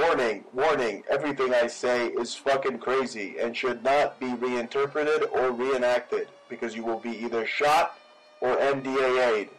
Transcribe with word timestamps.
Warning, 0.00 0.44
warning, 0.54 1.04
everything 1.10 1.52
I 1.52 1.66
say 1.66 2.06
is 2.06 2.34
fucking 2.34 2.78
crazy 2.78 3.36
and 3.38 3.54
should 3.54 3.84
not 3.84 4.18
be 4.18 4.32
reinterpreted 4.32 5.28
or 5.30 5.50
reenacted 5.52 6.28
because 6.48 6.74
you 6.74 6.82
will 6.82 6.98
be 6.98 7.10
either 7.22 7.44
shot 7.46 7.98
or 8.40 8.56
NDAA'd. 8.56 9.50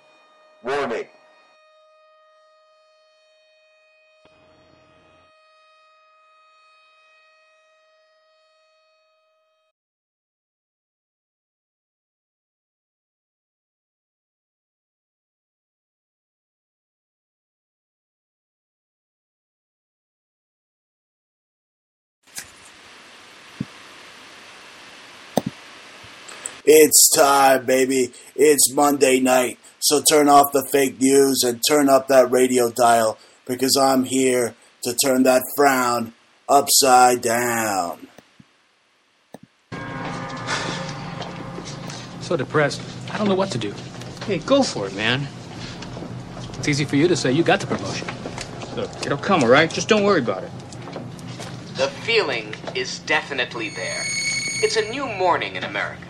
Warning. 0.63 1.05
It's 26.73 27.09
time, 27.09 27.65
baby. 27.65 28.13
It's 28.33 28.71
Monday 28.71 29.19
night. 29.19 29.59
So 29.79 30.01
turn 30.01 30.29
off 30.29 30.53
the 30.53 30.65
fake 30.71 31.01
news 31.01 31.43
and 31.43 31.61
turn 31.67 31.89
up 31.89 32.07
that 32.07 32.31
radio 32.31 32.71
dial 32.71 33.17
because 33.45 33.75
I'm 33.75 34.05
here 34.05 34.55
to 34.83 34.93
turn 34.93 35.23
that 35.23 35.43
frown 35.57 36.13
upside 36.47 37.21
down. 37.21 38.07
So 42.21 42.37
depressed. 42.37 42.81
I 43.11 43.17
don't 43.17 43.27
know 43.27 43.35
what 43.35 43.51
to 43.51 43.57
do. 43.57 43.73
Hey, 44.25 44.37
go 44.37 44.63
for 44.63 44.87
it, 44.87 44.95
man. 44.95 45.27
It's 46.57 46.69
easy 46.69 46.85
for 46.85 46.95
you 46.95 47.09
to 47.09 47.17
say 47.17 47.33
you 47.33 47.43
got 47.43 47.59
the 47.59 47.67
promotion. 47.67 48.07
Look, 48.77 48.89
it'll 49.05 49.17
come, 49.17 49.43
all 49.43 49.49
right? 49.49 49.69
Just 49.69 49.89
don't 49.89 50.03
worry 50.03 50.21
about 50.21 50.45
it. 50.45 50.51
The 51.75 51.89
feeling 52.05 52.55
is 52.75 52.99
definitely 52.99 53.71
there. 53.71 54.03
It's 54.63 54.77
a 54.77 54.89
new 54.89 55.05
morning 55.05 55.57
in 55.57 55.65
America. 55.65 56.05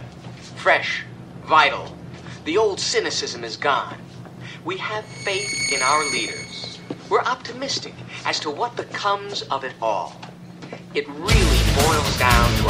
Fresh, 0.62 1.04
vital. 1.46 1.98
The 2.46 2.56
old 2.56 2.80
cynicism 2.80 3.44
is 3.44 3.58
gone. 3.58 3.98
We 4.64 4.78
have 4.78 5.04
faith 5.04 5.74
in 5.74 5.82
our 5.82 6.04
leaders. 6.12 6.78
We're 7.10 7.24
optimistic 7.24 7.96
as 8.28 8.40
to 8.42 8.52
what 8.52 8.76
becomes 8.76 9.42
of 9.50 9.64
it 9.64 9.74
all. 9.82 10.16
It 10.94 11.10
really 11.10 11.62
boils 11.74 12.20
down 12.20 12.58
to 12.60 12.70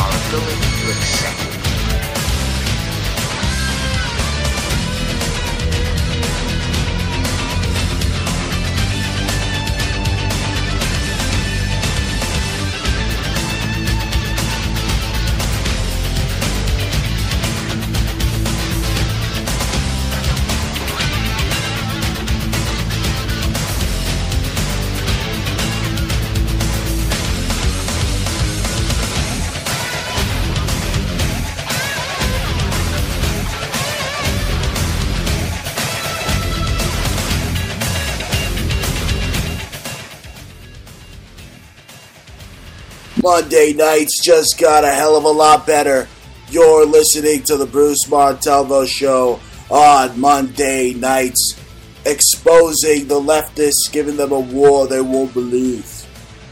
Monday 43.41 43.73
nights 43.73 44.23
just 44.23 44.59
got 44.59 44.83
a 44.83 44.91
hell 44.91 45.17
of 45.17 45.23
a 45.23 45.27
lot 45.27 45.65
better. 45.65 46.07
You're 46.51 46.85
listening 46.85 47.41
to 47.45 47.57
the 47.57 47.65
Bruce 47.65 48.07
Montalvo 48.07 48.85
Show 48.85 49.39
on 49.67 50.19
Monday 50.19 50.93
nights, 50.93 51.59
exposing 52.05 53.07
the 53.07 53.19
leftists, 53.19 53.91
giving 53.91 54.15
them 54.15 54.31
a 54.31 54.39
war 54.39 54.85
they 54.85 55.01
won't 55.01 55.33
believe. 55.33 56.05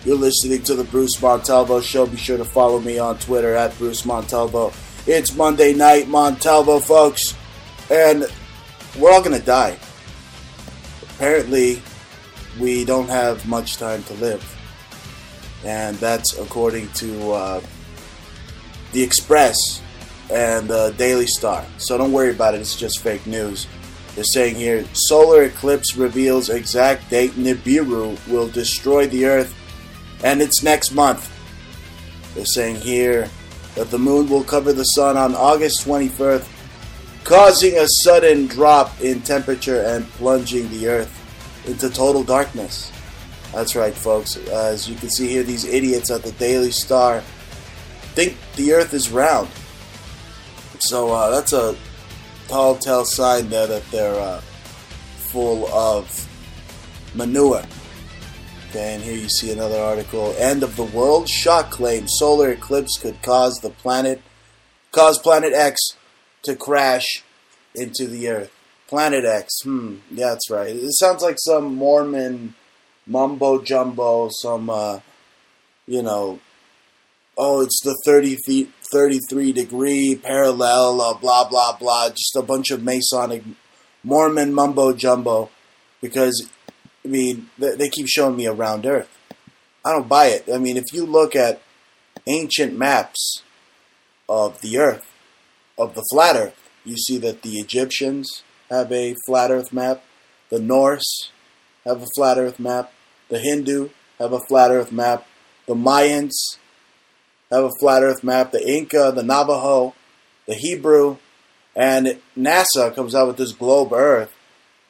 You're 0.03 0.17
listening 0.17 0.63
to 0.63 0.73
the 0.73 0.83
Bruce 0.83 1.21
Montalvo 1.21 1.79
Show. 1.79 2.07
Be 2.07 2.17
sure 2.17 2.39
to 2.39 2.43
follow 2.43 2.79
me 2.79 2.97
on 2.97 3.19
Twitter 3.19 3.53
at 3.53 3.77
Bruce 3.77 4.03
Montalvo. 4.03 4.73
It's 5.05 5.35
Monday 5.35 5.75
night, 5.75 6.07
Montalvo, 6.07 6.79
folks, 6.79 7.35
and 7.91 8.25
we're 8.97 9.11
all 9.11 9.21
gonna 9.21 9.37
die. 9.37 9.77
Apparently, 11.03 11.83
we 12.59 12.83
don't 12.83 13.09
have 13.09 13.47
much 13.47 13.77
time 13.77 14.01
to 14.05 14.15
live 14.15 14.58
and 15.63 15.97
that's 15.97 16.37
according 16.37 16.89
to 16.93 17.31
uh, 17.31 17.61
the 18.91 19.03
Express 19.03 19.81
and 20.31 20.67
the 20.67 20.93
Daily 20.97 21.27
Star. 21.27 21.65
So 21.77 21.97
don't 21.97 22.11
worry 22.11 22.31
about 22.31 22.55
it; 22.55 22.61
it's 22.61 22.75
just 22.75 22.99
fake 22.99 23.25
news. 23.25 23.67
They're 24.15 24.23
saying 24.23 24.55
here, 24.55 24.85
solar 24.93 25.43
eclipse 25.43 25.95
reveals 25.95 26.49
exact 26.49 27.09
date 27.09 27.31
Nibiru 27.31 28.17
will 28.27 28.47
destroy 28.47 29.07
the 29.07 29.25
Earth, 29.25 29.55
and 30.23 30.41
it's 30.41 30.63
next 30.63 30.91
month. 30.91 31.31
They're 32.35 32.45
saying 32.45 32.77
here 32.77 33.29
that 33.75 33.91
the 33.91 33.99
moon 33.99 34.29
will 34.29 34.43
cover 34.43 34.73
the 34.73 34.83
sun 34.83 35.15
on 35.15 35.35
August 35.35 35.85
21st, 35.85 36.47
causing 37.23 37.77
a 37.77 37.87
sudden 38.03 38.47
drop 38.47 38.99
in 39.01 39.21
temperature 39.21 39.81
and 39.83 40.05
plunging 40.11 40.69
the 40.69 40.87
Earth 40.87 41.65
into 41.67 41.89
total 41.89 42.23
darkness. 42.23 42.91
That's 43.53 43.75
right, 43.75 43.93
folks. 43.93 44.37
Uh, 44.37 44.69
as 44.71 44.87
you 44.87 44.95
can 44.95 45.09
see 45.09 45.27
here, 45.27 45.43
these 45.43 45.65
idiots 45.65 46.11
at 46.11 46.23
the 46.23 46.31
Daily 46.33 46.71
Star 46.71 47.21
think 48.13 48.37
the 48.55 48.73
Earth 48.73 48.93
is 48.93 49.09
round. 49.09 49.49
So 50.79 51.11
uh, 51.11 51.29
that's 51.31 51.53
a 51.53 51.75
tall 52.47 52.75
tale 52.75 53.05
sign 53.05 53.49
there 53.49 53.67
that 53.67 53.83
they're 53.91 54.19
uh, 54.19 54.41
full 55.31 55.67
of 55.67 56.27
manure. 57.15 57.63
Okay, 58.69 58.93
and 58.93 59.03
here 59.03 59.17
you 59.17 59.29
see 59.29 59.51
another 59.51 59.79
article. 59.79 60.35
End 60.37 60.61
of 60.61 60.75
the 60.75 60.83
world 60.83 61.27
shock 61.27 61.71
claim: 61.71 62.07
solar 62.07 62.51
eclipse 62.51 62.97
could 62.99 63.21
cause 63.23 63.59
the 63.59 63.71
planet, 63.71 64.21
cause 64.91 65.17
Planet 65.17 65.53
X 65.53 65.79
to 66.43 66.55
crash 66.55 67.23
into 67.73 68.05
the 68.05 68.29
Earth. 68.29 68.51
Planet 68.87 69.25
X. 69.25 69.61
Hmm. 69.63 69.97
Yeah, 70.11 70.29
that's 70.29 70.49
right. 70.49 70.75
It 70.75 70.93
sounds 70.93 71.23
like 71.23 71.37
some 71.39 71.75
Mormon 71.75 72.55
mumbo 73.09 73.61
jumbo, 73.61 74.29
some, 74.31 74.69
uh, 74.69 74.99
you 75.87 76.01
know, 76.01 76.39
oh, 77.37 77.61
it's 77.61 77.81
the 77.83 77.95
30 78.05 78.37
feet, 78.45 78.71
33 78.91 79.51
degree 79.51 80.19
parallel, 80.21 81.01
uh, 81.01 81.13
blah, 81.15 81.49
blah, 81.49 81.75
blah, 81.77 82.09
just 82.09 82.35
a 82.35 82.41
bunch 82.41 82.71
of 82.71 82.83
Masonic 82.83 83.43
Mormon 84.03 84.53
mumbo 84.53 84.93
jumbo 84.93 85.49
because, 86.01 86.49
I 87.03 87.07
mean, 87.07 87.49
they 87.57 87.89
keep 87.89 88.07
showing 88.07 88.37
me 88.37 88.45
a 88.45 88.53
round 88.53 88.85
earth. 88.85 89.09
I 89.83 89.91
don't 89.91 90.07
buy 90.07 90.27
it. 90.27 90.45
I 90.53 90.57
mean, 90.57 90.77
if 90.77 90.93
you 90.93 91.05
look 91.05 91.35
at 91.35 91.61
ancient 92.27 92.77
maps 92.77 93.43
of 94.27 94.61
the 94.61 94.77
earth, 94.77 95.05
of 95.77 95.95
the 95.95 96.05
flat 96.11 96.35
earth, 96.35 96.69
you 96.85 96.95
see 96.97 97.17
that 97.17 97.41
the 97.41 97.57
Egyptians 97.59 98.43
have 98.69 98.91
a 98.91 99.15
flat 99.25 99.51
earth 99.51 99.73
map, 99.73 100.03
the 100.49 100.59
Norse 100.59 101.31
have 101.85 102.01
a 102.01 102.07
flat 102.15 102.37
earth 102.37 102.59
map, 102.59 102.91
the 103.29 103.39
Hindu 103.39 103.89
have 104.19 104.33
a 104.33 104.39
flat 104.39 104.71
earth 104.71 104.91
map. 104.91 105.25
The 105.67 105.75
Mayans 105.75 106.57
have 107.51 107.63
a 107.63 107.71
flat 107.79 108.03
earth 108.03 108.23
map. 108.23 108.51
The 108.51 108.67
Inca, 108.67 109.11
the 109.15 109.23
Navajo, 109.23 109.93
the 110.47 110.55
Hebrew, 110.55 111.17
and 111.75 112.19
NASA 112.37 112.93
comes 112.93 113.15
out 113.15 113.27
with 113.27 113.37
this 113.37 113.53
globe 113.53 113.93
earth. 113.93 114.33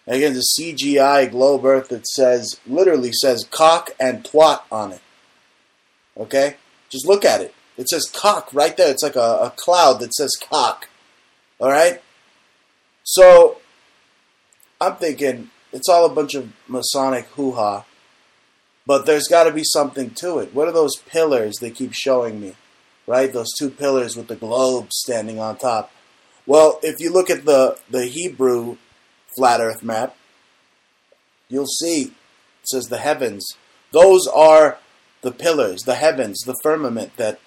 And 0.07 0.17
again, 0.17 0.33
the 0.33 0.45
CGI 0.57 1.29
globe 1.29 1.65
earth 1.65 1.89
that 1.89 2.07
says, 2.07 2.59
literally 2.65 3.11
says 3.11 3.47
cock 3.51 3.91
and 3.99 4.23
twat 4.23 4.61
on 4.71 4.93
it. 4.93 5.01
Okay? 6.17 6.55
Just 6.89 7.05
look 7.05 7.23
at 7.23 7.41
it. 7.41 7.53
It 7.77 7.87
says 7.87 8.09
cock 8.11 8.49
right 8.53 8.75
there. 8.75 8.89
It's 8.89 9.03
like 9.03 9.15
a, 9.15 9.19
a 9.19 9.53
cloud 9.55 9.99
that 9.99 10.13
says 10.13 10.31
cock. 10.41 10.89
All 11.59 11.69
right? 11.69 12.01
So, 13.03 13.57
I'm 14.81 14.95
thinking 14.95 15.49
it's 15.71 15.89
all 15.89 16.05
a 16.05 16.13
bunch 16.13 16.33
of 16.33 16.51
Masonic 16.67 17.25
hoo 17.27 17.51
ha, 17.51 17.85
but 18.89 19.05
there's 19.05 19.27
got 19.27 19.43
to 19.43 19.51
be 19.51 19.63
something 19.63 20.09
to 20.15 20.39
it. 20.39 20.51
What 20.51 20.67
are 20.67 20.71
those 20.71 20.95
pillars 20.95 21.57
they 21.57 21.69
keep 21.69 21.93
showing 21.93 22.41
me? 22.41 22.55
Right? 23.05 23.31
Those 23.31 23.53
two 23.55 23.69
pillars 23.69 24.15
with 24.15 24.29
the 24.29 24.35
globe 24.35 24.91
standing 24.91 25.39
on 25.39 25.59
top. 25.59 25.91
Well, 26.47 26.79
if 26.81 26.95
you 26.99 27.13
look 27.13 27.29
at 27.29 27.45
the, 27.45 27.77
the 27.87 28.07
Hebrew 28.07 28.77
flat 29.37 29.61
earth 29.61 29.83
map, 29.83 30.15
you'll 31.49 31.67
see 31.67 32.05
it 32.05 32.13
says 32.63 32.85
the 32.85 32.97
heavens. 32.97 33.55
Those 33.91 34.25
are 34.25 34.79
the 35.21 35.31
pillars, 35.33 35.83
the 35.83 35.93
heavens, 35.93 36.39
the 36.39 36.59
firmament 36.63 37.15
that 37.17 37.39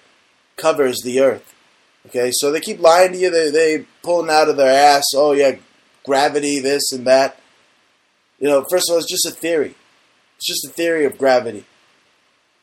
covers 0.55 1.01
the 1.03 1.19
earth. 1.19 1.53
Okay, 2.05 2.31
so 2.31 2.51
they 2.53 2.61
keep 2.61 2.79
lying 2.79 3.11
to 3.11 3.17
you. 3.17 3.29
They 3.29 3.51
they 3.51 3.85
pulling 4.01 4.29
out 4.29 4.47
of 4.47 4.55
their 4.55 4.73
ass. 4.73 5.03
Oh 5.13 5.33
yeah, 5.33 5.57
gravity, 6.05 6.61
this 6.61 6.93
and 6.93 7.05
that. 7.05 7.37
You 8.39 8.47
know, 8.47 8.65
first 8.69 8.89
of 8.89 8.93
all, 8.93 8.99
it's 8.99 9.11
just 9.11 9.25
a 9.25 9.31
theory. 9.31 9.75
It's 10.43 10.61
just 10.61 10.73
a 10.73 10.75
theory 10.75 11.05
of 11.05 11.17
gravity. 11.17 11.63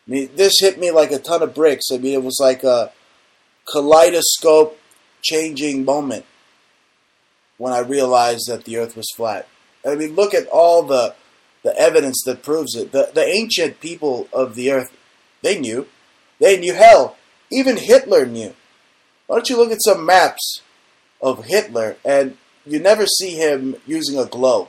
I 0.07 0.11
mean, 0.11 0.29
this 0.37 0.61
hit 0.61 0.79
me 0.79 0.91
like 0.91 1.13
a 1.13 1.19
ton 1.19 1.43
of 1.43 1.55
bricks. 1.55 1.87
I 1.91 1.97
mean, 1.97 2.13
it 2.13 2.23
was 2.23 2.39
like 2.39 2.63
a 2.63 2.93
kaleidoscope 3.73 4.79
changing 5.23 5.87
moment 5.87 6.27
when 7.57 7.73
I 7.73 7.79
realized 7.79 8.49
that 8.49 8.67
the 8.67 8.77
Earth 8.77 8.99
was 8.99 9.09
flat. 9.17 9.49
I 9.87 9.95
mean, 9.95 10.15
look 10.15 10.35
at 10.35 10.47
all 10.49 10.83
the 10.83 11.15
the 11.63 11.75
evidence 11.79 12.23
that 12.27 12.43
proves 12.43 12.77
it. 12.77 12.93
The 12.93 13.13
the 13.15 13.25
ancient 13.25 13.81
people 13.81 14.29
of 14.31 14.57
the 14.57 14.73
Earth, 14.73 14.95
they 15.41 15.59
knew. 15.59 15.87
They 16.39 16.61
knew. 16.61 16.75
Hell, 16.75 17.17
even 17.51 17.79
Hitler 17.79 18.27
knew. 18.27 18.55
Why 19.27 19.37
don't 19.37 19.49
you 19.49 19.57
look 19.57 19.73
at 19.73 19.83
some 19.83 20.05
maps 20.05 20.61
of 21.23 21.47
Hitler 21.47 21.97
and 22.05 22.37
you 22.67 22.79
never 22.79 23.07
see 23.07 23.37
him 23.37 23.77
using 23.87 24.19
a 24.19 24.27
globe? 24.27 24.69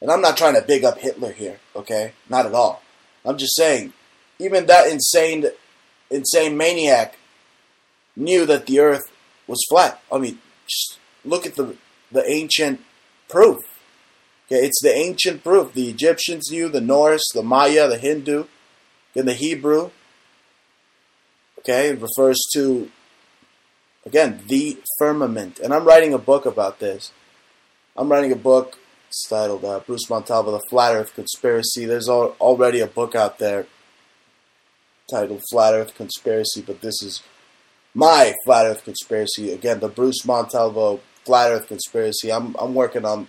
And 0.00 0.10
I'm 0.10 0.22
not 0.22 0.36
trying 0.36 0.54
to 0.54 0.62
big 0.62 0.84
up 0.84 0.98
Hitler 0.98 1.32
here, 1.32 1.58
okay? 1.76 2.12
Not 2.28 2.46
at 2.46 2.54
all. 2.54 2.82
I'm 3.24 3.36
just 3.36 3.56
saying, 3.56 3.92
even 4.38 4.66
that 4.66 4.90
insane, 4.90 5.46
insane 6.10 6.56
maniac 6.56 7.18
knew 8.16 8.46
that 8.46 8.66
the 8.66 8.80
Earth 8.80 9.12
was 9.46 9.64
flat. 9.68 10.00
I 10.10 10.18
mean, 10.18 10.38
just 10.66 10.98
look 11.24 11.46
at 11.46 11.56
the 11.56 11.76
the 12.12 12.28
ancient 12.28 12.80
proof. 13.28 13.58
Okay, 14.46 14.66
it's 14.66 14.82
the 14.82 14.92
ancient 14.92 15.44
proof. 15.44 15.72
The 15.72 15.88
Egyptians 15.88 16.50
knew, 16.50 16.68
the 16.68 16.80
Norse, 16.80 17.28
the 17.32 17.42
Maya, 17.42 17.86
the 17.88 17.98
Hindu, 17.98 18.46
and 19.14 19.28
the 19.28 19.34
Hebrew. 19.34 19.90
Okay, 21.60 21.90
it 21.90 22.00
refers 22.00 22.40
to 22.54 22.90
again 24.04 24.42
the 24.46 24.78
firmament, 24.98 25.58
and 25.60 25.72
I'm 25.72 25.84
writing 25.84 26.14
a 26.14 26.18
book 26.18 26.46
about 26.46 26.80
this. 26.80 27.12
I'm 27.96 28.10
writing 28.10 28.32
a 28.32 28.36
book. 28.36 28.78
It's 29.10 29.28
titled 29.28 29.64
uh, 29.64 29.80
Bruce 29.80 30.08
Montalvo: 30.08 30.52
The 30.52 30.62
Flat 30.70 30.94
Earth 30.94 31.16
Conspiracy. 31.16 31.84
There's 31.84 32.08
al- 32.08 32.36
already 32.40 32.78
a 32.78 32.86
book 32.86 33.16
out 33.16 33.40
there 33.40 33.66
titled 35.10 35.42
Flat 35.50 35.74
Earth 35.74 35.96
Conspiracy, 35.96 36.62
but 36.64 36.80
this 36.80 37.02
is 37.02 37.20
my 37.92 38.36
Flat 38.44 38.66
Earth 38.66 38.84
Conspiracy. 38.84 39.52
Again, 39.52 39.80
the 39.80 39.88
Bruce 39.88 40.24
Montalvo 40.24 41.00
Flat 41.24 41.50
Earth 41.50 41.66
Conspiracy. 41.66 42.30
I'm 42.30 42.54
I'm 42.56 42.72
working 42.72 43.04
on 43.04 43.26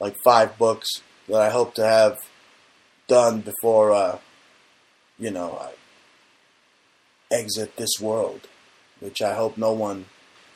like 0.00 0.16
five 0.22 0.58
books 0.58 0.86
that 1.28 1.40
I 1.40 1.48
hope 1.48 1.72
to 1.76 1.86
have 1.86 2.18
done 3.08 3.40
before 3.40 3.92
uh, 3.92 4.18
you 5.18 5.30
know 5.30 5.58
I 5.58 7.34
exit 7.34 7.78
this 7.78 7.98
world, 7.98 8.48
which 9.00 9.22
I 9.22 9.34
hope 9.34 9.56
no 9.56 9.72
one 9.72 10.04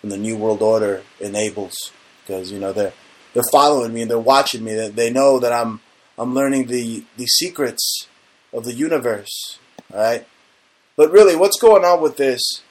in 0.02 0.10
the 0.10 0.18
New 0.18 0.36
World 0.36 0.60
Order 0.60 1.02
enables, 1.18 1.74
because 2.20 2.52
you 2.52 2.58
know 2.58 2.74
they're 2.74 2.92
they're 3.34 3.42
following 3.52 3.92
me 3.92 4.02
and 4.02 4.10
they're 4.10 4.18
watching 4.18 4.64
me. 4.64 4.74
They, 4.74 4.88
they 4.88 5.10
know 5.10 5.38
that 5.38 5.52
I'm 5.52 5.80
I'm 6.18 6.34
learning 6.34 6.66
the 6.66 7.04
the 7.16 7.26
secrets 7.26 8.06
of 8.52 8.64
the 8.64 8.74
universe. 8.74 9.58
All 9.92 10.00
right, 10.00 10.26
but 10.96 11.10
really, 11.10 11.36
what's 11.36 11.58
going 11.58 11.84
on 11.84 12.00
with 12.00 12.16
this? 12.16 12.62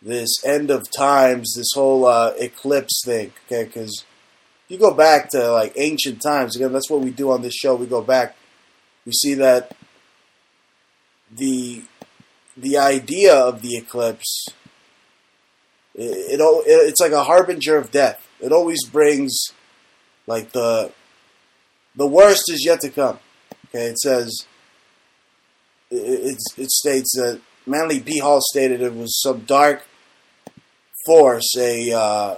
This 0.00 0.44
end 0.44 0.70
of 0.70 0.88
times, 0.96 1.54
this 1.56 1.72
whole 1.74 2.06
uh, 2.06 2.32
eclipse 2.38 3.02
thing, 3.04 3.32
okay? 3.46 3.64
Because 3.64 4.04
you 4.68 4.78
go 4.78 4.94
back 4.94 5.28
to 5.30 5.50
like 5.50 5.72
ancient 5.76 6.22
times 6.22 6.54
again. 6.54 6.72
That's 6.72 6.88
what 6.88 7.00
we 7.00 7.10
do 7.10 7.32
on 7.32 7.42
this 7.42 7.54
show. 7.54 7.74
We 7.74 7.86
go 7.86 8.02
back. 8.02 8.36
We 9.04 9.12
see 9.12 9.34
that 9.34 9.74
the 11.30 11.82
the 12.56 12.78
idea 12.78 13.34
of 13.34 13.62
the 13.62 13.76
eclipse 13.76 14.48
it, 15.98 16.40
it, 16.40 16.64
it's 16.66 17.00
like 17.00 17.12
a 17.12 17.24
harbinger 17.24 17.76
of 17.76 17.90
death. 17.90 18.27
It 18.40 18.52
always 18.52 18.84
brings 18.84 19.52
like 20.26 20.52
the 20.52 20.92
the 21.96 22.06
worst 22.06 22.44
is 22.48 22.64
yet 22.64 22.80
to 22.82 22.90
come. 22.90 23.18
Okay, 23.68 23.86
it 23.86 23.98
says 23.98 24.46
it, 25.90 25.96
it, 25.96 26.38
it 26.56 26.70
states 26.70 27.14
that 27.16 27.40
Manly 27.66 28.00
P. 28.00 28.18
Hall 28.18 28.40
stated 28.40 28.80
it 28.80 28.94
was 28.94 29.20
some 29.20 29.40
dark 29.40 29.84
force, 31.06 31.56
a 31.58 31.92
uh, 31.92 32.36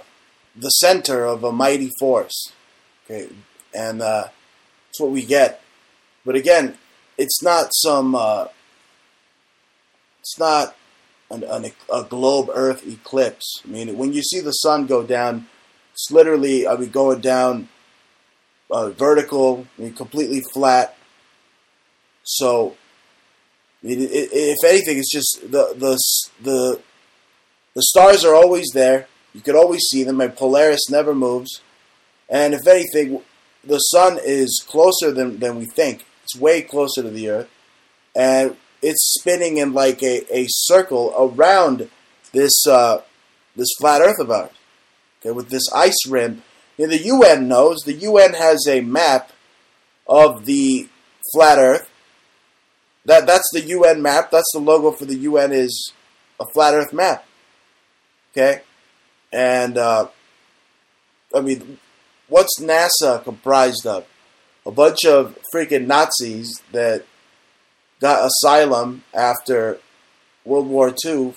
the 0.55 0.69
center 0.69 1.25
of 1.25 1.43
a 1.43 1.51
mighty 1.51 1.91
force. 1.99 2.51
Okay, 3.05 3.29
and 3.73 4.01
uh, 4.01 4.27
that's 4.87 4.99
what 4.99 5.11
we 5.11 5.23
get. 5.23 5.61
But 6.25 6.35
again, 6.35 6.77
it's 7.17 7.41
not 7.43 7.69
some. 7.73 8.15
Uh, 8.15 8.47
it's 10.19 10.37
not 10.37 10.75
an, 11.31 11.43
an, 11.43 11.71
a 11.91 12.03
globe 12.03 12.49
Earth 12.53 12.85
eclipse. 12.87 13.61
I 13.65 13.67
mean, 13.67 13.97
when 13.97 14.13
you 14.13 14.21
see 14.21 14.39
the 14.39 14.51
sun 14.51 14.85
go 14.85 15.03
down, 15.03 15.47
it's 16.01 16.11
literally 16.11 16.67
I 16.67 16.75
mean 16.77 16.89
going 16.89 17.21
down 17.21 17.69
uh, 18.71 18.89
vertical, 18.89 19.67
I 19.77 19.81
mean, 19.83 19.93
completely 19.93 20.41
flat. 20.53 20.97
So, 22.23 22.75
I 23.83 23.87
mean, 23.87 24.01
it, 24.01 24.11
it, 24.11 24.29
if 24.31 24.57
anything, 24.65 24.97
it's 24.97 25.11
just 25.11 25.41
the 25.43 25.75
the 25.77 25.99
the 26.41 26.81
the 27.75 27.83
stars 27.83 28.25
are 28.25 28.35
always 28.35 28.67
there. 28.73 29.07
You 29.33 29.41
could 29.41 29.55
always 29.55 29.81
see 29.89 30.03
them, 30.03 30.21
and 30.21 30.35
Polaris 30.35 30.89
never 30.89 31.13
moves. 31.13 31.61
And 32.29 32.53
if 32.53 32.67
anything, 32.67 33.21
the 33.63 33.77
sun 33.77 34.19
is 34.23 34.63
closer 34.67 35.11
than, 35.11 35.39
than 35.39 35.57
we 35.57 35.65
think. 35.65 36.05
It's 36.23 36.35
way 36.35 36.61
closer 36.61 37.01
to 37.01 37.09
the 37.09 37.29
Earth. 37.29 37.49
And 38.15 38.57
it's 38.81 39.15
spinning 39.19 39.57
in 39.57 39.73
like 39.73 40.01
a, 40.03 40.25
a 40.35 40.47
circle 40.49 41.13
around 41.17 41.89
this 42.33 42.65
uh, 42.67 43.01
this 43.55 43.69
flat 43.79 44.01
Earth 44.01 44.19
of 44.19 44.31
ours. 44.31 44.51
Okay, 45.21 45.31
with 45.31 45.49
this 45.49 45.71
ice 45.73 46.07
rim. 46.07 46.43
And 46.77 46.91
the 46.91 47.03
UN 47.03 47.47
knows. 47.47 47.81
The 47.81 47.93
UN 47.93 48.33
has 48.33 48.67
a 48.67 48.81
map 48.81 49.31
of 50.07 50.45
the 50.45 50.89
flat 51.33 51.59
Earth. 51.59 51.89
That 53.05 53.27
that's 53.27 53.49
the 53.53 53.61
UN 53.61 54.01
map. 54.01 54.31
That's 54.31 54.51
the 54.53 54.59
logo 54.59 54.91
for 54.91 55.05
the 55.05 55.15
UN 55.15 55.51
is 55.51 55.93
a 56.39 56.45
flat 56.45 56.73
Earth 56.73 56.93
map. 56.93 57.25
Okay, 58.31 58.61
and 59.31 59.77
uh, 59.77 60.07
I 61.35 61.41
mean, 61.41 61.77
what's 62.27 62.59
NASA 62.59 63.23
comprised 63.23 63.85
of? 63.85 64.05
A 64.65 64.71
bunch 64.71 65.05
of 65.05 65.37
freaking 65.53 65.87
Nazis 65.87 66.61
that 66.71 67.05
got 67.99 68.25
asylum 68.27 69.03
after 69.13 69.79
World 70.45 70.67
War 70.67 70.93
II 71.05 71.33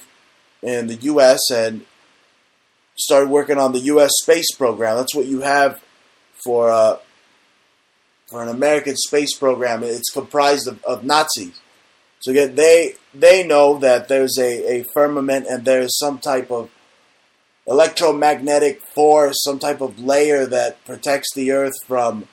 in 0.62 0.86
the 0.86 0.94
U.S. 0.94 1.40
and 1.50 1.86
started 2.96 3.30
working 3.30 3.58
on 3.58 3.72
the 3.72 3.80
U.S. 3.80 4.12
space 4.22 4.54
program. 4.56 4.96
That's 4.96 5.14
what 5.14 5.26
you 5.26 5.40
have 5.40 5.80
for 6.44 6.70
uh, 6.70 6.98
for 8.28 8.42
an 8.42 8.48
American 8.48 8.96
space 8.96 9.36
program. 9.36 9.82
It's 9.82 10.10
comprised 10.10 10.68
of, 10.68 10.82
of 10.84 11.04
Nazis. 11.04 11.60
So 12.20 12.30
again, 12.30 12.54
they 12.54 12.94
they 13.12 13.46
know 13.46 13.78
that 13.78 14.08
there's 14.08 14.38
a, 14.38 14.80
a 14.80 14.84
firmament 14.94 15.46
and 15.46 15.64
there's 15.64 15.98
some 15.98 16.18
type 16.18 16.50
of 16.50 16.70
electromagnetic 17.66 18.80
force, 18.94 19.36
some 19.42 19.58
type 19.58 19.80
of 19.80 19.98
layer 19.98 20.46
that 20.46 20.84
protects 20.84 21.34
the 21.34 21.52
Earth 21.52 21.74
from 21.86 22.28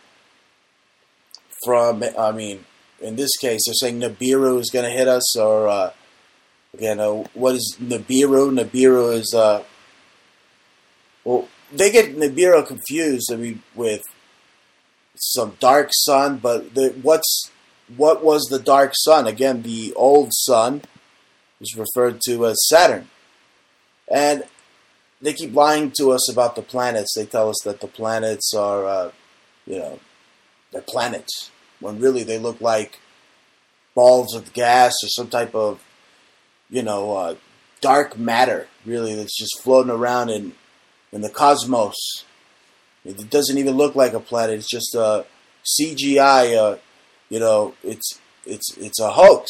from. 1.66 2.04
I 2.18 2.32
mean, 2.32 2.66
in 3.02 3.16
this 3.16 3.36
case, 3.38 3.62
they're 3.66 3.74
saying 3.74 4.00
Nibiru 4.00 4.60
is 4.60 4.70
going 4.70 4.86
to 4.86 4.92
hit 4.92 5.08
us, 5.08 5.38
or 5.38 5.68
uh, 5.68 5.92
again, 6.74 7.00
uh, 7.00 7.24
what 7.34 7.56
is 7.56 7.78
Nibiru? 7.82 8.58
Nibiru 8.58 9.14
is 9.14 9.34
uh, 9.36 9.64
well, 11.24 11.48
they 11.72 11.92
get 11.92 12.16
Nibiru 12.16 12.66
confused. 12.66 13.32
I 13.32 13.36
mean, 13.36 13.64
with 13.76 14.04
some 15.16 15.58
dark 15.60 15.90
sun, 15.92 16.38
but 16.38 16.74
the, 16.74 16.90
what's 17.02 17.52
what 17.96 18.24
was 18.24 18.44
the 18.44 18.60
dark 18.60 18.94
sun? 18.96 19.28
Again, 19.28 19.62
the 19.64 19.94
old 19.96 20.30
sun 20.34 20.82
is 21.60 21.76
referred 21.76 22.22
to 22.26 22.46
as 22.48 22.68
Saturn, 22.68 23.10
and 24.08 24.44
they 25.22 25.34
keep 25.34 25.54
lying 25.54 25.92
to 25.98 26.12
us 26.12 26.32
about 26.32 26.56
the 26.56 26.62
planets. 26.62 27.14
They 27.16 27.26
tell 27.26 27.50
us 27.50 27.62
that 27.66 27.82
the 27.82 27.88
planets 27.88 28.54
are, 28.56 28.86
uh, 28.86 29.12
you 29.66 29.78
know, 29.78 30.00
they're 30.72 30.82
planets 30.82 31.52
when 31.80 32.00
really 32.00 32.24
they 32.24 32.40
look 32.40 32.62
like 32.62 33.00
balls 33.94 34.34
of 34.34 34.54
gas 34.54 34.94
or 35.04 35.10
some 35.10 35.28
type 35.28 35.54
of 35.54 35.82
you 36.72 36.82
know, 36.82 37.12
uh, 37.16 37.36
dark 37.82 38.18
matter, 38.18 38.68
really, 38.86 39.14
that's 39.14 39.38
just 39.38 39.62
floating 39.62 39.92
around 39.92 40.30
in, 40.30 40.54
in 41.12 41.22
the 41.22 41.30
cosmos. 41.30 42.26
It 43.04 43.30
doesn't 43.30 43.58
even 43.58 43.76
look 43.76 43.96
like 43.96 44.14
a 44.14 44.20
planet. 44.20 44.60
It's 44.60 44.70
just 44.70 44.96
a 44.96 45.26
CGI. 45.66 46.58
Uh, 46.58 46.78
you 47.30 47.40
know, 47.40 47.74
it's 47.84 48.20
it's 48.46 48.78
it's 48.78 49.00
a 49.00 49.12
hoax. 49.12 49.50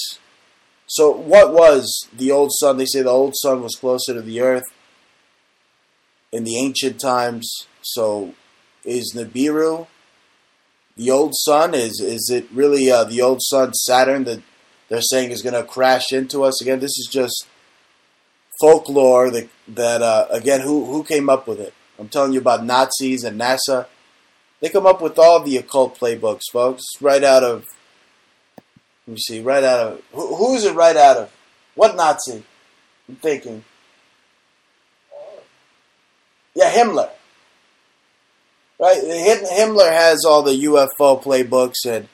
So 0.88 1.12
what 1.12 1.54
was 1.54 2.08
the 2.16 2.32
old 2.32 2.52
sun? 2.54 2.78
They 2.78 2.86
say 2.86 3.02
the 3.02 3.10
old 3.10 3.36
sun 3.36 3.62
was 3.62 3.76
closer 3.76 4.14
to 4.14 4.22
the 4.22 4.42
earth 4.42 4.66
in 6.32 6.44
the 6.44 6.58
ancient 6.58 7.00
times. 7.00 7.68
So 7.82 8.34
is 8.84 9.14
Nibiru 9.16 9.88
the 10.98 11.12
old 11.12 11.34
sun? 11.36 11.74
Is 11.74 12.00
is 12.00 12.30
it 12.30 12.48
really 12.52 12.92
uh, 12.92 13.04
the 13.04 13.22
old 13.22 13.42
sun 13.42 13.74
Saturn 13.74 14.24
that 14.26 14.42
they're 14.90 15.02
saying 15.02 15.32
is 15.32 15.42
going 15.42 15.56
to 15.56 15.64
crash 15.64 16.12
into 16.12 16.44
us 16.44 16.62
again? 16.62 16.80
This 16.80 16.98
is 16.98 17.10
just 17.12 17.48
folklore 18.62 19.32
that 19.32 19.50
that 19.68 20.02
uh, 20.02 20.28
again 20.30 20.62
who 20.62 20.86
who 20.86 21.04
came 21.04 21.30
up 21.30 21.48
with 21.48 21.60
it? 21.60 21.74
I'm 22.00 22.08
telling 22.08 22.34
you 22.34 22.40
about 22.40 22.64
Nazis 22.64 23.24
and 23.24 23.40
NASA. 23.40 23.88
They 24.60 24.70
come 24.70 24.86
up 24.86 25.02
with 25.02 25.18
all 25.18 25.42
the 25.42 25.58
occult 25.58 25.98
playbooks, 25.98 26.44
folks, 26.52 26.84
right 27.02 27.24
out 27.24 27.44
of. 27.44 27.66
Let 29.08 29.16
me 29.16 29.18
see, 29.18 29.42
right 29.42 29.64
out 29.64 29.80
of 29.80 30.02
who, 30.14 30.36
who's 30.36 30.64
it 30.64 30.76
right 30.76 30.96
out 30.96 31.18
of? 31.18 31.32
What 31.76 31.96
Nazi? 31.96 32.44
I'm 33.10 33.16
thinking. 33.16 33.64
Yeah, 36.54 36.72
Himmler. 36.72 37.10
Right, 38.80 39.02
Himmler 39.04 39.92
has 39.92 40.26
all 40.26 40.42
the 40.42 40.64
UFO 40.64 41.22
playbooks, 41.22 41.86
and 41.86 42.08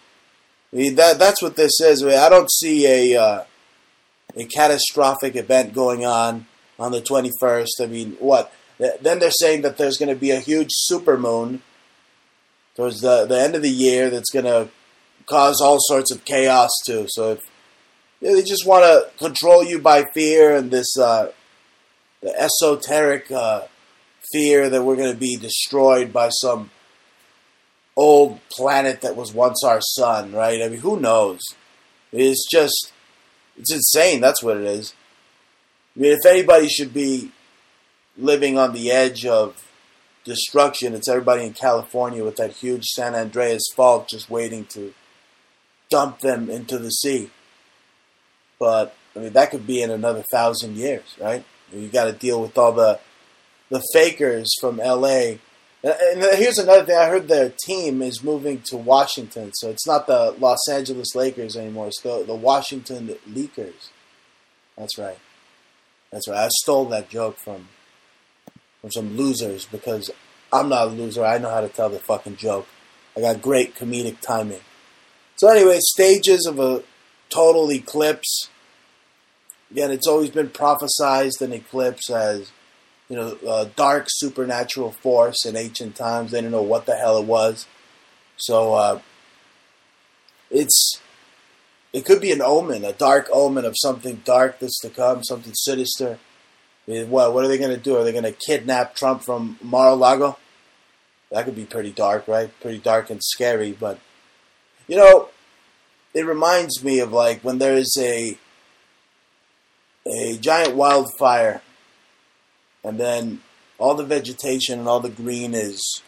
that 0.97 1.17
that's 1.17 1.41
what 1.41 1.55
this 1.55 1.79
is. 1.79 2.03
I 2.03 2.29
don't 2.29 2.51
see 2.51 3.13
a 3.13 3.21
uh, 3.21 3.43
a 4.35 4.45
catastrophic 4.45 5.35
event 5.35 5.73
going 5.73 6.05
on 6.05 6.45
on 6.79 6.91
the 6.91 7.01
21st. 7.01 7.67
I 7.81 7.85
mean, 7.85 8.17
what? 8.19 8.53
Then 8.77 9.19
they're 9.19 9.31
saying 9.31 9.63
that 9.63 9.77
there's 9.77 9.97
going 9.97 10.13
to 10.13 10.19
be 10.19 10.31
a 10.31 10.39
huge 10.39 10.69
supermoon 10.91 11.61
towards 12.75 13.01
the, 13.01 13.25
the 13.25 13.39
end 13.39 13.55
of 13.55 13.63
the 13.63 13.69
year 13.69 14.09
that's 14.09 14.29
going 14.29 14.45
to 14.45 14.69
cause 15.25 15.59
all 15.61 15.77
sorts 15.79 16.11
of 16.11 16.25
chaos 16.25 16.69
too. 16.85 17.07
So 17.09 17.31
if 17.33 17.41
yeah, 18.21 18.33
they 18.33 18.43
just 18.43 18.65
want 18.65 18.83
to 18.83 19.09
control 19.17 19.63
you 19.63 19.79
by 19.79 20.05
fear 20.13 20.55
and 20.55 20.71
this 20.71 20.97
uh, 20.97 21.31
the 22.21 22.33
esoteric 22.39 23.31
uh, 23.31 23.63
fear 24.31 24.69
that 24.69 24.83
we're 24.83 24.95
going 24.95 25.13
to 25.13 25.19
be 25.19 25.37
destroyed 25.37 26.11
by 26.11 26.29
some 26.29 26.71
old 27.95 28.39
planet 28.49 29.01
that 29.01 29.15
was 29.15 29.33
once 29.33 29.63
our 29.63 29.81
sun, 29.81 30.31
right? 30.31 30.61
I 30.61 30.69
mean, 30.69 30.79
who 30.79 30.99
knows? 30.99 31.41
It's 32.11 32.47
just, 32.49 32.93
it's 33.57 33.73
insane. 33.73 34.21
That's 34.21 34.43
what 34.43 34.57
it 34.57 34.63
is. 34.63 34.93
I 35.95 35.99
mean, 35.99 36.11
if 36.11 36.25
anybody 36.25 36.67
should 36.67 36.93
be 36.93 37.31
living 38.17 38.57
on 38.57 38.73
the 38.73 38.91
edge 38.91 39.25
of 39.25 39.63
destruction, 40.23 40.93
it's 40.93 41.09
everybody 41.09 41.45
in 41.45 41.53
California 41.53 42.23
with 42.23 42.35
that 42.37 42.51
huge 42.51 42.85
San 42.85 43.15
Andreas 43.15 43.63
fault 43.75 44.09
just 44.09 44.29
waiting 44.29 44.65
to 44.65 44.93
dump 45.89 46.19
them 46.19 46.49
into 46.49 46.77
the 46.77 46.89
sea. 46.89 47.29
But 48.59 48.95
I 49.15 49.19
mean, 49.19 49.33
that 49.33 49.51
could 49.51 49.65
be 49.65 49.81
in 49.81 49.89
another 49.89 50.23
thousand 50.31 50.77
years, 50.77 51.15
right? 51.19 51.43
You 51.71 51.87
got 51.87 52.05
to 52.05 52.13
deal 52.13 52.41
with 52.41 52.57
all 52.57 52.71
the 52.71 52.99
the 53.69 53.83
fakers 53.93 54.49
from 54.61 54.79
L.A. 54.79 55.39
Uh, 55.83 55.93
and 56.11 56.23
uh, 56.23 56.35
here's 56.35 56.57
another 56.57 56.85
thing: 56.85 56.97
I 56.97 57.07
heard 57.07 57.27
their 57.27 57.53
team 57.65 58.01
is 58.01 58.23
moving 58.23 58.61
to 58.65 58.77
Washington, 58.77 59.51
so 59.53 59.69
it's 59.69 59.85
not 59.85 60.07
the 60.07 60.35
Los 60.39 60.67
Angeles 60.69 61.15
Lakers 61.15 61.55
anymore. 61.55 61.87
It's 61.87 62.01
the 62.01 62.23
the 62.25 62.35
Washington 62.35 63.15
Leakers. 63.29 63.89
That's 64.77 64.97
right. 64.97 65.17
That's 66.11 66.27
right. 66.27 66.45
I 66.45 66.47
stole 66.61 66.85
that 66.85 67.09
joke 67.09 67.37
from 67.37 67.67
from 68.81 68.91
some 68.91 69.17
losers 69.17 69.65
because 69.65 70.09
I'm 70.51 70.69
not 70.69 70.87
a 70.87 70.91
loser. 70.91 71.25
I 71.25 71.37
know 71.37 71.49
how 71.49 71.61
to 71.61 71.69
tell 71.69 71.89
the 71.89 71.99
fucking 71.99 72.37
joke. 72.37 72.67
I 73.15 73.21
got 73.21 73.41
great 73.41 73.75
comedic 73.75 74.19
timing. 74.21 74.61
So 75.35 75.49
anyway, 75.49 75.77
stages 75.79 76.45
of 76.47 76.59
a 76.59 76.83
total 77.29 77.71
eclipse. 77.71 78.49
Again, 79.69 79.91
it's 79.91 80.07
always 80.07 80.29
been 80.29 80.49
prophesized 80.49 81.41
an 81.41 81.53
eclipse 81.53 82.09
as 82.09 82.51
you 83.09 83.15
know, 83.15 83.69
dark 83.75 84.07
supernatural 84.09 84.91
force 84.91 85.45
in 85.45 85.55
ancient 85.55 85.95
times. 85.95 86.31
They 86.31 86.39
didn't 86.39 86.51
know 86.51 86.61
what 86.61 86.85
the 86.85 86.95
hell 86.95 87.17
it 87.17 87.25
was. 87.25 87.65
So 88.37 88.73
uh, 88.73 89.01
it's 90.51 91.01
it 91.93 92.05
could 92.05 92.21
be 92.21 92.31
an 92.31 92.41
omen, 92.41 92.83
a 92.83 92.93
dark 92.93 93.27
omen 93.31 93.65
of 93.65 93.75
something 93.77 94.21
dark 94.25 94.59
that's 94.59 94.79
to 94.81 94.89
come, 94.89 95.23
something 95.23 95.53
sinister. 95.53 96.19
I 96.87 96.91
mean, 96.91 97.09
what 97.09 97.33
what 97.33 97.43
are 97.43 97.47
they 97.47 97.57
going 97.57 97.75
to 97.75 97.77
do? 97.77 97.97
Are 97.97 98.03
they 98.03 98.11
going 98.11 98.23
to 98.23 98.31
kidnap 98.31 98.95
Trump 98.95 99.23
from 99.23 99.57
Mar-a-Lago? 99.61 100.37
That 101.31 101.45
could 101.45 101.55
be 101.55 101.65
pretty 101.65 101.91
dark, 101.91 102.27
right? 102.27 102.51
Pretty 102.61 102.77
dark 102.77 103.09
and 103.09 103.21
scary. 103.23 103.71
But 103.71 103.99
you 104.87 104.95
know, 104.97 105.29
it 106.13 106.25
reminds 106.25 106.83
me 106.83 106.99
of 106.99 107.11
like 107.11 107.41
when 107.41 107.57
there 107.57 107.75
is 107.75 107.97
a 107.99 108.37
a 110.05 110.37
giant 110.37 110.75
wildfire 110.75 111.61
and 112.83 112.99
then 112.99 113.41
all 113.77 113.95
the 113.95 114.05
vegetation 114.05 114.79
and 114.79 114.87
all 114.87 114.99
the 114.99 115.09
green 115.09 115.53
is 115.53 116.01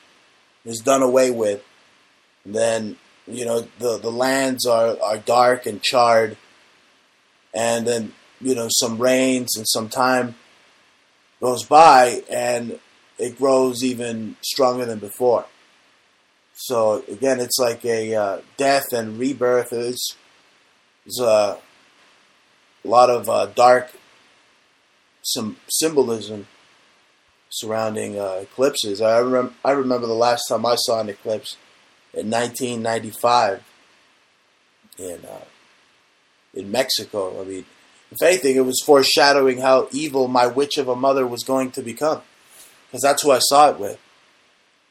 is 0.66 0.80
done 0.80 1.02
away 1.02 1.32
with. 1.32 1.64
And 2.46 2.56
then 2.56 2.98
you 3.28 3.46
know 3.46 3.68
the 3.80 3.98
the 3.98 4.12
lands 4.12 4.66
are 4.66 4.98
are 5.02 5.18
dark 5.18 5.66
and 5.66 5.82
charred, 5.82 6.38
and 7.54 7.86
then 7.86 8.14
you 8.42 8.56
know 8.56 8.68
some 8.70 8.98
rains 8.98 9.56
and 9.58 9.68
some 9.68 9.90
time 9.90 10.36
goes 11.42 11.64
by 11.64 12.22
and 12.30 12.80
it 13.18 13.38
grows 13.38 13.84
even 13.84 14.36
stronger 14.42 14.86
than 14.86 15.00
before. 15.00 15.46
So 16.54 17.04
again, 17.10 17.40
it's 17.40 17.58
like 17.60 17.86
a 17.86 18.16
uh, 18.16 18.42
death 18.58 18.92
and 18.92 19.18
rebirth. 19.18 19.72
It's, 19.72 20.16
it's 21.06 21.20
a 21.22 21.58
lot 22.84 23.10
of 23.10 23.30
uh, 23.30 23.48
dark 23.48 23.92
some 25.22 25.58
symbolism 25.68 26.48
surrounding 27.50 28.20
uh, 28.20 28.40
eclipses. 28.42 29.02
I 29.02 29.20
remember 29.20 29.54
I 29.66 29.72
remember 29.72 30.08
the 30.08 30.14
last 30.14 30.48
time 30.48 30.66
I 30.66 30.76
saw 30.76 31.00
an 31.02 31.10
eclipse 31.10 31.58
in 32.14 32.30
1995 32.30 33.64
in 34.98 35.20
uh, 35.26 35.46
in 36.54 36.72
Mexico. 36.72 37.42
I 37.42 37.46
mean, 37.46 37.66
if 38.12 38.22
anything, 38.22 38.56
it 38.56 38.66
was 38.66 38.82
foreshadowing 38.86 39.60
how 39.60 39.88
evil 39.92 40.28
my 40.28 40.48
witch 40.48 40.78
of 40.78 40.88
a 40.88 40.96
mother 40.96 41.28
was 41.28 41.44
going 41.44 41.72
to 41.72 41.82
become, 41.82 42.22
because 42.88 43.02
that's 43.02 43.24
who 43.24 43.32
I 43.32 43.40
saw 43.40 43.70
it 43.70 43.80
with. 43.80 44.00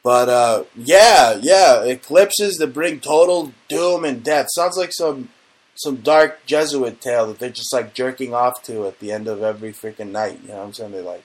But 0.03 0.29
uh, 0.29 0.63
yeah, 0.75 1.37
yeah, 1.41 1.83
eclipses 1.83 2.55
that 2.57 2.73
bring 2.73 2.99
total 2.99 3.53
doom 3.67 4.05
and 4.05 4.23
death 4.23 4.47
sounds 4.51 4.77
like 4.77 4.93
some 4.93 5.29
some 5.75 5.97
dark 5.97 6.45
Jesuit 6.45 6.99
tale 6.99 7.27
that 7.27 7.39
they're 7.39 7.49
just 7.49 7.73
like 7.73 7.93
jerking 7.93 8.33
off 8.33 8.61
to 8.63 8.85
at 8.85 8.99
the 8.99 9.11
end 9.11 9.27
of 9.27 9.41
every 9.41 9.71
freaking 9.71 10.11
night. 10.11 10.39
You 10.41 10.49
know 10.49 10.57
what 10.57 10.65
I'm 10.65 10.73
saying? 10.73 10.91
They 10.91 11.01
like 11.01 11.23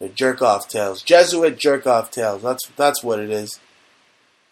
they're 0.00 0.08
jerk 0.08 0.40
off 0.40 0.66
tales. 0.66 1.02
Jesuit 1.02 1.58
jerk 1.58 1.86
off 1.86 2.10
tales. 2.10 2.42
That's 2.42 2.66
that's 2.76 3.04
what 3.04 3.20
it 3.20 3.30
is. 3.30 3.60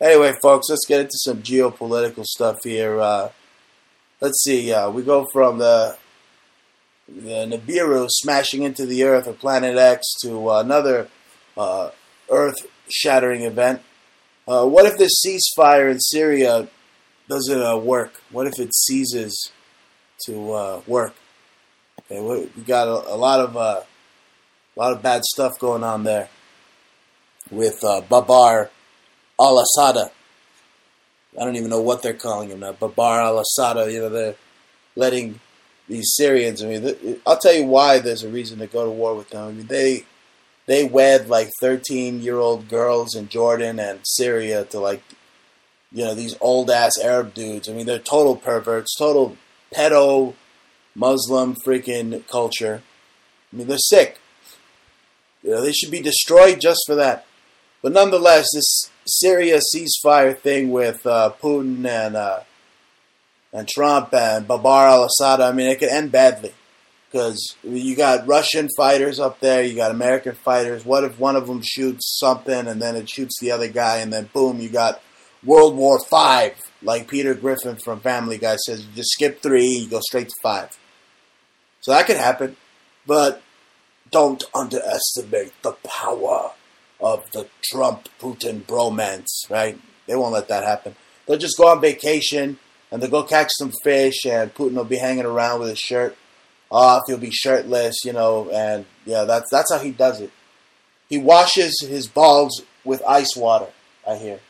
Anyway, 0.00 0.34
folks, 0.42 0.68
let's 0.68 0.86
get 0.86 1.00
into 1.00 1.16
some 1.16 1.42
geopolitical 1.42 2.24
stuff 2.24 2.58
here. 2.62 3.00
Uh, 3.00 3.30
let's 4.20 4.44
see. 4.44 4.72
Uh, 4.72 4.90
we 4.90 5.02
go 5.02 5.26
from 5.32 5.58
the 5.58 5.96
the 7.08 7.46
Nibiru 7.46 8.06
smashing 8.10 8.62
into 8.62 8.84
the 8.84 9.02
Earth 9.04 9.26
or 9.26 9.32
Planet 9.32 9.78
X 9.78 10.06
to 10.22 10.50
uh, 10.50 10.60
another 10.60 11.08
uh, 11.56 11.90
Earth-shattering 12.30 13.42
event. 13.42 13.80
Uh, 14.46 14.66
what 14.66 14.84
if 14.84 14.98
this 14.98 15.24
ceasefire 15.26 15.90
in 15.90 15.98
Syria 15.98 16.68
doesn't 17.26 17.62
uh, 17.62 17.78
work? 17.78 18.20
What 18.30 18.46
if 18.46 18.58
it 18.58 18.74
ceases 18.74 19.50
to 20.26 20.82
work? 20.86 21.14
Okay, 22.00 22.20
we 22.20 22.62
got 22.64 22.86
a, 22.86 23.14
a 23.14 23.16
lot 23.16 23.40
of 23.40 23.86
a 24.78 24.80
lot 24.80 24.92
of 24.92 25.02
bad 25.02 25.24
stuff 25.24 25.58
going 25.58 25.82
on 25.82 26.04
there 26.04 26.28
with 27.50 27.82
uh, 27.82 28.00
Babar 28.02 28.70
al 29.40 29.58
Assad. 29.58 29.96
I 29.96 31.44
don't 31.44 31.56
even 31.56 31.70
know 31.70 31.80
what 31.80 32.02
they're 32.02 32.14
calling 32.14 32.50
him 32.50 32.60
now. 32.60 32.72
Babar 32.72 33.20
al 33.20 33.40
Assad. 33.40 33.90
You 33.90 34.02
know, 34.02 34.08
they're 34.08 34.36
letting 34.94 35.40
these 35.88 36.14
Syrians. 36.14 36.62
I 36.62 36.68
mean, 36.68 37.20
I'll 37.26 37.38
tell 37.38 37.54
you 37.54 37.64
why 37.64 37.98
there's 37.98 38.22
a 38.22 38.28
reason 38.28 38.60
to 38.60 38.68
go 38.68 38.84
to 38.84 38.90
war 38.90 39.16
with 39.16 39.30
them. 39.30 39.48
I 39.48 39.52
mean, 39.52 39.66
they 39.66 40.04
they 40.66 40.84
wed 40.84 41.28
like 41.28 41.50
13 41.60 42.20
year 42.20 42.36
old 42.36 42.68
girls 42.68 43.16
in 43.16 43.28
Jordan 43.28 43.80
and 43.80 43.98
Syria 44.04 44.64
to 44.66 44.78
like, 44.78 45.02
you 45.90 46.04
know, 46.04 46.14
these 46.14 46.36
old 46.40 46.70
ass 46.70 46.96
Arab 47.02 47.34
dudes. 47.34 47.68
I 47.68 47.72
mean, 47.72 47.86
they're 47.86 47.98
total 47.98 48.36
perverts, 48.36 48.94
total 48.96 49.36
pedo 49.74 50.34
Muslim 50.94 51.56
freaking 51.66 52.24
culture. 52.28 52.82
I 53.52 53.56
mean, 53.56 53.66
they're 53.66 53.78
sick. 53.78 54.20
You 55.42 55.50
know, 55.50 55.62
they 55.62 55.72
should 55.72 55.90
be 55.90 56.00
destroyed 56.00 56.60
just 56.60 56.80
for 56.86 56.94
that. 56.96 57.26
But 57.82 57.92
nonetheless, 57.92 58.46
this 58.52 58.90
Syria 59.06 59.60
ceasefire 59.74 60.36
thing 60.36 60.70
with 60.70 61.06
uh, 61.06 61.32
Putin 61.40 61.86
and 61.86 62.16
uh, 62.16 62.40
and 63.52 63.68
Trump 63.68 64.12
and 64.12 64.46
Babar 64.46 64.88
al-Assad, 64.88 65.40
I 65.40 65.52
mean, 65.52 65.68
it 65.68 65.78
could 65.78 65.88
end 65.88 66.12
badly. 66.12 66.52
Because 67.10 67.56
you 67.62 67.96
got 67.96 68.26
Russian 68.26 68.68
fighters 68.76 69.18
up 69.18 69.40
there, 69.40 69.62
you 69.62 69.74
got 69.74 69.90
American 69.90 70.34
fighters. 70.34 70.84
What 70.84 71.04
if 71.04 71.18
one 71.18 71.36
of 71.36 71.46
them 71.46 71.62
shoots 71.64 72.18
something 72.18 72.66
and 72.66 72.82
then 72.82 72.96
it 72.96 73.08
shoots 73.08 73.40
the 73.40 73.50
other 73.50 73.68
guy, 73.68 73.98
and 73.98 74.12
then 74.12 74.28
boom, 74.34 74.60
you 74.60 74.68
got 74.68 75.00
World 75.42 75.74
War 75.74 75.98
Five, 76.10 76.56
like 76.82 77.08
Peter 77.08 77.32
Griffin 77.32 77.76
from 77.76 78.00
Family 78.00 78.36
Guy 78.36 78.56
says. 78.56 78.84
You 78.84 78.92
just 78.94 79.12
skip 79.12 79.40
three, 79.40 79.64
you 79.64 79.88
go 79.88 80.00
straight 80.00 80.28
to 80.28 80.34
five. 80.42 80.76
So 81.80 81.92
that 81.92 82.06
could 82.06 82.18
happen, 82.18 82.56
but 83.06 83.40
don't 84.10 84.44
underestimate 84.54 85.52
the 85.62 85.72
power 85.84 86.52
of 87.00 87.30
the 87.32 87.48
Trump 87.62 88.08
Putin 88.20 88.62
bromance, 88.62 89.48
right? 89.48 89.78
They 90.06 90.16
won't 90.16 90.32
let 90.32 90.48
that 90.48 90.64
happen. 90.64 90.96
They'll 91.26 91.38
just 91.38 91.58
go 91.58 91.68
on 91.68 91.80
vacation 91.80 92.58
and 92.90 93.02
they'll 93.02 93.10
go 93.10 93.22
catch 93.22 93.50
some 93.58 93.72
fish, 93.84 94.24
and 94.24 94.54
Putin 94.54 94.74
will 94.74 94.84
be 94.84 94.96
hanging 94.96 95.26
around 95.26 95.60
with 95.60 95.68
his 95.68 95.78
shirt 95.78 96.16
off. 96.70 97.02
He'll 97.06 97.18
be 97.18 97.30
shirtless, 97.30 97.96
you 98.04 98.12
know, 98.12 98.50
and 98.50 98.86
yeah, 99.04 99.24
that's 99.24 99.50
that's 99.50 99.72
how 99.72 99.78
he 99.78 99.90
does 99.90 100.20
it. 100.20 100.30
He 101.08 101.18
washes 101.18 101.78
his 101.86 102.06
balls 102.06 102.62
with 102.84 103.02
ice 103.06 103.36
water. 103.36 103.68
I 104.06 104.16
hear. 104.16 104.40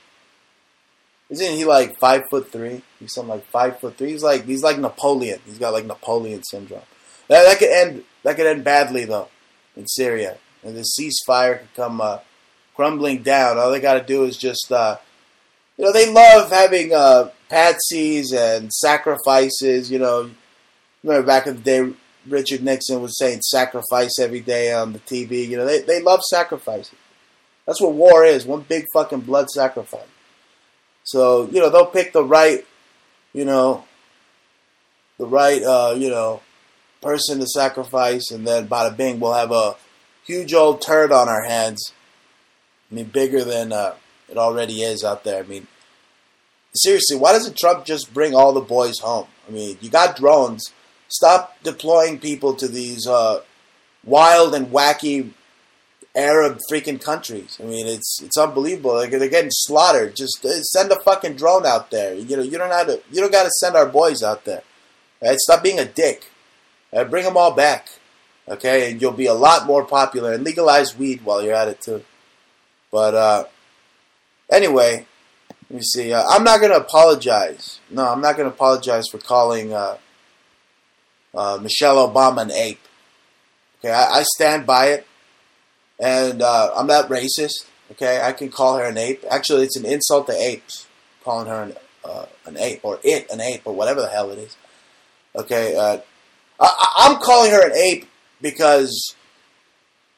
Isn't 1.31 1.57
he 1.57 1.65
like 1.65 1.99
five 1.99 2.23
foot 2.31 2.51
three? 2.51 2.83
He's 2.99 3.13
something 3.13 3.31
like 3.31 3.47
five 3.47 3.81
foot 3.81 3.99
three. 3.99 4.13
He's 4.13 4.23
like 4.23 4.45
he's 4.45 4.63
like 4.63 4.79
Napoleon. 4.79 5.41
He's 5.45 5.59
got 5.59 5.73
like 5.73 5.85
Napoleon 5.85 6.43
syndrome. 6.45 6.83
That, 7.27 7.43
that 7.43 7.59
could 7.59 7.71
end 7.71 8.05
that 8.23 8.37
could 8.37 8.47
end 8.47 8.65
badly 8.65 9.05
though 9.05 9.29
in 9.79 9.87
Syria, 9.87 10.37
and 10.63 10.77
the 10.77 10.85
ceasefire 10.85 11.61
could 11.61 11.75
come 11.75 12.01
uh, 12.03 12.19
crumbling 12.75 13.23
down. 13.23 13.57
All 13.57 13.71
they 13.71 13.81
got 13.81 13.95
to 13.95 14.05
do 14.05 14.25
is 14.25 14.37
just 14.37 14.71
uh, 14.71 14.99
you 15.79 15.85
know 15.85 15.93
they 15.93 16.13
love 16.13 16.51
having 16.51 16.93
uh, 16.93 17.31
patsies 17.51 18.35
and 18.35 18.71
sacrifices. 18.73 19.91
You 19.91 20.01
know, 20.01 20.31
remember 21.03 21.27
back 21.27 21.47
in 21.47 21.55
the 21.57 21.63
day, 21.63 21.93
Richard 22.27 22.63
Nixon 22.63 23.01
was 23.01 23.17
saying 23.17 23.41
sacrifice 23.43 24.19
every 24.19 24.41
day 24.41 24.73
on 24.73 24.93
the 24.93 24.99
TV. 24.99 25.49
You 25.49 25.57
know, 25.57 25.65
they 25.65 25.81
they 25.81 26.03
love 26.03 26.21
sacrifices. 26.23 26.95
That's 27.65 27.81
what 27.81 27.93
war 27.93 28.25
is 28.25 28.45
one 28.45 28.63
big 28.63 28.87
fucking 28.93 29.21
blood 29.21 29.49
sacrifice. 29.49 30.09
So 31.05 31.49
you 31.51 31.61
know 31.61 31.71
they'll 31.71 31.87
pick 31.87 32.13
the 32.13 32.25
right, 32.25 32.67
you 33.33 33.45
know, 33.45 33.85
the 35.19 35.27
right, 35.27 35.63
uh, 35.63 35.95
you 35.97 36.11
know, 36.11 36.43
person 37.01 37.39
to 37.41 37.47
sacrifice, 37.47 38.31
and 38.31 38.47
then 38.47 38.69
bada 38.69 38.97
bing, 38.97 39.21
we'll 39.21 39.35
have 39.35 39.53
a 39.53 39.77
huge 40.25 40.53
old 40.55 40.83
turd 40.83 41.13
on 41.13 41.29
our 41.29 41.45
hands. 41.45 41.93
I 42.91 42.95
mean, 42.95 43.07
bigger 43.07 43.45
than 43.45 43.73
uh, 43.73 43.95
it 44.29 44.39
already 44.39 44.83
is 44.83 45.05
out 45.05 45.25
there. 45.25 45.43
I 45.43 45.47
mean, 45.47 45.67
seriously, 46.75 47.17
why 47.17 47.33
doesn't 47.33 47.57
Trump 47.57 47.85
just 47.85 48.13
bring 48.13 48.35
all 48.35 48.53
the 48.53 48.61
boys 48.61 48.99
home? 49.01 49.27
I 49.47 49.51
mean, 49.51 49.79
you 49.81 49.91
got 49.91 50.17
drones. 50.17 50.73
Stop 51.09 51.57
deploying 51.63 52.19
people 52.19 52.55
to 52.55 52.69
these 52.69 53.07
uh, 53.07 53.41
wild 54.05 54.55
and 54.55 54.69
wacky 54.69 55.33
Arab 56.15 56.59
freaking 56.71 57.03
countries. 57.03 57.59
I 57.61 57.65
mean, 57.65 57.87
it's 57.87 58.21
it's 58.23 58.37
unbelievable. 58.37 58.95
Like 58.95 59.11
they're 59.11 59.29
getting 59.29 59.51
slaughtered. 59.53 60.17
Just 60.17 60.45
uh, 60.45 60.63
send 60.63 60.91
a 60.91 61.01
fucking 61.01 61.37
drone 61.37 61.65
out 61.65 61.91
there. 61.91 62.15
You 62.15 62.37
know, 62.37 62.43
you 62.43 62.59
don't 62.59 62.71
have 62.71 62.89
to. 62.89 63.01
You 63.11 63.21
don't 63.21 63.33
got 63.33 63.45
to 63.45 63.51
send 63.51 63.77
our 63.77 63.87
boys 63.87 64.23
out 64.23 64.45
there. 64.45 64.63
Right? 65.23 65.39
Stop 65.39 65.63
being 65.63 65.79
a 65.79 65.85
dick. 65.85 66.31
Right? 66.93 67.09
Bring 67.09 67.25
them 67.25 67.37
all 67.37 67.53
back. 67.53 67.89
Okay, 68.49 68.91
and 68.91 69.01
you'll 69.01 69.13
be 69.13 69.27
a 69.27 69.35
lot 69.35 69.67
more 69.67 69.85
popular. 69.85 70.33
And 70.33 70.45
legalize 70.45 70.97
weed 70.97 71.23
while 71.23 71.43
you're 71.43 71.55
at 71.55 71.69
it 71.69 71.81
too. 71.81 72.03
But 72.91 73.15
uh, 73.15 73.45
anyway, 74.51 75.07
let 75.69 75.77
me 75.77 75.83
see. 75.83 76.13
Uh, 76.13 76.25
I'm 76.27 76.45
not 76.45 76.61
going 76.61 76.73
to 76.73 76.79
apologize. 76.79 77.81
No, 77.91 78.07
I'm 78.09 78.23
not 78.23 78.37
going 78.37 78.49
to 78.49 78.55
apologize 78.55 79.05
for 79.11 79.19
calling 79.19 79.75
uh, 79.75 79.99
uh, 81.35 81.59
Michelle 81.61 82.09
Obama 82.09 82.43
an 82.43 82.53
ape. 82.53 82.81
Okay, 83.79 83.93
I, 83.93 84.21
I 84.21 84.23
stand 84.23 84.67
by 84.67 84.87
it, 84.87 85.07
and 86.01 86.41
uh, 86.43 86.73
I'm 86.75 86.87
not 86.87 87.09
racist. 87.11 87.67
Okay, 87.93 88.21
I 88.23 88.33
can 88.33 88.51
call 88.51 88.79
her 88.79 88.85
an 88.85 88.99
ape. 88.99 89.25
Actually, 89.31 89.65
it's 89.65 89.77
an 89.77 89.87
insult 89.87 90.27
to 90.27 90.33
apes, 90.33 90.87
calling 91.23 91.49
her 91.49 91.63
an, 91.63 91.75
uh, 92.05 92.27
an 92.47 92.57
ape 92.57 92.81
or 92.83 92.99
it 93.05 93.31
an 93.31 93.41
ape 93.41 93.63
or 93.65 93.75
whatever 93.75 94.01
the 94.01 94.09
hell 94.09 94.31
it 94.31 94.39
is. 94.39 94.57
Okay, 95.37 95.77
uh, 95.77 95.99
I, 96.61 96.95
I'm 96.99 97.21
calling 97.21 97.51
her 97.51 97.67
an 97.67 97.77
ape 97.77 98.09
because 98.41 99.15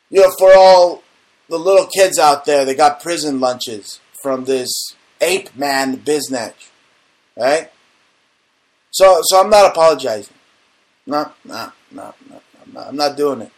you 0.09 0.21
know 0.21 0.31
for 0.39 0.53
all 0.55 1.03
the 1.51 1.59
little 1.59 1.87
kids 1.87 2.19
out 2.19 2.45
there, 2.45 2.65
they 2.65 2.75
got 2.75 3.03
prison 3.03 3.41
lunches 3.41 4.01
from 4.23 4.45
this 4.45 4.95
ape 5.21 5.55
man 5.57 5.97
business, 5.97 6.55
right? 7.37 7.71
So, 8.93 9.21
so 9.23 9.41
I'm 9.41 9.51
not 9.51 9.71
apologizing. 9.71 10.35
No, 11.07 11.33
no, 11.45 11.73
no, 11.91 12.15
no, 12.29 12.43
I'm 12.65 12.73
not, 12.73 12.89
I'm 12.89 12.97
not 12.97 13.17
doing 13.17 13.43
it. 13.43 13.53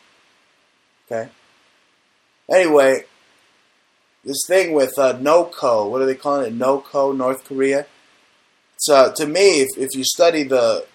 Okay. 1.07 1.31
Anyway, 2.51 3.05
this 4.25 4.42
thing 4.47 4.73
with 4.73 4.99
uh, 4.99 5.18
NOCO, 5.18 5.90
what 5.90 6.01
are 6.01 6.07
they 6.07 6.14
calling 6.14 6.47
it? 6.47 6.59
NOCO, 6.59 7.16
North 7.16 7.45
Korea. 7.45 7.87
So 8.77 9.12
to 9.16 9.27
me, 9.27 9.61
if, 9.61 9.68
if 9.77 9.88
you 9.95 10.05
study 10.05 10.42
the 10.45 10.87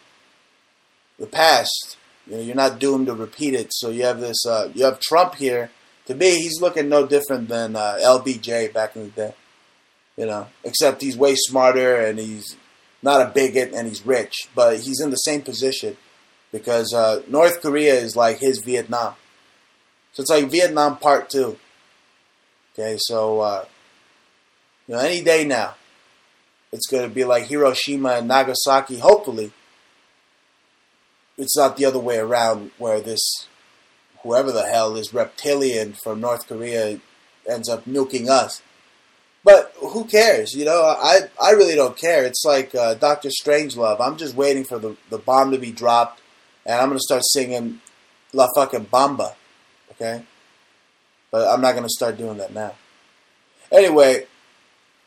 the 1.19 1.27
past, 1.27 1.97
you 2.25 2.35
know, 2.35 2.41
you're 2.41 2.55
not 2.55 2.79
doomed 2.79 3.07
to 3.07 3.13
repeat 3.13 3.53
it. 3.53 3.67
So 3.71 3.89
you 3.89 4.03
have 4.03 4.19
this, 4.19 4.45
uh, 4.45 4.69
you 4.73 4.85
have 4.85 4.99
Trump 4.99 5.35
here 5.35 5.71
to 6.07 6.15
me, 6.15 6.37
he's 6.37 6.61
looking 6.61 6.87
no 6.87 7.05
different 7.05 7.49
than 7.49 7.75
uh, 7.75 7.97
LBJ 8.01 8.73
back 8.73 8.95
in 8.95 9.03
the 9.03 9.09
day. 9.09 9.33
You 10.15 10.25
know, 10.25 10.47
except 10.63 11.01
he's 11.01 11.17
way 11.17 11.35
smarter 11.35 11.97
and 11.97 12.17
he's 12.17 12.55
not 13.03 13.21
a 13.21 13.29
bigot 13.29 13.73
and 13.73 13.87
he's 13.87 14.05
rich, 14.05 14.47
but 14.55 14.79
he's 14.79 15.01
in 15.01 15.11
the 15.11 15.17
same 15.17 15.41
position 15.41 15.97
because 16.51 16.93
uh, 16.93 17.21
North 17.27 17.61
Korea 17.61 17.93
is 17.93 18.15
like 18.15 18.39
his 18.39 18.59
Vietnam. 18.59 19.13
So 20.13 20.21
it's 20.21 20.31
like 20.31 20.49
Vietnam 20.49 20.97
Part 20.97 21.29
Two. 21.29 21.59
Okay, 22.73 22.97
so 22.99 23.41
uh, 23.41 23.65
you 24.87 24.95
know, 24.95 25.01
any 25.01 25.21
day 25.21 25.45
now, 25.45 25.75
it's 26.71 26.87
going 26.87 27.07
to 27.07 27.13
be 27.13 27.25
like 27.25 27.47
Hiroshima 27.47 28.11
and 28.11 28.27
Nagasaki. 28.29 28.99
Hopefully, 28.99 29.51
it's 31.37 31.55
not 31.55 31.77
the 31.77 31.85
other 31.85 31.99
way 31.99 32.17
around 32.17 32.71
where 32.77 32.99
this 32.99 33.47
whoever 34.23 34.51
the 34.51 34.65
hell 34.65 34.95
is 34.95 35.13
reptilian 35.13 35.93
from 35.93 36.19
North 36.19 36.47
Korea 36.47 36.99
ends 37.49 37.69
up 37.69 37.85
nuking 37.85 38.27
us. 38.27 38.61
But 39.43 39.73
who 39.79 40.05
cares? 40.05 40.53
You 40.53 40.65
know, 40.65 40.81
I 40.83 41.19
I 41.41 41.51
really 41.51 41.75
don't 41.75 41.97
care. 41.97 42.25
It's 42.25 42.43
like 42.43 42.75
uh, 42.75 42.95
Doctor 42.95 43.29
Strangelove. 43.29 44.01
I'm 44.01 44.17
just 44.17 44.35
waiting 44.35 44.65
for 44.65 44.79
the, 44.79 44.97
the 45.09 45.17
bomb 45.17 45.51
to 45.51 45.57
be 45.57 45.71
dropped, 45.71 46.21
and 46.65 46.75
I'm 46.75 46.89
gonna 46.89 46.99
start 46.99 47.21
singing 47.23 47.79
La 48.33 48.47
fucking 48.55 48.87
Bamba. 48.87 49.35
Okay, 49.91 50.23
but 51.31 51.47
I'm 51.47 51.61
not 51.61 51.75
gonna 51.75 51.87
start 51.87 52.17
doing 52.17 52.37
that 52.37 52.53
now. 52.53 52.75
Anyway, 53.71 54.25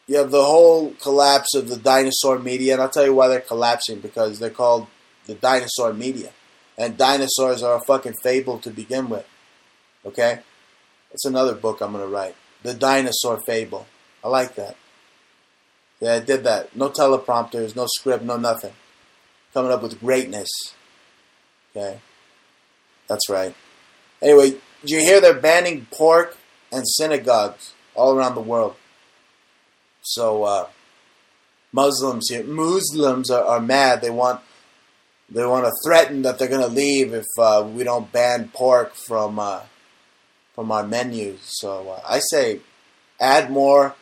you 0.07 0.16
have 0.16 0.31
the 0.31 0.45
whole 0.45 0.93
collapse 1.03 1.55
of 1.55 1.69
the 1.69 1.77
dinosaur 1.77 2.38
media, 2.38 2.75
and 2.75 2.83
I'll 2.83 2.88
tell 2.88 3.05
you 3.05 3.14
why 3.14 3.29
they're 3.29 3.40
collapsing 3.40 4.01
because 4.01 4.38
they're 4.38 4.49
called 4.49 4.87
the 5.27 5.35
dinosaur 5.35 5.93
media 5.93 6.31
and 6.81 6.97
dinosaurs 6.97 7.63
are 7.63 7.77
a 7.77 7.81
fucking 7.81 8.15
fable 8.23 8.59
to 8.59 8.71
begin 8.71 9.11
with. 9.11 9.27
Okay? 10.07 10.41
That's 11.11 11.27
another 11.27 11.55
book 11.55 11.81
I'm 11.81 11.93
going 11.93 12.03
to 12.03 12.11
write. 12.11 12.35
The 12.63 12.73
Dinosaur 12.73 13.41
Fable. 13.45 13.87
I 14.25 14.29
like 14.29 14.55
that. 14.55 14.77
Yeah, 16.01 16.15
I 16.15 16.21
did 16.21 16.45
that. 16.45 16.75
No 16.75 16.89
teleprompters, 16.89 17.77
no 17.77 17.87
script, 17.87 18.25
no 18.25 18.39
nothing. 18.39 18.73
Coming 19.53 19.73
up 19.73 19.83
with 19.83 20.01
greatness. 20.01 20.49
Okay? 21.77 22.01
That's 23.09 23.29
right. 23.29 23.55
Anyway, 24.23 24.53
do 24.85 24.95
you 24.95 25.01
hear 25.01 25.21
they're 25.21 25.35
banning 25.35 25.87
pork 25.91 26.39
and 26.73 26.89
synagogues 26.89 27.75
all 27.95 28.17
around 28.17 28.35
the 28.35 28.41
world? 28.41 28.77
So, 30.01 30.45
uh, 30.45 30.69
Muslims 31.73 32.29
here, 32.31 32.45
Muslims 32.45 33.31
are, 33.31 33.45
are 33.45 33.61
mad. 33.61 34.01
They 34.01 34.11
want 34.11 34.41
they 35.31 35.45
want 35.45 35.64
to 35.64 35.73
threaten 35.85 36.23
that 36.23 36.38
they're 36.38 36.49
going 36.49 36.61
to 36.61 36.66
leave 36.66 37.14
if 37.14 37.27
uh, 37.38 37.69
we 37.73 37.85
don't 37.85 38.11
ban 38.11 38.51
pork 38.53 38.95
from 38.95 39.38
uh, 39.38 39.62
from 40.55 40.73
our 40.73 40.87
menus. 40.87 41.38
So 41.43 41.88
uh, 41.88 42.01
I 42.09 42.19
say 42.19 42.61
add 43.21 43.51
more 43.51 43.95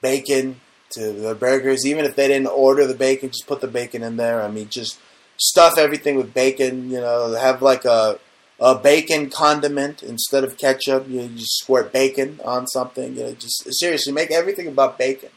bacon 0.00 0.60
to 0.92 1.12
the 1.12 1.34
burgers, 1.34 1.86
even 1.86 2.04
if 2.04 2.16
they 2.16 2.28
didn't 2.28 2.48
order 2.48 2.86
the 2.86 2.94
bacon, 2.94 3.30
just 3.30 3.46
put 3.46 3.60
the 3.60 3.68
bacon 3.68 4.02
in 4.02 4.16
there. 4.16 4.42
I 4.42 4.50
mean, 4.50 4.68
just 4.68 4.98
stuff 5.36 5.78
everything 5.78 6.16
with 6.16 6.34
bacon. 6.34 6.90
You 6.90 7.00
know, 7.00 7.34
have 7.34 7.62
like 7.62 7.84
a 7.84 8.18
a 8.60 8.76
bacon 8.76 9.28
condiment 9.28 10.02
instead 10.02 10.44
of 10.44 10.56
ketchup. 10.56 11.08
You, 11.08 11.16
know, 11.16 11.22
you 11.24 11.38
just 11.38 11.58
squirt 11.58 11.92
bacon 11.92 12.40
on 12.44 12.66
something. 12.66 13.16
You 13.16 13.24
know, 13.24 13.32
just 13.32 13.66
seriously 13.78 14.12
make 14.12 14.30
everything 14.30 14.68
about 14.68 14.98
bacon. 14.98 15.30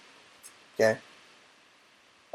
Okay. 0.76 1.00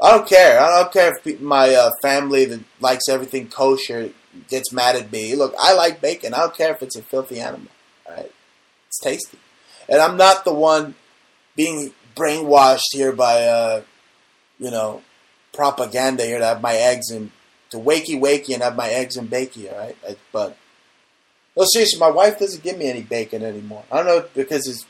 I 0.01 0.17
don't 0.17 0.27
care. 0.27 0.59
I 0.59 0.81
don't 0.81 0.91
care 0.91 1.13
if 1.15 1.41
my 1.41 1.75
uh, 1.75 1.91
family 2.01 2.45
that 2.45 2.61
likes 2.79 3.07
everything 3.07 3.49
kosher 3.49 4.11
gets 4.49 4.71
mad 4.71 4.95
at 4.95 5.11
me. 5.11 5.35
Look, 5.35 5.53
I 5.59 5.73
like 5.73 6.01
bacon. 6.01 6.33
I 6.33 6.39
don't 6.39 6.55
care 6.55 6.73
if 6.73 6.81
it's 6.81 6.95
a 6.95 7.03
filthy 7.03 7.39
animal. 7.39 7.67
All 8.07 8.15
right, 8.15 8.31
it's 8.87 8.99
tasty, 8.99 9.37
and 9.87 10.01
I'm 10.01 10.17
not 10.17 10.43
the 10.43 10.53
one 10.53 10.95
being 11.55 11.93
brainwashed 12.15 12.93
here 12.93 13.11
by 13.11 13.43
uh, 13.43 13.83
you 14.57 14.71
know 14.71 15.03
propaganda 15.53 16.25
here 16.25 16.39
to 16.39 16.45
have 16.45 16.61
my 16.61 16.73
eggs 16.73 17.11
in 17.11 17.31
to 17.69 17.77
wakey 17.77 18.19
wakey 18.19 18.53
and 18.53 18.63
have 18.63 18.75
my 18.75 18.89
eggs 18.89 19.17
and 19.17 19.29
bakey. 19.29 19.71
All 19.71 19.77
right, 19.77 19.97
I, 20.07 20.15
but 20.31 20.57
no, 21.55 21.63
seriously, 21.71 21.99
my 21.99 22.09
wife 22.09 22.39
doesn't 22.39 22.63
give 22.63 22.77
me 22.77 22.89
any 22.89 23.03
bacon 23.03 23.43
anymore. 23.43 23.83
I 23.91 23.97
don't 23.97 24.05
know 24.07 24.25
because 24.33 24.67
it's 24.67 24.85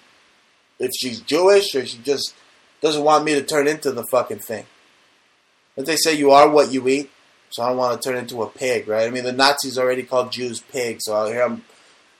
if 0.80 0.92
she's 0.98 1.20
Jewish 1.20 1.76
or 1.76 1.86
she 1.86 1.98
just 1.98 2.34
doesn't 2.82 3.04
want 3.04 3.26
me 3.26 3.34
to 3.36 3.44
turn 3.44 3.68
into 3.68 3.92
the 3.92 4.06
fucking 4.10 4.40
thing. 4.40 4.66
They 5.86 5.96
say 5.96 6.14
you 6.14 6.32
are 6.32 6.50
what 6.50 6.72
you 6.72 6.88
eat, 6.88 7.10
so 7.50 7.64
I 7.64 7.70
don't 7.70 7.78
want 7.78 8.02
to 8.02 8.10
turn 8.10 8.18
into 8.18 8.44
a 8.44 8.50
pig, 8.50 8.88
right? 8.88 9.08
I 9.08 9.10
mean, 9.10 9.24
the 9.24 9.32
Nazis 9.32 9.78
already 9.78 10.04
called 10.04 10.32
Jews 10.32 10.60
pigs, 10.60 11.04
so 11.06 11.26
here 11.28 11.44
I'm. 11.44 11.64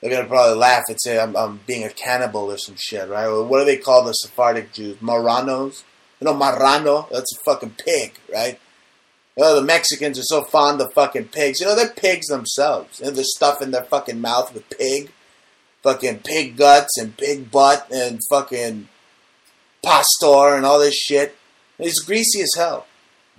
They're 0.00 0.10
gonna 0.10 0.28
probably 0.28 0.56
laugh 0.56 0.82
and 0.88 0.98
say 1.00 1.20
I'm, 1.20 1.36
I'm 1.36 1.60
being 1.64 1.84
a 1.84 1.90
cannibal 1.90 2.50
or 2.50 2.58
some 2.58 2.74
shit, 2.76 3.08
right? 3.08 3.26
Or 3.26 3.44
what 3.44 3.60
do 3.60 3.64
they 3.64 3.76
call 3.76 4.04
the 4.04 4.12
Sephardic 4.12 4.72
Jews? 4.72 4.96
Marranos? 4.96 5.84
You 6.20 6.24
know, 6.24 6.34
marrano? 6.34 7.08
That's 7.10 7.36
a 7.36 7.44
fucking 7.44 7.76
pig, 7.84 8.14
right? 8.32 8.58
You 9.36 9.44
know, 9.44 9.54
the 9.54 9.62
Mexicans 9.62 10.18
are 10.18 10.24
so 10.24 10.42
fond 10.44 10.80
of 10.80 10.92
fucking 10.92 11.28
pigs. 11.28 11.60
You 11.60 11.66
know, 11.66 11.74
they're 11.74 11.88
pigs 11.88 12.26
themselves. 12.26 13.00
And 13.00 13.16
there's 13.16 13.34
stuff 13.34 13.62
in 13.62 13.70
their 13.70 13.84
fucking 13.84 14.20
mouth 14.20 14.52
with 14.52 14.68
pig. 14.70 15.10
Fucking 15.82 16.20
pig 16.20 16.56
guts 16.56 16.98
and 16.98 17.16
pig 17.16 17.50
butt 17.50 17.88
and 17.90 18.20
fucking 18.30 18.88
pastor 19.84 20.54
and 20.54 20.64
all 20.64 20.78
this 20.78 20.94
shit. 20.94 21.36
It's 21.78 22.00
greasy 22.00 22.42
as 22.42 22.54
hell. 22.56 22.86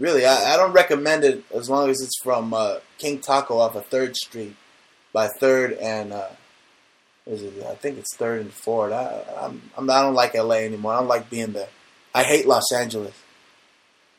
Really, 0.03 0.25
I, 0.25 0.55
I 0.55 0.57
don't 0.57 0.73
recommend 0.73 1.23
it 1.23 1.45
as 1.55 1.69
long 1.69 1.89
as 1.89 2.01
it's 2.01 2.19
from 2.21 2.53
uh, 2.53 2.79
King 2.97 3.19
Taco 3.19 3.57
off 3.57 3.77
of 3.77 3.89
3rd 3.89 4.17
Street 4.17 4.53
by 5.13 5.29
3rd 5.41 5.81
and, 5.81 6.11
uh, 6.11 6.27
it, 7.25 7.65
I 7.65 7.75
think 7.75 7.99
it's 7.99 8.13
3rd 8.17 8.41
and 8.41 8.51
4th. 8.51 8.91
I, 8.91 9.45
I'm, 9.45 9.61
I'm, 9.77 9.89
I 9.89 10.01
don't 10.01 10.13
like 10.13 10.33
LA 10.33 10.55
anymore. 10.55 10.91
I 10.91 10.99
don't 10.99 11.07
like 11.07 11.29
being 11.29 11.53
there. 11.53 11.69
I 12.13 12.23
hate 12.23 12.45
Los 12.45 12.69
Angeles. 12.73 13.13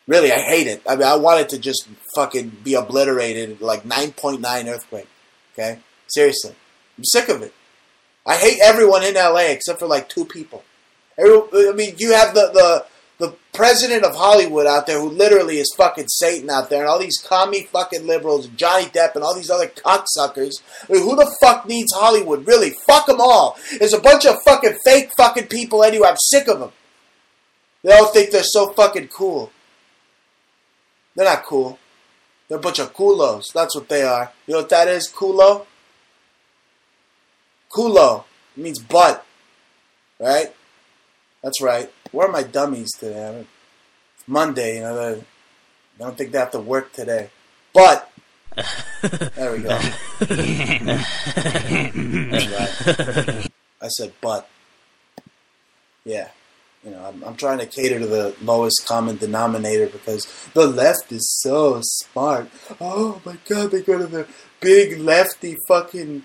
Really, 0.06 0.32
I 0.32 0.40
hate 0.40 0.68
it. 0.68 0.80
I 0.88 0.96
mean, 0.96 1.06
I 1.06 1.16
want 1.16 1.42
it 1.42 1.50
to 1.50 1.58
just 1.58 1.86
fucking 2.14 2.60
be 2.64 2.72
obliterated 2.72 3.60
like 3.60 3.82
9.9 3.82 4.66
earthquake. 4.66 5.08
Okay? 5.52 5.80
Seriously. 6.06 6.54
I'm 6.96 7.04
sick 7.04 7.28
of 7.28 7.42
it. 7.42 7.52
I 8.24 8.36
hate 8.36 8.58
everyone 8.62 9.04
in 9.04 9.16
LA 9.16 9.50
except 9.50 9.80
for 9.80 9.86
like 9.86 10.08
two 10.08 10.24
people. 10.24 10.64
Every, 11.18 11.42
I 11.68 11.72
mean, 11.72 11.94
you 11.98 12.14
have 12.14 12.32
the 12.32 12.50
the 12.54 12.86
president 13.54 14.04
of 14.04 14.14
Hollywood 14.14 14.66
out 14.66 14.86
there 14.86 15.00
who 15.00 15.08
literally 15.08 15.58
is 15.58 15.72
fucking 15.76 16.08
Satan 16.08 16.50
out 16.50 16.68
there, 16.68 16.80
and 16.80 16.88
all 16.88 16.98
these 16.98 17.18
commie 17.18 17.64
fucking 17.64 18.06
liberals, 18.06 18.48
Johnny 18.48 18.86
Depp, 18.86 19.14
and 19.14 19.24
all 19.24 19.34
these 19.34 19.50
other 19.50 19.68
cocksuckers. 19.68 20.54
I 20.88 20.92
mean, 20.92 21.02
who 21.02 21.16
the 21.16 21.34
fuck 21.40 21.66
needs 21.66 21.92
Hollywood? 21.94 22.46
Really, 22.46 22.74
fuck 22.86 23.06
them 23.06 23.20
all. 23.20 23.56
There's 23.78 23.94
a 23.94 24.00
bunch 24.00 24.26
of 24.26 24.36
fucking 24.44 24.78
fake 24.84 25.10
fucking 25.16 25.46
people 25.46 25.82
anyway. 25.82 26.08
I'm 26.08 26.16
sick 26.18 26.48
of 26.48 26.60
them. 26.60 26.72
They 27.82 27.92
all 27.92 28.06
think 28.06 28.30
they're 28.30 28.42
so 28.42 28.72
fucking 28.72 29.08
cool. 29.08 29.52
They're 31.14 31.26
not 31.26 31.44
cool. 31.44 31.78
They're 32.48 32.58
a 32.58 32.60
bunch 32.60 32.78
of 32.78 32.92
culos. 32.94 33.52
That's 33.52 33.74
what 33.74 33.88
they 33.88 34.02
are. 34.02 34.32
You 34.46 34.54
know 34.54 34.60
what 34.60 34.68
that 34.70 34.88
is? 34.88 35.10
Culo? 35.10 35.66
Culo. 37.70 38.24
It 38.56 38.62
means 38.62 38.80
butt. 38.80 39.24
Right? 40.18 40.54
That's 41.42 41.60
right. 41.60 41.92
Where 42.14 42.28
are 42.28 42.32
my 42.32 42.44
dummies 42.44 42.92
today? 42.92 43.44
It's 44.16 44.28
Monday, 44.28 44.76
you 44.76 44.82
know. 44.82 45.20
I 45.20 45.24
don't 45.98 46.16
think 46.16 46.30
they 46.30 46.38
have 46.38 46.52
to 46.52 46.60
work 46.60 46.92
today. 46.92 47.28
But 47.72 48.08
there 49.34 49.50
we 49.50 49.58
go. 49.58 49.70
right. 49.70 49.90
I 53.82 53.88
said 53.88 54.12
but. 54.20 54.48
Yeah. 56.04 56.28
You 56.84 56.92
know, 56.92 57.04
I'm, 57.04 57.24
I'm 57.24 57.34
trying 57.34 57.58
to 57.58 57.66
cater 57.66 57.98
to 57.98 58.06
the 58.06 58.36
lowest 58.42 58.86
common 58.86 59.16
denominator 59.16 59.88
because 59.88 60.28
the 60.54 60.68
left 60.68 61.10
is 61.10 61.28
so 61.42 61.80
smart. 61.82 62.48
Oh 62.80 63.20
my 63.24 63.38
god, 63.48 63.72
they 63.72 63.82
go 63.82 63.98
to 63.98 64.06
the 64.06 64.28
big 64.60 65.00
lefty 65.00 65.56
fucking 65.66 66.22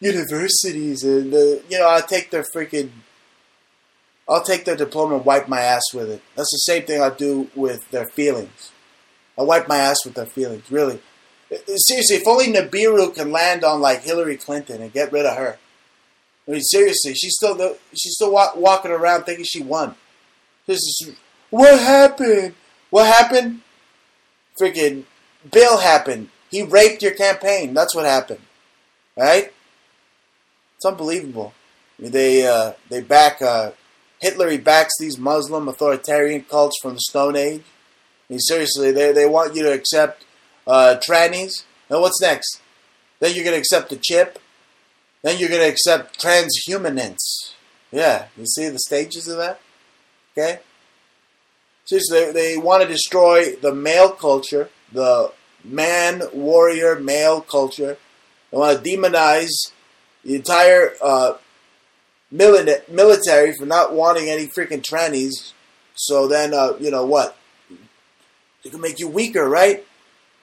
universities 0.00 1.04
and, 1.04 1.34
uh, 1.34 1.60
you 1.68 1.78
know, 1.78 1.90
I 1.90 2.00
take 2.00 2.30
their 2.30 2.46
freaking 2.56 2.92
I'll 4.32 4.42
take 4.42 4.64
their 4.64 4.76
diploma 4.76 5.16
and 5.16 5.24
wipe 5.26 5.46
my 5.46 5.60
ass 5.60 5.82
with 5.92 6.08
it. 6.10 6.22
That's 6.36 6.50
the 6.50 6.72
same 6.72 6.84
thing 6.84 7.02
I 7.02 7.10
do 7.10 7.50
with 7.54 7.90
their 7.90 8.06
feelings. 8.06 8.72
I 9.38 9.42
wipe 9.42 9.68
my 9.68 9.76
ass 9.76 10.06
with 10.06 10.14
their 10.14 10.24
feelings, 10.24 10.70
really. 10.70 11.00
Seriously, 11.76 12.16
if 12.16 12.26
only 12.26 12.46
Nibiru 12.46 13.14
can 13.14 13.30
land 13.30 13.62
on 13.62 13.82
like 13.82 14.02
Hillary 14.04 14.38
Clinton 14.38 14.80
and 14.80 14.90
get 14.90 15.12
rid 15.12 15.26
of 15.26 15.36
her. 15.36 15.58
I 16.48 16.50
mean, 16.50 16.62
seriously, 16.62 17.12
she's 17.12 17.34
still 17.36 17.76
she's 17.92 18.14
still 18.14 18.32
walk, 18.32 18.56
walking 18.56 18.90
around 18.90 19.24
thinking 19.24 19.44
she 19.44 19.62
won. 19.62 19.96
This 20.66 20.78
is 20.78 21.12
what 21.50 21.78
happened. 21.78 22.54
What 22.88 23.06
happened? 23.06 23.60
Freaking 24.58 25.04
Bill 25.52 25.78
happened. 25.78 26.30
He 26.50 26.62
raped 26.62 27.02
your 27.02 27.12
campaign. 27.12 27.74
That's 27.74 27.94
what 27.94 28.06
happened. 28.06 28.40
Right? 29.14 29.52
It's 30.76 30.86
unbelievable. 30.86 31.52
They 31.98 32.46
uh, 32.46 32.72
they 32.88 33.02
back 33.02 33.42
uh, 33.42 33.72
Hitler. 34.22 34.48
He 34.50 34.56
backs 34.56 34.94
these 34.98 35.18
Muslim 35.18 35.68
authoritarian 35.68 36.44
cults 36.44 36.78
from 36.80 36.94
the 36.94 37.00
Stone 37.00 37.36
Age. 37.36 37.62
I 37.62 38.32
mean, 38.32 38.40
seriously, 38.40 38.90
they 38.90 39.12
they 39.12 39.26
want 39.26 39.54
you 39.54 39.62
to 39.64 39.72
accept 39.72 40.24
uh, 40.66 40.96
trannies. 41.06 41.64
And 41.90 42.00
what's 42.00 42.22
next? 42.22 42.62
Then 43.20 43.34
you're 43.34 43.44
gonna 43.44 43.58
accept 43.58 43.90
the 43.90 43.96
chip. 43.96 44.38
Then 45.22 45.38
you're 45.38 45.48
going 45.48 45.62
to 45.62 45.68
accept 45.68 46.20
transhumanists. 46.20 47.54
Yeah, 47.90 48.26
you 48.36 48.46
see 48.46 48.68
the 48.68 48.78
stages 48.78 49.28
of 49.28 49.38
that? 49.38 49.60
Okay? 50.32 50.60
Seriously, 51.84 52.24
they, 52.24 52.32
they 52.32 52.58
want 52.58 52.82
to 52.82 52.88
destroy 52.88 53.54
the 53.56 53.74
male 53.74 54.10
culture, 54.10 54.68
the 54.92 55.32
man 55.64 56.22
warrior 56.32 56.98
male 56.98 57.40
culture. 57.40 57.98
They 58.50 58.58
want 58.58 58.82
to 58.82 58.90
demonize 58.90 59.50
the 60.24 60.34
entire 60.36 60.94
uh, 61.00 61.34
military 62.32 63.52
for 63.54 63.66
not 63.66 63.92
wanting 63.92 64.28
any 64.28 64.46
freaking 64.46 64.82
trannies. 64.82 65.52
So 65.94 66.26
then, 66.26 66.54
uh, 66.54 66.74
you 66.80 66.90
know 66.90 67.04
what? 67.04 67.36
It 68.64 68.70
can 68.70 68.80
make 68.80 68.98
you 68.98 69.08
weaker, 69.08 69.48
right? 69.48 69.84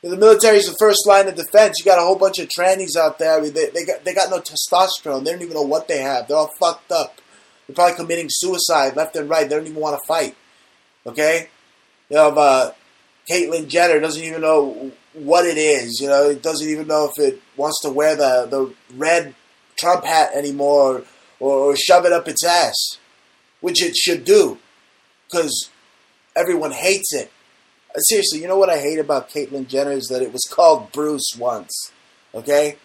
The 0.01 0.15
military 0.15 0.57
is 0.57 0.67
the 0.67 0.77
first 0.79 1.05
line 1.07 1.27
of 1.27 1.35
defense. 1.35 1.79
You 1.79 1.85
got 1.85 1.99
a 1.99 2.03
whole 2.03 2.15
bunch 2.15 2.39
of 2.39 2.47
trannies 2.47 2.95
out 2.95 3.19
there. 3.19 3.37
I 3.37 3.41
mean, 3.41 3.53
they, 3.53 3.69
they 3.69 3.83
got 3.83 4.05
they 4.05 4.13
got 4.13 4.29
no 4.29 4.39
testosterone. 4.39 5.25
They 5.25 5.31
don't 5.31 5.41
even 5.41 5.55
know 5.55 5.61
what 5.61 5.89
they 5.89 5.99
have. 5.99 6.27
They're 6.27 6.37
all 6.37 6.51
fucked 6.59 6.91
up. 6.91 7.19
They're 7.67 7.75
probably 7.75 7.97
committing 7.97 8.27
suicide 8.29 8.95
left 8.95 9.15
and 9.17 9.29
right. 9.29 9.49
They 9.49 9.55
don't 9.55 9.67
even 9.67 9.81
want 9.81 9.99
to 10.01 10.07
fight. 10.07 10.35
Okay, 11.05 11.49
you 12.09 12.15
know, 12.15 12.29
uh, 12.29 12.71
Caitlyn 13.29 13.67
Jenner 13.67 13.99
doesn't 13.99 14.23
even 14.23 14.41
know 14.41 14.91
what 15.13 15.45
it 15.45 15.57
is. 15.57 15.99
You 15.99 16.07
know, 16.07 16.29
it 16.29 16.41
doesn't 16.41 16.67
even 16.67 16.87
know 16.87 17.11
if 17.13 17.21
it 17.21 17.41
wants 17.57 17.81
to 17.81 17.89
wear 17.89 18.15
the 18.15 18.47
the 18.49 18.73
red 18.95 19.35
Trump 19.77 20.05
hat 20.05 20.31
anymore 20.33 21.03
or, 21.39 21.71
or 21.71 21.75
shove 21.75 22.05
it 22.05 22.13
up 22.13 22.27
its 22.27 22.45
ass, 22.45 22.97
which 23.61 23.83
it 23.83 23.95
should 23.95 24.23
do, 24.23 24.57
because 25.27 25.69
everyone 26.35 26.71
hates 26.71 27.13
it. 27.13 27.31
Seriously, 27.97 28.41
you 28.41 28.47
know 28.47 28.57
what 28.57 28.69
I 28.69 28.79
hate 28.79 28.99
about 28.99 29.29
Caitlyn 29.29 29.67
Jenner 29.67 29.91
is 29.91 30.07
that 30.07 30.21
it 30.21 30.31
was 30.31 30.47
called 30.49 30.91
Bruce 30.91 31.35
once. 31.37 31.91
Okay? 32.33 32.77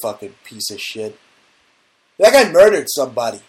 Fucking 0.00 0.34
piece 0.44 0.70
of 0.70 0.80
shit. 0.80 1.18
That 2.18 2.32
guy 2.32 2.50
murdered 2.50 2.86
somebody. 2.88 3.40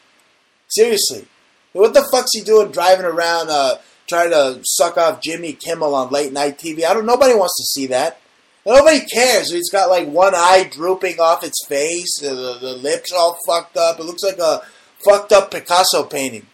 Seriously. 0.68 1.28
What 1.72 1.94
the 1.94 2.08
fuck's 2.12 2.32
he 2.34 2.42
doing 2.42 2.72
driving 2.72 3.06
around 3.06 3.50
uh, 3.50 3.78
trying 4.08 4.32
to 4.32 4.60
suck 4.64 4.98
off 4.98 5.22
Jimmy 5.22 5.54
Kimmel 5.54 5.96
on 5.96 6.10
late 6.12 6.34
night 6.34 6.60
TV? 6.60 6.84
I 6.84 6.94
don't 6.94 7.06
nobody 7.06 7.34
wants 7.34 7.56
to 7.58 7.64
see 7.64 7.88
that. 7.88 8.20
Nobody 8.66 9.02
cares. 9.02 9.52
He's 9.52 9.70
got 9.70 9.90
like 9.90 10.08
one 10.08 10.34
eye 10.36 10.70
drooping 10.72 11.20
off 11.20 11.44
its 11.44 11.66
face, 11.68 12.20
the, 12.22 12.58
the 12.62 12.74
lips 12.74 13.12
all 13.12 13.38
fucked 13.46 13.76
up. 13.76 14.00
It 14.00 14.06
looks 14.06 14.24
like 14.24 14.40
a 14.40 14.62
fucked 15.04 15.34
up 15.34 15.52
Picasso 15.52 16.04
painting. 16.04 16.48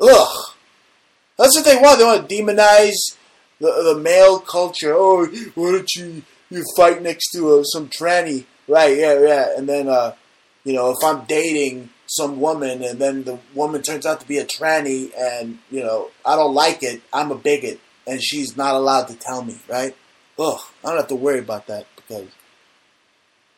Ugh. 0.00 0.54
That's 1.36 1.54
what 1.54 1.64
they 1.64 1.76
want. 1.76 1.98
They 1.98 2.04
want 2.04 2.28
to 2.28 2.34
demonize 2.34 3.16
the, 3.60 3.94
the 3.94 4.00
male 4.00 4.40
culture. 4.40 4.94
Oh, 4.94 5.26
why 5.54 5.72
don't 5.72 5.94
you 5.94 6.22
you 6.50 6.64
fight 6.76 7.02
next 7.02 7.30
to 7.32 7.58
uh, 7.58 7.62
some 7.64 7.88
tranny? 7.88 8.46
Right? 8.66 8.96
Yeah, 8.96 9.20
yeah. 9.20 9.48
And 9.56 9.68
then, 9.68 9.88
uh, 9.88 10.14
you 10.64 10.72
know, 10.72 10.90
if 10.90 11.04
I'm 11.04 11.24
dating 11.26 11.90
some 12.06 12.40
woman 12.40 12.82
and 12.82 12.98
then 12.98 13.24
the 13.24 13.38
woman 13.54 13.82
turns 13.82 14.06
out 14.06 14.20
to 14.20 14.26
be 14.26 14.38
a 14.38 14.44
tranny 14.44 15.10
and 15.16 15.58
you 15.70 15.82
know 15.82 16.10
I 16.24 16.36
don't 16.36 16.54
like 16.54 16.82
it, 16.82 17.02
I'm 17.12 17.30
a 17.30 17.36
bigot, 17.36 17.80
and 18.06 18.22
she's 18.22 18.56
not 18.56 18.74
allowed 18.74 19.08
to 19.08 19.14
tell 19.14 19.44
me. 19.44 19.58
Right? 19.68 19.94
Ugh. 20.38 20.60
I 20.84 20.88
don't 20.88 20.96
have 20.98 21.08
to 21.08 21.16
worry 21.16 21.40
about 21.40 21.66
that 21.66 21.86
because. 21.96 22.28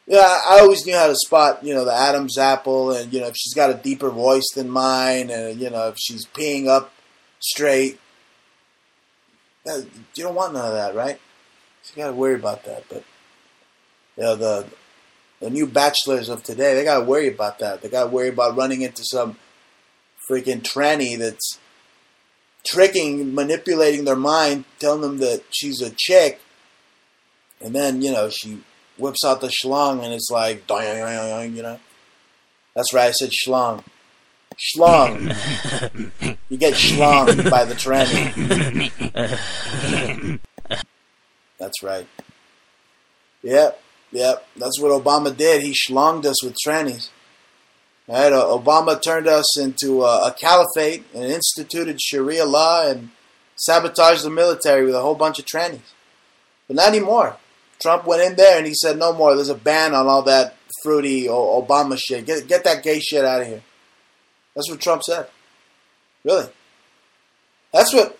Yeah, 0.06 0.40
I 0.48 0.58
always 0.60 0.84
knew 0.84 0.96
how 0.96 1.06
to 1.06 1.14
spot, 1.14 1.62
you 1.62 1.72
know, 1.72 1.84
the 1.84 1.94
Adam's 1.94 2.36
apple, 2.36 2.90
and 2.90 3.12
you 3.12 3.20
know, 3.20 3.28
if 3.28 3.36
she's 3.36 3.54
got 3.54 3.70
a 3.70 3.74
deeper 3.74 4.10
voice 4.10 4.48
than 4.56 4.68
mine, 4.68 5.30
and 5.30 5.60
you 5.60 5.70
know, 5.70 5.88
if 5.88 5.96
she's 5.98 6.26
peeing 6.26 6.66
up 6.66 6.92
straight. 7.40 7.98
You 9.66 9.84
don't 10.16 10.34
want 10.34 10.54
none 10.54 10.66
of 10.66 10.72
that, 10.74 10.94
right? 10.94 11.20
You 11.94 12.02
got 12.02 12.08
to 12.08 12.14
worry 12.14 12.34
about 12.34 12.64
that. 12.64 12.84
But 12.88 13.04
you 14.16 14.22
know, 14.22 14.36
the 14.36 14.66
the 15.40 15.50
new 15.50 15.66
bachelors 15.66 16.28
of 16.28 16.42
today, 16.42 16.74
they 16.74 16.84
got 16.84 17.00
to 17.00 17.04
worry 17.04 17.28
about 17.28 17.58
that. 17.58 17.82
They 17.82 17.88
got 17.88 18.04
to 18.04 18.10
worry 18.10 18.28
about 18.28 18.56
running 18.56 18.82
into 18.82 19.02
some 19.04 19.36
freaking 20.30 20.62
tranny 20.62 21.18
that's 21.18 21.58
tricking, 22.64 23.34
manipulating 23.34 24.04
their 24.04 24.16
mind, 24.16 24.64
telling 24.78 25.00
them 25.00 25.18
that 25.18 25.42
she's 25.50 25.80
a 25.80 25.90
chick, 25.96 26.40
And 27.60 27.74
then, 27.74 28.02
you 28.02 28.12
know, 28.12 28.30
she 28.30 28.62
whips 28.96 29.24
out 29.24 29.40
the 29.40 29.48
schlong 29.48 30.02
and 30.04 30.12
it's 30.12 30.30
like, 30.30 30.64
you 30.68 31.62
know. 31.62 31.78
That's 32.74 32.94
right, 32.94 33.08
I 33.08 33.10
said 33.12 33.30
schlong. 33.30 33.84
Schlong. 34.58 36.36
you 36.48 36.56
get 36.56 36.74
schlonged 36.74 37.50
by 37.50 37.64
the 37.64 37.74
tranny. 37.74 39.20
That's 41.58 41.82
right. 41.82 42.06
Yep, 43.42 43.82
yep. 44.12 44.46
That's 44.56 44.80
what 44.80 45.02
Obama 45.02 45.36
did. 45.36 45.62
He 45.62 45.74
schlonged 45.74 46.24
us 46.26 46.42
with 46.44 46.56
trannies. 46.66 47.08
Right? 48.06 48.32
Uh, 48.32 48.44
Obama 48.44 49.00
turned 49.00 49.28
us 49.28 49.58
into 49.58 50.02
a, 50.02 50.28
a 50.28 50.32
caliphate 50.32 51.04
and 51.14 51.24
instituted 51.24 52.00
Sharia 52.00 52.44
law 52.44 52.88
and 52.88 53.10
sabotaged 53.56 54.24
the 54.24 54.30
military 54.30 54.84
with 54.84 54.94
a 54.94 55.00
whole 55.00 55.14
bunch 55.14 55.38
of 55.38 55.44
trannies. 55.44 55.92
But 56.66 56.76
not 56.76 56.88
anymore. 56.88 57.36
Trump 57.80 58.06
went 58.06 58.22
in 58.22 58.36
there 58.36 58.58
and 58.58 58.66
he 58.66 58.74
said, 58.74 58.98
no 58.98 59.12
more. 59.12 59.34
There's 59.34 59.48
a 59.48 59.54
ban 59.54 59.94
on 59.94 60.06
all 60.06 60.22
that 60.22 60.56
fruity 60.82 61.26
Obama 61.26 61.98
shit. 61.98 62.26
Get, 62.26 62.46
get 62.46 62.64
that 62.64 62.82
gay 62.82 63.00
shit 63.00 63.24
out 63.24 63.40
of 63.40 63.46
here. 63.46 63.62
That's 64.54 64.70
what 64.70 64.80
Trump 64.80 65.02
said. 65.02 65.28
Really. 66.24 66.48
That's 67.72 67.92
what, 67.94 68.18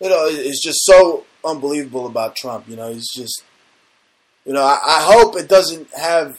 you 0.00 0.08
know, 0.08 0.26
It's 0.26 0.62
just 0.62 0.84
so 0.84 1.24
unbelievable 1.44 2.06
about 2.06 2.36
Trump. 2.36 2.68
You 2.68 2.76
know, 2.76 2.92
he's 2.92 3.10
just, 3.12 3.42
you 4.44 4.52
know, 4.52 4.62
I, 4.62 4.78
I 4.84 5.02
hope 5.12 5.36
it 5.36 5.48
doesn't 5.48 5.88
have 5.96 6.38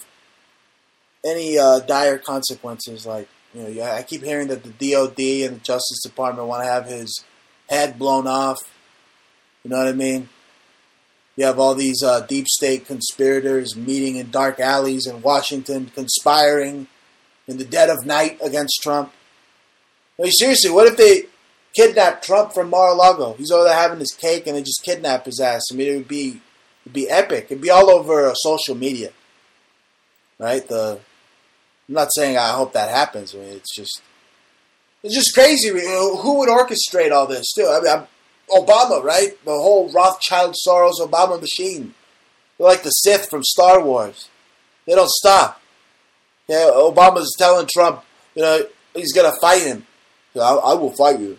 any 1.25 1.57
uh, 1.57 1.79
dire 1.79 2.17
consequences. 2.17 3.05
Like, 3.05 3.27
you 3.53 3.63
know, 3.63 3.83
I 3.83 4.03
keep 4.03 4.23
hearing 4.23 4.49
that 4.49 4.63
the 4.63 4.91
DOD 4.91 5.19
and 5.47 5.55
the 5.55 5.63
Justice 5.63 6.01
Department 6.03 6.47
want 6.47 6.63
to 6.63 6.69
have 6.69 6.85
his 6.85 7.23
head 7.67 7.97
blown 7.97 8.27
off. 8.27 8.57
You 9.63 9.71
know 9.71 9.77
what 9.77 9.87
I 9.87 9.93
mean? 9.93 10.29
You 11.39 11.45
have 11.45 11.57
all 11.57 11.73
these 11.73 12.03
uh, 12.03 12.19
deep 12.25 12.49
state 12.49 12.85
conspirators 12.85 13.73
meeting 13.73 14.17
in 14.17 14.29
dark 14.29 14.59
alleys 14.59 15.07
in 15.07 15.21
Washington, 15.21 15.89
conspiring 15.95 16.87
in 17.47 17.57
the 17.57 17.63
dead 17.63 17.89
of 17.89 18.05
night 18.05 18.37
against 18.43 18.81
Trump. 18.83 19.13
I 20.19 20.23
mean, 20.23 20.31
seriously, 20.33 20.69
what 20.69 20.87
if 20.87 20.97
they 20.97 21.27
kidnap 21.73 22.21
Trump 22.21 22.51
from 22.51 22.69
Mar-a-Lago? 22.69 23.35
He's 23.37 23.51
over 23.51 23.63
there 23.63 23.73
having 23.73 23.99
his 23.99 24.11
cake, 24.11 24.47
and 24.47 24.57
they 24.57 24.61
just 24.61 24.83
kidnap 24.83 25.27
his 25.27 25.39
ass. 25.39 25.63
I 25.71 25.75
mean, 25.75 25.87
it 25.87 25.95
would 25.95 26.09
be 26.09 26.41
it'd 26.83 26.91
be 26.91 27.09
epic. 27.09 27.45
It'd 27.45 27.61
be 27.61 27.69
all 27.69 27.89
over 27.89 28.27
uh, 28.27 28.33
social 28.33 28.75
media, 28.75 29.11
right? 30.39 30.67
The 30.67 30.99
I'm 31.87 31.95
not 31.95 32.09
saying 32.13 32.37
I 32.37 32.49
hope 32.49 32.73
that 32.73 32.89
happens. 32.89 33.33
I 33.33 33.37
mean, 33.37 33.53
it's 33.53 33.73
just 33.73 34.01
it's 35.03 35.15
just 35.15 35.33
crazy. 35.33 35.69
Who 35.69 36.39
would 36.39 36.49
orchestrate 36.49 37.13
all 37.13 37.27
this 37.27 37.53
too? 37.53 37.65
I 37.65 37.79
mean, 37.79 37.93
I'm, 37.93 38.07
Obama, 38.51 39.03
right? 39.03 39.31
The 39.45 39.51
whole 39.51 39.91
Rothschild 39.91 40.55
Soros 40.67 40.99
Obama 40.99 41.39
machine. 41.39 41.93
They're 42.57 42.67
like 42.67 42.83
the 42.83 42.89
Sith 42.89 43.29
from 43.29 43.43
Star 43.43 43.83
Wars. 43.83 44.29
They 44.85 44.95
don't 44.95 45.09
stop. 45.09 45.61
Yeah, 46.47 46.71
Obama's 46.73 47.35
telling 47.37 47.67
Trump, 47.71 48.03
you 48.35 48.41
know, 48.41 48.65
he's 48.95 49.13
gonna 49.13 49.35
fight 49.39 49.61
him. 49.61 49.85
I, 50.35 50.39
I 50.39 50.73
will 50.73 50.91
fight 50.95 51.19
you. 51.19 51.37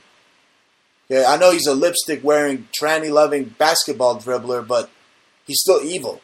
Yeah, 1.09 1.25
I 1.29 1.37
know 1.37 1.51
he's 1.51 1.66
a 1.66 1.75
lipstick 1.75 2.23
wearing, 2.23 2.68
tranny 2.81 3.11
loving 3.11 3.55
basketball 3.59 4.20
dribbler, 4.20 4.66
but 4.66 4.90
he's 5.46 5.61
still 5.61 5.83
evil. 5.83 6.20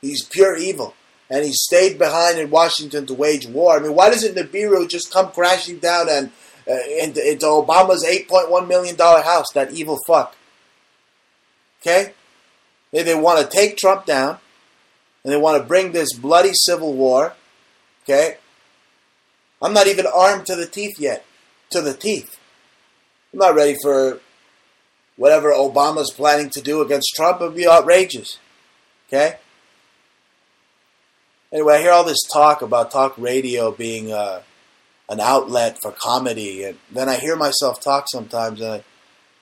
He's 0.00 0.22
pure 0.22 0.56
evil 0.56 0.94
and 1.30 1.44
he 1.44 1.52
stayed 1.52 1.98
behind 1.98 2.38
in 2.38 2.50
Washington 2.50 3.06
to 3.06 3.14
wage 3.14 3.46
war. 3.46 3.76
I 3.76 3.80
mean, 3.80 3.94
why 3.94 4.10
doesn't 4.10 4.36
Nibiru 4.36 4.88
just 4.88 5.12
come 5.12 5.30
crashing 5.30 5.78
down 5.78 6.08
and 6.08 6.30
uh, 6.68 7.02
into, 7.02 7.26
into 7.26 7.46
Obama's 7.46 8.04
$8.1 8.04 8.68
million 8.68 8.96
house, 8.96 9.46
that 9.54 9.72
evil 9.72 9.98
fuck? 10.06 10.36
Okay? 11.80 12.12
They, 12.92 13.02
they 13.02 13.14
want 13.14 13.40
to 13.40 13.56
take 13.56 13.76
Trump 13.76 14.06
down, 14.06 14.38
and 15.24 15.32
they 15.32 15.36
want 15.36 15.60
to 15.60 15.66
bring 15.66 15.92
this 15.92 16.12
bloody 16.14 16.52
civil 16.52 16.94
war. 16.94 17.34
Okay? 18.04 18.36
I'm 19.60 19.72
not 19.72 19.86
even 19.86 20.06
armed 20.06 20.46
to 20.46 20.56
the 20.56 20.66
teeth 20.66 20.98
yet. 20.98 21.24
To 21.70 21.80
the 21.80 21.94
teeth. 21.94 22.38
I'm 23.32 23.40
not 23.40 23.54
ready 23.54 23.76
for 23.82 24.20
whatever 25.16 25.50
Obama's 25.50 26.12
planning 26.12 26.50
to 26.50 26.60
do 26.60 26.80
against 26.80 27.12
Trump. 27.14 27.40
It 27.40 27.44
would 27.44 27.56
be 27.56 27.68
outrageous. 27.68 28.38
Okay? 29.08 29.36
Anyway, 31.52 31.74
I 31.74 31.80
hear 31.80 31.92
all 31.92 32.04
this 32.04 32.22
talk 32.32 32.62
about 32.62 32.90
talk 32.90 33.16
radio 33.16 33.70
being 33.70 34.12
uh, 34.12 34.42
an 35.08 35.20
outlet 35.20 35.78
for 35.80 35.92
comedy, 35.92 36.64
and 36.64 36.78
then 36.90 37.08
I 37.08 37.16
hear 37.16 37.36
myself 37.36 37.80
talk 37.80 38.06
sometimes, 38.10 38.60
and 38.60 38.76
it 38.76 38.84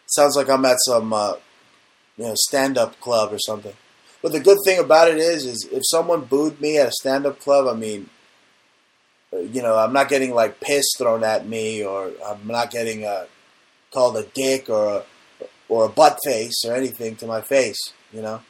sounds 0.07 0.37
like 0.37 0.49
I'm 0.49 0.65
at 0.65 0.77
some 0.87 1.13
uh, 1.13 1.35
you 2.17 2.25
know 2.25 2.35
stand-up 2.37 3.01
club 3.01 3.33
or 3.33 3.39
something. 3.39 3.75
But 4.23 4.33
the 4.33 4.41
good 4.41 4.59
thing 4.65 4.79
about 4.79 5.09
it 5.09 5.19
is, 5.19 5.45
is 5.45 5.69
if 5.71 5.83
someone 5.85 6.25
booed 6.25 6.61
me 6.61 6.79
at 6.79 6.89
a 6.89 6.93
stand-up 6.93 7.39
club, 7.41 7.67
I 7.69 7.79
mean, 7.79 8.09
uh, 9.33 9.39
you 9.39 9.63
know, 9.63 9.77
I'm 9.77 9.93
not 9.93 10.09
getting 10.09 10.35
like 10.35 10.61
piss 10.61 10.87
thrown 10.97 11.25
at 11.25 11.47
me, 11.47 11.85
or 11.85 12.13
I'm 12.27 12.47
not 12.47 12.71
getting 12.71 13.05
uh, 13.05 13.27
called 13.93 14.17
a 14.17 14.25
dick 14.35 14.69
or 14.69 14.89
a, 14.89 15.47
or 15.69 15.87
a 15.87 15.89
butt 15.89 16.19
face 16.25 16.65
or 16.65 16.75
anything 16.75 17.17
to 17.17 17.27
my 17.27 17.41
face, 17.41 17.79
you 18.13 18.23
know. 18.23 18.41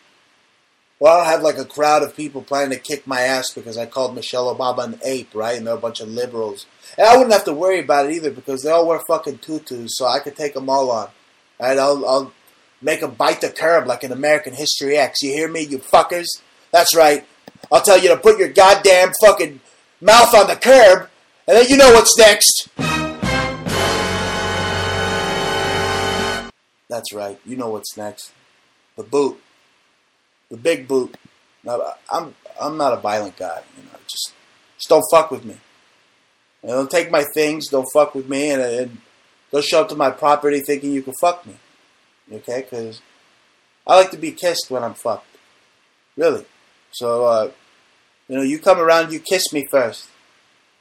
Well, 0.98 1.20
I 1.20 1.30
have 1.30 1.42
like 1.42 1.58
a 1.58 1.64
crowd 1.64 2.02
of 2.02 2.16
people 2.16 2.42
planning 2.42 2.70
to 2.70 2.82
kick 2.82 3.06
my 3.06 3.20
ass 3.20 3.50
because 3.50 3.76
I 3.76 3.84
called 3.84 4.14
Michelle 4.14 4.54
Obama 4.54 4.84
an 4.84 5.00
ape, 5.04 5.34
right? 5.34 5.58
And 5.58 5.66
they're 5.66 5.74
a 5.74 5.78
bunch 5.78 6.00
of 6.00 6.08
liberals. 6.08 6.64
And 6.98 7.06
I 7.06 7.16
wouldn't 7.16 7.32
have 7.32 7.44
to 7.44 7.52
worry 7.52 7.80
about 7.80 8.06
it 8.06 8.12
either 8.12 8.30
because 8.30 8.62
they 8.62 8.70
all 8.70 8.86
wear 8.86 9.00
fucking 9.06 9.38
tutus, 9.38 9.96
so 9.96 10.06
I 10.06 10.20
could 10.20 10.36
take 10.36 10.54
them 10.54 10.68
all 10.70 10.90
on. 10.90 11.08
Right? 11.60 11.78
I'll, 11.78 12.06
I'll 12.06 12.32
make 12.80 13.00
them 13.00 13.14
bite 13.14 13.40
the 13.40 13.50
curb 13.50 13.86
like 13.86 14.02
an 14.04 14.12
American 14.12 14.54
History 14.54 14.96
X. 14.96 15.22
You 15.22 15.32
hear 15.32 15.48
me, 15.50 15.62
you 15.62 15.78
fuckers? 15.78 16.26
That's 16.72 16.94
right. 16.94 17.26
I'll 17.70 17.82
tell 17.82 17.98
you 17.98 18.08
to 18.10 18.16
put 18.16 18.38
your 18.38 18.48
goddamn 18.48 19.12
fucking 19.22 19.60
mouth 20.00 20.34
on 20.34 20.46
the 20.46 20.56
curb, 20.56 21.08
and 21.48 21.56
then 21.56 21.68
you 21.68 21.76
know 21.76 21.92
what's 21.92 22.16
next. 22.18 22.68
That's 26.88 27.12
right. 27.12 27.38
You 27.44 27.56
know 27.56 27.70
what's 27.70 27.96
next. 27.96 28.32
The 28.96 29.02
boot 29.02 29.40
the 30.50 30.56
big 30.56 30.88
boot. 30.88 31.16
I'm 31.68 32.34
I'm 32.60 32.76
not 32.76 32.92
a 32.92 32.96
violent 32.96 33.36
guy. 33.36 33.62
You 33.76 33.84
know, 33.84 33.98
just 34.06 34.32
just 34.76 34.88
don't 34.88 35.04
fuck 35.10 35.30
with 35.30 35.44
me. 35.44 35.56
You 36.66 36.72
don't 36.72 36.90
take 36.90 37.10
my 37.10 37.24
things. 37.34 37.68
Don't 37.68 37.88
fuck 37.92 38.14
with 38.14 38.28
me, 38.28 38.50
and, 38.50 38.60
and 38.60 38.98
don't 39.52 39.64
show 39.64 39.82
up 39.82 39.88
to 39.90 39.96
my 39.96 40.10
property 40.10 40.60
thinking 40.60 40.92
you 40.92 41.02
can 41.02 41.14
fuck 41.20 41.46
me. 41.46 41.54
Okay, 42.32 42.62
because 42.62 43.00
I 43.86 43.96
like 43.96 44.10
to 44.10 44.16
be 44.16 44.32
kissed 44.32 44.70
when 44.70 44.82
I'm 44.82 44.94
fucked. 44.94 45.26
Really. 46.16 46.44
So 46.92 47.24
uh, 47.24 47.50
you 48.28 48.36
know, 48.36 48.42
you 48.42 48.58
come 48.58 48.78
around, 48.78 49.12
you 49.12 49.20
kiss 49.20 49.52
me 49.52 49.66
first, 49.70 50.08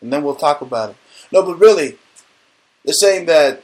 and 0.02 0.12
then 0.12 0.24
we'll 0.24 0.36
talk 0.36 0.62
about 0.62 0.92
it. 0.92 0.96
No, 1.32 1.44
but 1.44 1.60
really, 1.60 1.98
they're 2.84 2.94
saying 2.94 3.28
that 3.28 3.64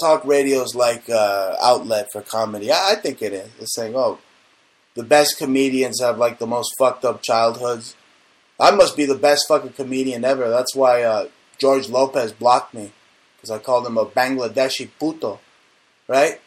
talk 0.00 0.24
radio 0.24 0.62
is 0.62 0.74
like 0.74 1.08
uh, 1.08 1.56
outlet 1.62 2.08
for 2.12 2.22
comedy. 2.22 2.72
I, 2.72 2.92
I 2.92 2.94
think 2.96 3.22
it 3.22 3.32
is. 3.32 3.50
They're 3.58 3.66
saying, 3.66 3.94
oh 3.94 4.18
the 4.94 5.02
best 5.02 5.38
comedians 5.38 6.00
have 6.00 6.18
like 6.18 6.38
the 6.38 6.46
most 6.46 6.74
fucked 6.78 7.04
up 7.04 7.22
childhoods. 7.22 7.96
I 8.60 8.70
must 8.70 8.96
be 8.96 9.06
the 9.06 9.16
best 9.16 9.46
fucking 9.48 9.72
comedian 9.72 10.24
ever. 10.24 10.48
That's 10.50 10.74
why 10.74 11.02
uh, 11.02 11.28
George 11.58 11.88
Lopez 11.88 12.32
blocked 12.32 12.74
me 12.74 12.92
because 13.36 13.50
I 13.50 13.58
called 13.58 13.86
him 13.86 13.98
a 13.98 14.06
Bangladeshi 14.06 14.90
puto, 14.98 15.40
right? 16.08 16.40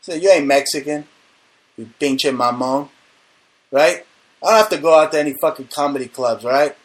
So 0.00 0.14
you 0.14 0.30
ain't 0.30 0.46
Mexican, 0.46 1.06
you 1.76 1.90
pinche 2.00 2.34
mamon, 2.34 2.88
right? 3.70 4.04
I 4.42 4.50
don't 4.50 4.58
have 4.58 4.70
to 4.70 4.78
go 4.78 4.98
out 4.98 5.12
to 5.12 5.20
any 5.20 5.34
fucking 5.40 5.68
comedy 5.74 6.06
clubs, 6.06 6.44
right? 6.44 6.76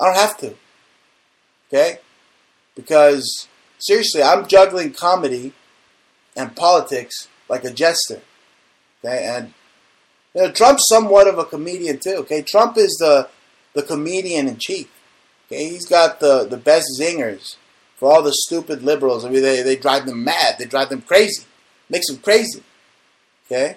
I 0.00 0.04
don't 0.04 0.16
have 0.16 0.36
to, 0.38 0.54
okay? 1.68 1.98
Because 2.74 3.48
seriously, 3.78 4.22
I'm 4.22 4.46
juggling 4.46 4.92
comedy 4.92 5.52
and 6.36 6.54
politics 6.56 7.28
like 7.48 7.64
a 7.64 7.70
jester, 7.70 8.22
okay? 9.04 9.24
And 9.26 9.52
you 10.34 10.42
know, 10.42 10.52
Trump's 10.52 10.84
somewhat 10.88 11.28
of 11.28 11.38
a 11.38 11.44
comedian 11.44 11.98
too. 11.98 12.16
Okay, 12.20 12.42
Trump 12.42 12.78
is 12.78 12.96
the 12.98 13.28
the 13.74 13.82
comedian 13.82 14.48
in 14.48 14.56
chief. 14.58 14.88
Okay, 15.52 15.68
he's 15.68 15.84
got 15.84 16.18
the 16.18 16.46
the 16.48 16.56
best 16.56 16.86
zingers 16.98 17.56
for 17.96 18.10
all 18.10 18.22
the 18.22 18.32
stupid 18.32 18.82
liberals. 18.82 19.22
I 19.22 19.28
mean, 19.28 19.42
they 19.42 19.62
they 19.62 19.76
drive 19.76 20.06
them 20.06 20.24
mad. 20.24 20.56
They 20.58 20.64
drive 20.64 20.88
them 20.88 21.02
crazy. 21.02 21.44
Makes 21.90 22.08
them 22.08 22.18
crazy. 22.20 22.62
Okay, 23.46 23.76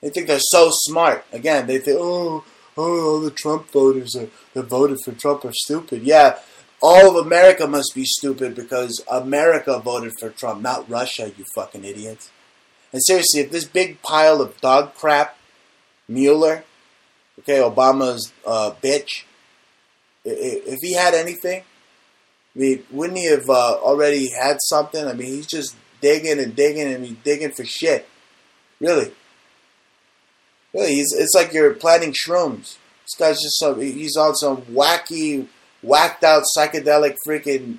they 0.00 0.10
think 0.10 0.26
they're 0.26 0.40
so 0.40 0.70
smart. 0.72 1.24
Again, 1.32 1.68
they 1.68 1.78
think, 1.78 1.98
oh, 2.00 2.44
oh, 2.76 3.06
all 3.06 3.20
the 3.20 3.30
Trump 3.30 3.70
voters 3.70 4.16
are 4.16 4.26
that 4.54 4.64
voted 4.64 4.98
for 5.04 5.12
Trump 5.12 5.44
are 5.44 5.52
stupid. 5.52 6.02
Yeah. 6.02 6.38
All 6.82 7.08
of 7.08 7.24
America 7.24 7.66
must 7.66 7.94
be 7.94 8.04
stupid 8.04 8.54
because 8.54 9.02
America 9.10 9.78
voted 9.78 10.12
for 10.20 10.28
Trump, 10.28 10.60
not 10.60 10.88
Russia, 10.90 11.32
you 11.36 11.44
fucking 11.54 11.84
idiots. 11.84 12.30
And 12.92 13.02
seriously, 13.02 13.40
if 13.40 13.50
this 13.50 13.64
big 13.64 14.02
pile 14.02 14.42
of 14.42 14.60
dog 14.60 14.94
crap, 14.94 15.38
Mueller, 16.06 16.64
okay, 17.38 17.60
Obama's 17.60 18.30
uh, 18.46 18.72
bitch, 18.82 19.24
if 20.26 20.80
he 20.80 20.94
had 20.94 21.14
anything, 21.14 21.62
I 22.54 22.58
mean, 22.58 22.84
wouldn't 22.90 23.18
he 23.18 23.30
have 23.30 23.48
uh, 23.48 23.74
already 23.76 24.30
had 24.30 24.56
something? 24.60 25.06
I 25.06 25.12
mean, 25.12 25.28
he's 25.28 25.46
just 25.46 25.76
digging 26.00 26.38
and 26.38 26.56
digging 26.56 26.92
and 26.92 27.04
he's 27.04 27.16
digging 27.24 27.52
for 27.52 27.64
shit. 27.64 28.08
Really. 28.80 29.12
Really, 30.74 30.94
he's, 30.94 31.14
it's 31.16 31.34
like 31.34 31.52
you're 31.52 31.74
planting 31.74 32.12
shrooms. 32.12 32.76
This 33.04 33.14
guy's 33.18 33.40
just 33.40 33.58
some, 33.58 33.80
he's 33.80 34.16
on 34.16 34.34
some 34.34 34.62
wacky, 34.62 35.46
whacked 35.82 36.24
out 36.24 36.42
psychedelic 36.56 37.16
freaking 37.26 37.78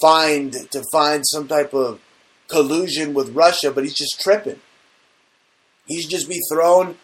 find 0.00 0.52
to 0.70 0.84
find 0.92 1.24
some 1.26 1.48
type 1.48 1.72
of 1.72 2.00
collusion 2.48 3.14
with 3.14 3.34
Russia, 3.34 3.70
but 3.70 3.84
he's 3.84 3.94
just 3.94 4.20
tripping. 4.20 4.60
He's 5.86 6.06
just 6.06 6.28
be 6.28 6.40
thrown, 6.52 6.96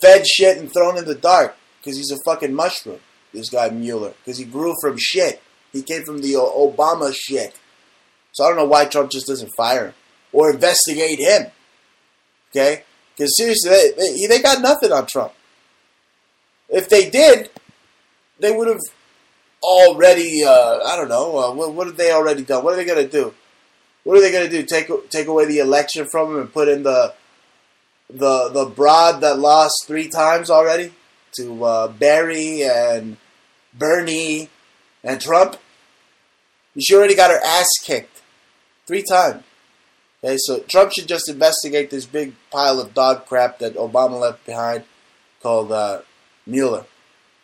fed 0.00 0.26
shit 0.26 0.58
and 0.58 0.72
thrown 0.72 0.98
in 0.98 1.04
the 1.04 1.14
dark 1.14 1.56
because 1.78 1.96
he's 1.96 2.10
a 2.10 2.18
fucking 2.24 2.52
mushroom. 2.52 3.00
This 3.32 3.48
guy 3.50 3.70
Mueller, 3.70 4.12
because 4.18 4.38
he 4.38 4.44
grew 4.44 4.74
from 4.80 4.96
shit. 4.98 5.42
He 5.72 5.82
came 5.82 6.04
from 6.04 6.20
the 6.20 6.34
Obama 6.34 7.14
shit. 7.14 7.58
So 8.32 8.44
I 8.44 8.48
don't 8.48 8.58
know 8.58 8.66
why 8.66 8.84
Trump 8.84 9.10
just 9.10 9.26
doesn't 9.26 9.52
fire 9.56 9.86
him 9.86 9.94
or 10.32 10.50
investigate 10.50 11.18
him. 11.18 11.46
Okay? 12.50 12.84
Because 13.16 13.36
seriously, 13.36 13.70
they, 13.70 13.92
they, 13.96 14.26
they 14.26 14.42
got 14.42 14.60
nothing 14.60 14.92
on 14.92 15.06
Trump. 15.06 15.32
If 16.68 16.88
they 16.88 17.08
did, 17.08 17.50
they 18.38 18.52
would 18.52 18.68
have 18.68 18.80
already, 19.62 20.42
uh, 20.44 20.78
I 20.84 20.96
don't 20.96 21.08
know, 21.08 21.38
uh, 21.38 21.52
what, 21.52 21.72
what 21.74 21.86
have 21.86 21.96
they 21.96 22.12
already 22.12 22.42
done? 22.42 22.64
What 22.64 22.74
are 22.74 22.76
they 22.76 22.84
going 22.84 23.04
to 23.04 23.10
do? 23.10 23.34
What 24.04 24.18
are 24.18 24.20
they 24.20 24.32
going 24.32 24.50
to 24.50 24.50
do? 24.50 24.64
Take 24.64 25.10
take 25.10 25.28
away 25.28 25.46
the 25.46 25.60
election 25.60 26.08
from 26.10 26.32
him 26.32 26.40
and 26.40 26.52
put 26.52 26.68
in 26.68 26.82
the 26.82 27.14
the 28.10 28.48
the 28.48 28.64
broad 28.66 29.20
that 29.20 29.38
lost 29.38 29.84
three 29.86 30.08
times 30.08 30.50
already 30.50 30.92
to 31.36 31.64
uh, 31.64 31.88
Barry 31.88 32.62
and 32.62 33.16
Bernie 33.74 34.48
and 35.02 35.20
Trump? 35.20 35.56
She 36.78 36.94
already 36.94 37.14
got 37.14 37.30
her 37.30 37.40
ass 37.44 37.68
kicked 37.82 38.22
three 38.86 39.02
times. 39.02 39.42
Okay, 40.24 40.36
so 40.38 40.60
Trump 40.60 40.92
should 40.92 41.08
just 41.08 41.28
investigate 41.28 41.90
this 41.90 42.06
big 42.06 42.34
pile 42.50 42.78
of 42.80 42.94
dog 42.94 43.26
crap 43.26 43.58
that 43.58 43.74
Obama 43.74 44.20
left 44.20 44.46
behind 44.46 44.84
called 45.42 45.72
uh, 45.72 46.02
Mueller. 46.46 46.84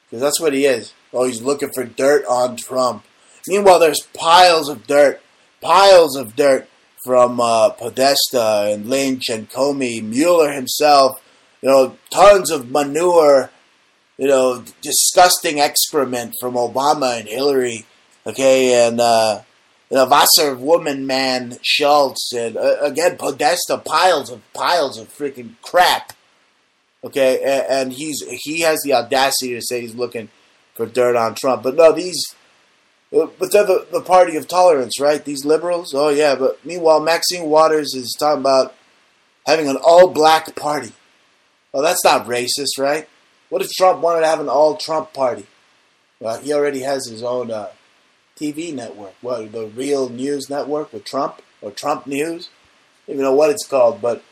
Because 0.04 0.22
that's 0.22 0.40
what 0.40 0.52
he 0.52 0.64
is. 0.64 0.94
Oh, 1.12 1.24
he's 1.24 1.42
looking 1.42 1.70
for 1.74 1.84
dirt 1.84 2.24
on 2.26 2.56
Trump. 2.56 3.04
Meanwhile, 3.46 3.80
there's 3.80 4.06
piles 4.14 4.68
of 4.68 4.86
dirt, 4.86 5.20
piles 5.60 6.16
of 6.16 6.36
dirt 6.36 6.68
from 7.04 7.40
uh, 7.40 7.70
Podesta 7.70 8.70
and 8.72 8.86
Lynch 8.86 9.28
and 9.28 9.50
Comey, 9.50 10.02
Mueller 10.02 10.52
himself, 10.52 11.22
you 11.62 11.68
know, 11.68 11.96
tons 12.12 12.50
of 12.50 12.70
manure, 12.70 13.50
you 14.18 14.26
know, 14.26 14.64
disgusting 14.82 15.60
excrement 15.60 16.34
from 16.40 16.54
Obama 16.54 17.18
and 17.18 17.28
Hillary, 17.28 17.86
okay, 18.26 18.86
and 18.86 19.00
uh, 19.00 19.42
you 19.90 19.96
know, 19.96 20.06
Wasserwoman 20.06 21.06
man 21.06 21.58
Schultz, 21.62 22.32
and 22.34 22.56
uh, 22.56 22.78
again 22.80 23.16
Podesta, 23.16 23.78
piles 23.78 24.30
of 24.30 24.42
piles 24.52 24.98
of 24.98 25.08
freaking 25.08 25.54
crap. 25.62 26.12
Okay, 27.04 27.40
and, 27.42 27.66
and, 27.70 27.92
he's 27.92 28.24
he 28.44 28.62
has 28.62 28.80
the 28.82 28.92
audacity 28.92 29.54
to 29.54 29.62
say 29.62 29.80
he's 29.80 29.94
looking 29.94 30.28
for 30.74 30.84
dirt 30.84 31.14
on 31.16 31.36
Trump, 31.36 31.62
but 31.62 31.76
no, 31.76 31.92
these. 31.92 32.20
Uh, 33.10 33.26
but 33.38 33.50
they're 33.52 33.64
the, 33.64 33.86
the 33.90 34.02
party 34.02 34.36
of 34.36 34.46
tolerance, 34.46 35.00
right? 35.00 35.24
These 35.24 35.46
liberals? 35.46 35.94
Oh, 35.94 36.10
yeah. 36.10 36.34
But 36.34 36.62
meanwhile, 36.62 37.00
Maxine 37.00 37.44
Waters 37.44 37.94
is 37.94 38.14
talking 38.18 38.42
about 38.42 38.74
having 39.46 39.66
an 39.66 39.78
all 39.82 40.08
black 40.10 40.54
party. 40.56 40.92
Well, 41.72 41.82
that's 41.82 42.04
not 42.04 42.26
racist, 42.26 42.78
right? 42.78 43.08
What 43.48 43.62
if 43.62 43.70
Trump 43.70 44.00
wanted 44.00 44.20
to 44.20 44.26
have 44.26 44.40
an 44.40 44.48
all 44.48 44.76
Trump 44.76 45.12
party? 45.12 45.46
Well, 46.20 46.40
he 46.40 46.52
already 46.52 46.80
has 46.80 47.06
his 47.08 47.22
own 47.22 47.50
uh, 47.50 47.70
TV 48.38 48.74
network. 48.74 49.14
What, 49.20 49.52
the 49.52 49.66
Real 49.66 50.08
News 50.08 50.50
Network 50.50 50.92
with 50.92 51.04
Trump? 51.04 51.42
Or 51.60 51.70
Trump 51.70 52.06
News? 52.06 52.50
I 53.06 53.12
don't 53.12 53.14
even 53.16 53.24
know 53.24 53.34
what 53.34 53.50
it's 53.50 53.66
called, 53.66 54.00
but 54.00 54.22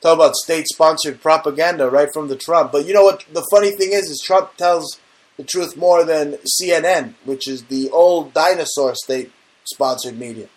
talk 0.00 0.14
about 0.14 0.34
state-sponsored 0.34 1.20
propaganda 1.20 1.88
right 1.90 2.08
from 2.12 2.28
the 2.28 2.36
Trump. 2.36 2.72
But 2.72 2.86
you 2.86 2.94
know 2.94 3.02
what? 3.02 3.24
The 3.32 3.46
funny 3.50 3.70
thing 3.70 3.92
is, 3.92 4.04
is 4.10 4.22
Trump 4.24 4.56
tells 4.56 5.00
the 5.36 5.44
truth 5.44 5.76
more 5.76 6.04
than 6.04 6.38
CNN, 6.60 7.14
which 7.24 7.48
is 7.48 7.64
the 7.64 7.90
old 7.90 8.34
dinosaur 8.34 8.94
state-sponsored 8.94 10.18
media. 10.18 10.48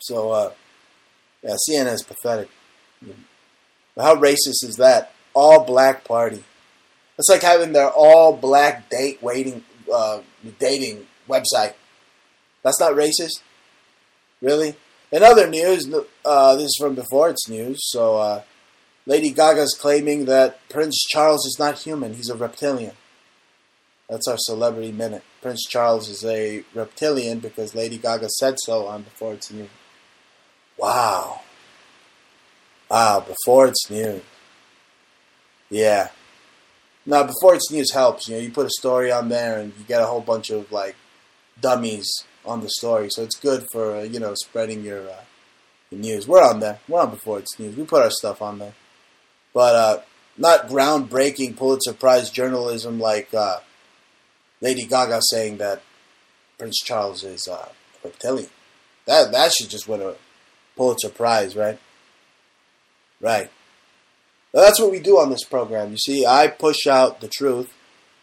So, 0.00 0.30
uh, 0.30 0.52
yeah, 1.42 1.56
CNN 1.68 1.92
is 1.92 2.02
pathetic. 2.02 2.48
How 3.96 4.14
racist 4.14 4.64
is 4.64 4.76
that? 4.78 5.12
All 5.34 5.64
black 5.64 6.04
party. 6.04 6.44
It's 7.18 7.28
like 7.28 7.42
having 7.42 7.72
their 7.72 7.90
all 7.90 8.36
black 8.36 8.88
date 8.88 9.22
waiting, 9.22 9.64
uh, 9.92 10.20
dating 10.58 11.06
website. 11.28 11.74
That's 12.62 12.80
not 12.80 12.92
racist? 12.92 13.42
Really? 14.40 14.74
In 15.12 15.22
other 15.22 15.48
news, 15.48 15.92
uh, 16.24 16.56
this 16.56 16.66
is 16.66 16.76
from 16.78 16.94
before 16.94 17.30
it's 17.30 17.48
news, 17.48 17.78
so 17.90 18.16
uh, 18.16 18.42
Lady 19.06 19.30
Gaga's 19.30 19.76
claiming 19.78 20.26
that 20.26 20.66
Prince 20.68 21.04
Charles 21.08 21.44
is 21.46 21.58
not 21.58 21.80
human, 21.80 22.14
he's 22.14 22.30
a 22.30 22.36
reptilian. 22.36 22.92
That's 24.08 24.26
our 24.26 24.38
celebrity 24.38 24.92
minute. 24.92 25.22
Prince 25.40 25.64
Charles 25.66 26.08
is 26.08 26.24
a 26.24 26.64
reptilian 26.74 27.38
because 27.38 27.74
Lady 27.74 27.96
Gaga 27.96 28.28
said 28.28 28.56
so 28.58 28.86
on 28.86 29.02
Before 29.02 29.34
It's 29.34 29.52
News. 29.52 29.68
Wow. 30.76 31.42
Wow, 32.90 33.24
Before 33.26 33.68
It's 33.68 33.88
News. 33.88 34.22
Yeah. 35.70 36.08
Now, 37.06 37.24
Before 37.24 37.54
It's 37.54 37.70
News 37.70 37.92
helps. 37.92 38.28
You 38.28 38.36
know, 38.36 38.42
you 38.42 38.50
put 38.50 38.66
a 38.66 38.70
story 38.70 39.10
on 39.10 39.28
there 39.28 39.58
and 39.58 39.72
you 39.78 39.84
get 39.84 40.02
a 40.02 40.06
whole 40.06 40.20
bunch 40.20 40.50
of, 40.50 40.70
like, 40.70 40.96
dummies 41.60 42.24
on 42.44 42.60
the 42.60 42.70
story. 42.70 43.08
So 43.10 43.22
it's 43.22 43.38
good 43.38 43.66
for 43.72 43.96
uh, 43.96 44.02
you 44.02 44.20
know 44.20 44.34
spreading 44.34 44.82
your, 44.82 45.08
uh, 45.08 45.24
your 45.90 46.00
news. 46.00 46.26
We're 46.26 46.42
on 46.42 46.60
there. 46.60 46.80
We're 46.88 47.00
on 47.00 47.10
before 47.10 47.38
it's 47.38 47.58
news. 47.58 47.76
We 47.76 47.84
put 47.84 48.02
our 48.02 48.10
stuff 48.10 48.42
on 48.42 48.58
there, 48.58 48.74
but 49.52 49.74
uh, 49.74 50.00
not 50.36 50.68
groundbreaking 50.68 51.56
Pulitzer 51.56 51.92
Prize 51.92 52.30
journalism 52.30 52.98
like 52.98 53.32
uh, 53.34 53.60
Lady 54.60 54.84
Gaga 54.84 55.20
saying 55.30 55.58
that 55.58 55.82
Prince 56.58 56.78
Charles 56.78 57.24
is 57.24 57.46
uh, 57.48 57.68
reptilian. 58.02 58.50
That 59.06 59.32
that 59.32 59.52
should 59.52 59.70
just 59.70 59.88
win 59.88 60.02
a 60.02 60.14
Pulitzer 60.76 61.10
Prize, 61.10 61.56
right? 61.56 61.78
Right. 63.20 63.50
That's 64.52 64.80
what 64.80 64.90
we 64.90 65.00
do 65.00 65.18
on 65.18 65.30
this 65.30 65.44
program. 65.44 65.92
You 65.92 65.98
see, 65.98 66.26
I 66.26 66.48
push 66.48 66.86
out 66.86 67.20
the 67.20 67.28
truth 67.28 67.72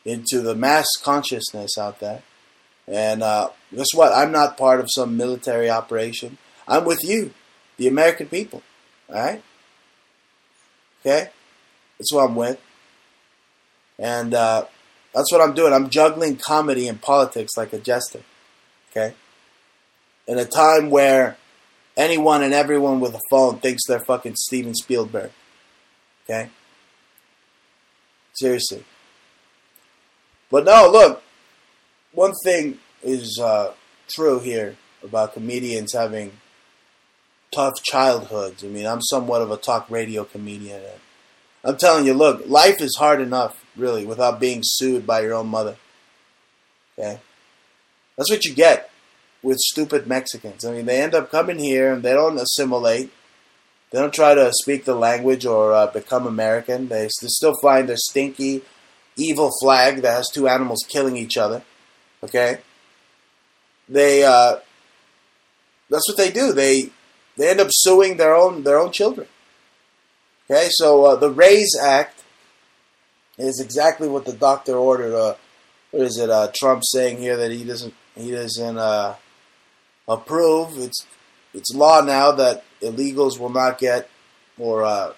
into 0.06 0.42
the 0.42 0.56
mass 0.56 0.88
consciousness 1.02 1.78
out 1.78 2.00
there 2.00 2.24
and 2.88 3.22
uh, 3.22 3.50
guess 3.76 3.94
what? 3.94 4.13
I'm 4.13 4.32
not 4.32 4.58
part 4.58 4.80
of 4.80 4.88
some 4.90 5.18
military 5.18 5.70
operation. 5.70 6.38
I'm 6.68 6.86
with 6.86 7.04
you, 7.04 7.34
the 7.76 7.88
American 7.88 8.28
people. 8.28 8.63
All 9.10 9.16
right? 9.16 9.44
Okay? 11.02 11.30
That's 11.98 12.13
what 12.13 12.30
I'm 12.30 12.36
with. 12.36 12.62
And 14.00 14.34
uh, 14.34 14.66
that's 15.13 15.32
what 15.32 15.42
I'm 15.42 15.54
doing. 15.54 15.74
I'm 15.74 15.90
juggling 15.90 16.38
comedy 16.38 16.88
and 16.88 17.02
politics 17.02 17.58
like 17.58 17.74
a 17.74 17.80
jester. 17.80 18.22
Okay? 18.92 19.13
In 20.28 20.38
a 20.38 20.46
time 20.46 20.90
where 20.90 21.38
anyone 21.98 22.42
and 22.42 22.54
everyone 22.54 23.00
with 23.00 23.16
a 23.16 23.22
phone 23.30 23.60
thinks 23.60 23.86
they're 23.86 24.00
fucking 24.00 24.36
Steven 24.36 24.76
Spielberg. 24.76 25.32
Okay? 26.30 26.50
Seriously. 28.34 28.84
But 30.52 30.66
no, 30.66 30.90
look, 30.92 31.24
one 32.12 32.34
thing 32.44 32.80
is 33.02 33.40
uh, 33.42 33.74
true 34.10 34.40
here 34.40 34.76
about 35.04 35.34
comedians 35.34 35.94
having 35.94 36.34
tough 37.52 37.82
childhoods. 37.84 38.63
I 38.63 38.68
mean, 38.68 38.86
I'm 38.86 39.02
somewhat 39.02 39.42
of 39.42 39.52
a 39.52 39.58
talk 39.58 39.90
radio 39.90 40.24
comedian. 40.24 40.82
I'm 41.63 41.78
telling 41.78 42.06
you, 42.06 42.13
look, 42.13 42.48
life 42.48 42.82
is 42.82 42.96
hard 42.98 43.22
enough, 43.22 43.63
really, 43.76 44.06
without 44.06 44.40
being 44.40 44.62
sued 44.63 45.06
by 45.08 45.22
your 45.22 45.34
own 45.34 45.48
mother. 45.48 45.76
Okay? 46.98 47.20
That's 48.18 48.32
what 48.32 48.46
you 48.46 48.54
get 48.54 48.90
with 49.44 49.58
stupid 49.58 50.08
Mexicans. 50.08 50.66
I 50.66 50.72
mean, 50.72 50.86
they 50.86 51.02
end 51.02 51.16
up 51.16 51.32
coming 51.32 51.60
here 51.60 51.94
and 51.94 52.04
they 52.04 52.13
don't 52.13 52.38
assimilate. 52.38 53.12
They 53.92 54.00
don't 54.00 54.13
try 54.13 54.35
to 54.35 54.52
speak 54.54 54.85
the 54.85 54.96
language 54.96 55.46
or 55.46 55.73
uh, 55.73 55.88
become 55.88 56.27
American. 56.27 56.90
They, 56.90 57.04
they 57.21 57.27
still 57.27 57.56
find 57.62 57.88
their 57.88 57.98
stinky, 57.98 58.63
evil 59.15 59.52
flag 59.62 60.02
that 60.02 60.12
has 60.12 60.29
two 60.29 60.48
animals 60.48 60.85
killing 60.88 61.15
each 61.15 61.38
other. 61.38 61.63
Okay? 62.23 62.60
They 63.90 64.23
uh, 64.23 64.58
that's 65.90 66.08
what 66.10 66.17
they 66.17 66.31
do. 66.31 66.52
They 66.52 66.90
they 67.38 67.50
end 67.50 67.62
up 67.62 67.69
suing 67.71 68.17
their 68.17 68.35
own 68.35 68.63
their 68.63 68.79
own 68.79 68.92
children. 68.92 69.27
Okay, 70.50 70.67
so 70.71 71.06
uh, 71.06 71.15
the 71.15 71.31
Raise 71.31 71.77
Act 71.81 72.23
is 73.38 73.60
exactly 73.60 74.08
what 74.08 74.25
the 74.25 74.33
doctor 74.33 74.75
ordered. 74.75 75.15
Uh, 75.15 75.35
what 75.92 76.04
is 76.04 76.17
it? 76.17 76.29
Uh, 76.29 76.50
Trump 76.54 76.83
saying 76.85 77.17
here 77.17 77.38
that 77.38 77.52
he 77.52 77.63
doesn't 77.63 77.94
he 78.15 78.31
doesn't 78.31 78.77
uh, 78.77 79.15
approve. 80.08 80.77
It's 80.77 81.06
it's 81.54 81.73
law 81.73 82.02
now 82.02 82.31
that 82.33 82.63
illegals 82.82 83.40
will 83.40 83.50
not 83.50 83.78
get 83.78 84.10
or 84.58 84.84
uh, 84.84 85.13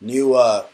new 0.00 0.34
uh, 0.34 0.66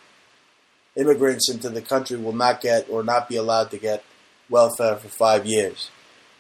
immigrants 0.97 1.51
into 1.51 1.68
the 1.68 1.82
country 1.82 2.16
will 2.16 2.32
not 2.32 2.61
get 2.61 2.89
or 2.89 3.03
not 3.03 3.28
be 3.28 3.37
allowed 3.37 3.70
to 3.70 3.78
get 3.78 4.05
welfare 4.49 4.97
for 4.97 5.09
five 5.09 5.47
years. 5.47 5.91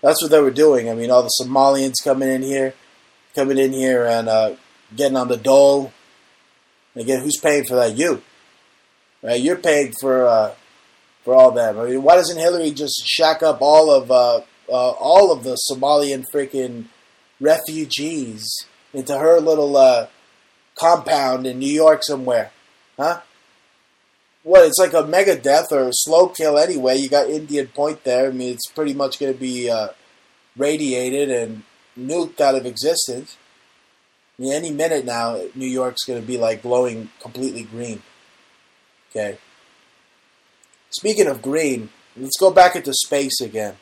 That's 0.00 0.20
what 0.22 0.30
they 0.30 0.40
were 0.40 0.50
doing. 0.50 0.90
I 0.90 0.94
mean, 0.94 1.10
all 1.10 1.22
the 1.22 1.32
Somalians 1.40 1.94
coming 2.02 2.28
in 2.28 2.42
here, 2.42 2.74
coming 3.34 3.58
in 3.58 3.72
here 3.72 4.04
and 4.04 4.28
uh, 4.28 4.54
getting 4.94 5.16
on 5.16 5.28
the 5.28 5.36
dole. 5.36 5.92
And 6.94 7.02
again, 7.02 7.22
who's 7.22 7.38
paying 7.40 7.64
for 7.64 7.76
that? 7.76 7.96
You. 7.96 8.22
Right? 9.22 9.40
You're 9.40 9.56
paying 9.56 9.94
for 10.00 10.26
uh, 10.26 10.54
for 11.24 11.34
all 11.34 11.52
that. 11.52 11.78
I 11.78 11.86
mean, 11.86 12.02
why 12.02 12.16
doesn't 12.16 12.38
Hillary 12.38 12.70
just 12.70 13.02
shack 13.06 13.42
up 13.42 13.58
all 13.62 13.90
of 13.90 14.10
uh, 14.10 14.42
uh, 14.68 14.90
all 14.90 15.32
of 15.32 15.42
the 15.42 15.56
Somalian 15.70 16.24
freaking 16.32 16.84
refugees 17.40 18.66
into 18.94 19.18
her 19.18 19.40
little 19.40 19.76
uh, 19.76 20.06
compound 20.76 21.46
in 21.46 21.58
New 21.58 21.72
York 21.72 22.02
somewhere? 22.02 22.50
Huh? 22.96 23.20
What? 24.44 24.66
It's 24.66 24.78
like 24.78 24.92
a 24.92 25.06
mega 25.06 25.36
death 25.36 25.72
or 25.72 25.88
a 25.88 25.92
slow 25.92 26.28
kill 26.28 26.58
anyway. 26.58 26.96
You 26.96 27.08
got 27.08 27.28
Indian 27.28 27.66
Point 27.68 28.04
there. 28.04 28.28
I 28.28 28.30
mean, 28.30 28.52
it's 28.52 28.70
pretty 28.70 28.94
much 28.94 29.18
going 29.18 29.32
to 29.32 29.38
be 29.38 29.68
uh, 29.68 29.88
radiated 30.56 31.30
and 31.30 31.64
nuked 31.98 32.40
out 32.40 32.54
of 32.54 32.66
existence. 32.66 33.36
I 34.38 34.42
mean, 34.42 34.52
any 34.52 34.70
minute 34.70 35.04
now, 35.04 35.40
New 35.54 35.66
York's 35.66 36.04
going 36.04 36.20
to 36.20 36.26
be 36.26 36.38
like 36.38 36.62
glowing 36.62 37.10
completely 37.20 37.62
green. 37.62 38.02
Okay. 39.10 39.38
Speaking 40.90 41.26
of 41.26 41.42
green, 41.42 41.88
let's 42.16 42.38
go 42.38 42.50
back 42.50 42.76
into 42.76 42.92
space 42.92 43.40
again. 43.40 43.76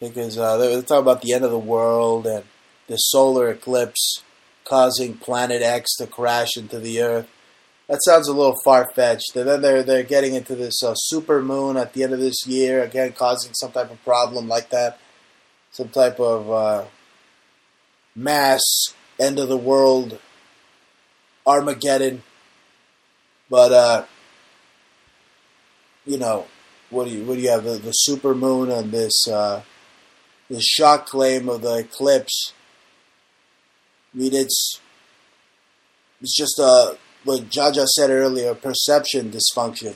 Because 0.00 0.38
uh, 0.38 0.56
they're 0.58 0.82
talking 0.82 1.02
about 1.02 1.22
the 1.22 1.32
end 1.32 1.44
of 1.44 1.50
the 1.50 1.58
world 1.58 2.26
and 2.26 2.44
the 2.86 2.96
solar 2.96 3.50
eclipse 3.50 4.22
causing 4.68 5.14
Planet 5.14 5.62
X 5.62 5.96
to 5.96 6.06
crash 6.06 6.56
into 6.56 6.78
the 6.78 7.02
Earth. 7.02 7.28
That 7.88 8.00
sounds 8.04 8.28
a 8.28 8.34
little 8.34 8.56
far 8.64 8.90
fetched. 8.94 9.34
And 9.34 9.48
then 9.48 9.62
they're 9.62 9.82
they're 9.82 10.02
getting 10.02 10.34
into 10.34 10.54
this 10.54 10.82
uh, 10.82 10.94
super 10.94 11.42
moon 11.42 11.76
at 11.76 11.94
the 11.94 12.02
end 12.02 12.12
of 12.12 12.20
this 12.20 12.46
year, 12.46 12.82
again 12.82 13.12
causing 13.12 13.52
some 13.54 13.72
type 13.72 13.90
of 13.90 14.02
problem 14.04 14.46
like 14.46 14.70
that, 14.70 14.98
some 15.70 15.88
type 15.88 16.20
of 16.20 16.50
uh, 16.50 16.84
mass 18.14 18.60
end 19.18 19.38
of 19.38 19.48
the 19.48 19.56
world 19.56 20.18
Armageddon. 21.46 22.22
But 23.48 23.72
uh, 23.72 24.04
you 26.04 26.18
know, 26.18 26.46
what 26.90 27.06
do 27.06 27.10
you 27.10 27.24
what 27.24 27.34
do 27.36 27.40
you 27.40 27.50
have 27.50 27.64
the, 27.64 27.78
the 27.78 27.92
super 27.92 28.34
moon 28.34 28.70
and 28.70 28.92
this 28.92 29.26
uh, 29.26 29.62
this 30.50 30.64
shock 30.64 31.06
claim 31.06 31.48
of 31.48 31.62
the 31.62 31.78
eclipse? 31.78 32.52
I 34.18 34.20
mean, 34.20 34.34
it's 34.34 34.80
it's 36.20 36.36
just 36.36 36.58
a 36.58 36.98
what 37.22 37.42
Jaja 37.50 37.86
said 37.86 38.10
earlier, 38.10 38.52
perception 38.52 39.30
dysfunction, 39.30 39.94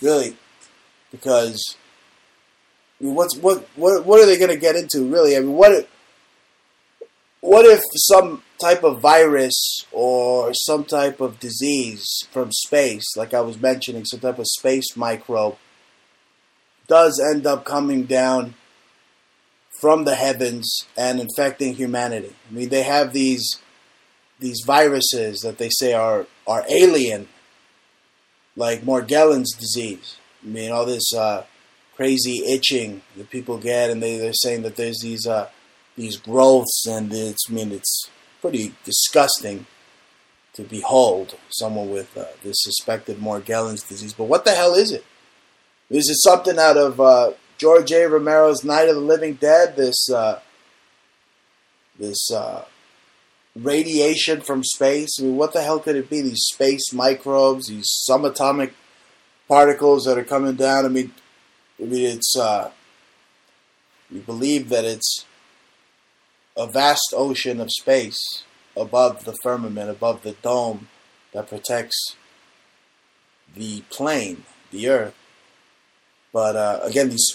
really, 0.00 0.34
because 1.10 1.76
I 2.98 3.04
mean, 3.04 3.14
what's 3.14 3.36
what 3.36 3.68
what 3.76 4.06
what 4.06 4.18
are 4.18 4.24
they 4.24 4.38
going 4.38 4.50
to 4.50 4.56
get 4.56 4.76
into 4.76 5.04
really? 5.12 5.36
I 5.36 5.40
mean, 5.40 5.52
what 5.52 5.86
what 7.42 7.66
if 7.66 7.82
some 7.96 8.42
type 8.58 8.82
of 8.82 9.00
virus 9.00 9.84
or 9.92 10.54
some 10.54 10.84
type 10.84 11.20
of 11.20 11.38
disease 11.38 12.06
from 12.30 12.52
space, 12.52 13.04
like 13.14 13.34
I 13.34 13.42
was 13.42 13.60
mentioning, 13.60 14.06
some 14.06 14.20
type 14.20 14.38
of 14.38 14.46
space 14.46 14.96
microbe, 14.96 15.58
does 16.86 17.20
end 17.34 17.46
up 17.46 17.66
coming 17.66 18.04
down 18.04 18.54
from 19.80 20.04
the 20.04 20.14
heavens 20.14 20.86
and 20.96 21.20
infecting 21.20 21.74
humanity? 21.74 22.34
I 22.48 22.52
mean, 22.52 22.68
they 22.68 22.82
have 22.82 23.12
these 23.12 23.58
these 24.38 24.62
viruses 24.66 25.40
that 25.40 25.58
they 25.58 25.70
say 25.70 25.92
are 25.92 26.26
are 26.46 26.64
alien, 26.68 27.28
like 28.56 28.82
Morgellons 28.82 29.58
disease. 29.58 30.16
I 30.42 30.46
mean, 30.46 30.70
all 30.70 30.86
this 30.86 31.12
uh, 31.14 31.44
crazy 31.96 32.42
itching 32.46 33.02
that 33.16 33.30
people 33.30 33.58
get, 33.58 33.90
and 33.90 34.02
they 34.02 34.18
they're 34.18 34.32
saying 34.32 34.62
that 34.62 34.76
there's 34.76 35.00
these 35.00 35.26
uh, 35.26 35.48
these 35.96 36.16
growths, 36.16 36.86
and 36.86 37.12
it's 37.12 37.46
I 37.48 37.52
mean 37.52 37.72
it's 37.72 38.10
pretty 38.40 38.74
disgusting 38.84 39.66
to 40.54 40.62
behold 40.62 41.36
someone 41.50 41.90
with 41.90 42.16
uh, 42.16 42.24
this 42.42 42.56
suspected 42.58 43.18
Morgellons 43.18 43.86
disease. 43.86 44.12
But 44.12 44.24
what 44.24 44.44
the 44.44 44.52
hell 44.52 44.74
is 44.74 44.92
it? 44.92 45.04
Is 45.90 46.08
it 46.08 46.16
something 46.22 46.58
out 46.58 46.76
of 46.76 47.00
uh, 47.00 47.32
George 47.60 47.92
A. 47.92 48.08
Romero's 48.08 48.64
Night 48.64 48.88
of 48.88 48.94
the 48.94 49.02
Living 49.02 49.34
Dead? 49.34 49.76
This 49.76 50.08
uh, 50.10 50.40
this 51.98 52.30
uh, 52.32 52.64
radiation 53.54 54.40
from 54.40 54.64
space. 54.64 55.20
I 55.20 55.24
mean, 55.24 55.36
what 55.36 55.52
the 55.52 55.60
hell 55.60 55.78
could 55.78 55.94
it 55.94 56.08
be? 56.08 56.22
These 56.22 56.46
space 56.54 56.90
microbes, 56.94 57.66
these 57.66 57.86
subatomic 58.08 58.72
particles 59.46 60.04
that 60.04 60.16
are 60.16 60.24
coming 60.24 60.54
down. 60.54 60.86
I 60.86 60.88
mean, 60.88 61.12
I 61.78 61.84
mean, 61.84 62.06
it's 62.06 62.34
uh, 62.34 62.70
we 64.10 64.20
believe 64.20 64.70
that 64.70 64.86
it's 64.86 65.26
a 66.56 66.66
vast 66.66 67.12
ocean 67.14 67.60
of 67.60 67.68
space 67.70 68.42
above 68.74 69.26
the 69.26 69.36
firmament, 69.42 69.90
above 69.90 70.22
the 70.22 70.32
dome 70.32 70.88
that 71.34 71.50
protects 71.50 72.16
the 73.54 73.82
plane, 73.90 74.44
the 74.70 74.88
Earth. 74.88 75.19
But 76.32 76.56
uh, 76.56 76.80
again, 76.82 77.10
these 77.10 77.26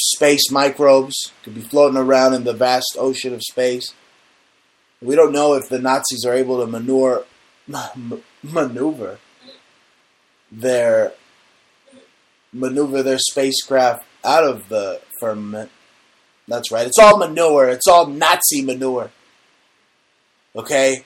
space 0.00 0.50
microbes 0.50 1.32
could 1.42 1.54
be 1.54 1.60
floating 1.60 1.98
around 1.98 2.34
in 2.34 2.44
the 2.44 2.52
vast 2.52 2.96
ocean 2.98 3.34
of 3.34 3.42
space. 3.42 3.94
We 5.02 5.16
don't 5.16 5.32
know 5.32 5.54
if 5.54 5.68
the 5.68 5.80
Nazis 5.80 6.24
are 6.24 6.34
able 6.34 6.60
to 6.60 6.66
maneuver, 6.70 7.24
maneuver 8.42 9.18
their 10.50 11.12
maneuver 12.52 13.02
their 13.02 13.18
spacecraft 13.18 14.06
out 14.24 14.44
of 14.44 14.68
the 14.68 15.00
firmament. 15.20 15.70
That's 16.46 16.70
right. 16.70 16.86
It's 16.86 16.98
all 16.98 17.18
manure. 17.18 17.68
It's 17.68 17.88
all 17.88 18.06
Nazi 18.06 18.62
manure. 18.62 19.10
Okay? 20.54 21.04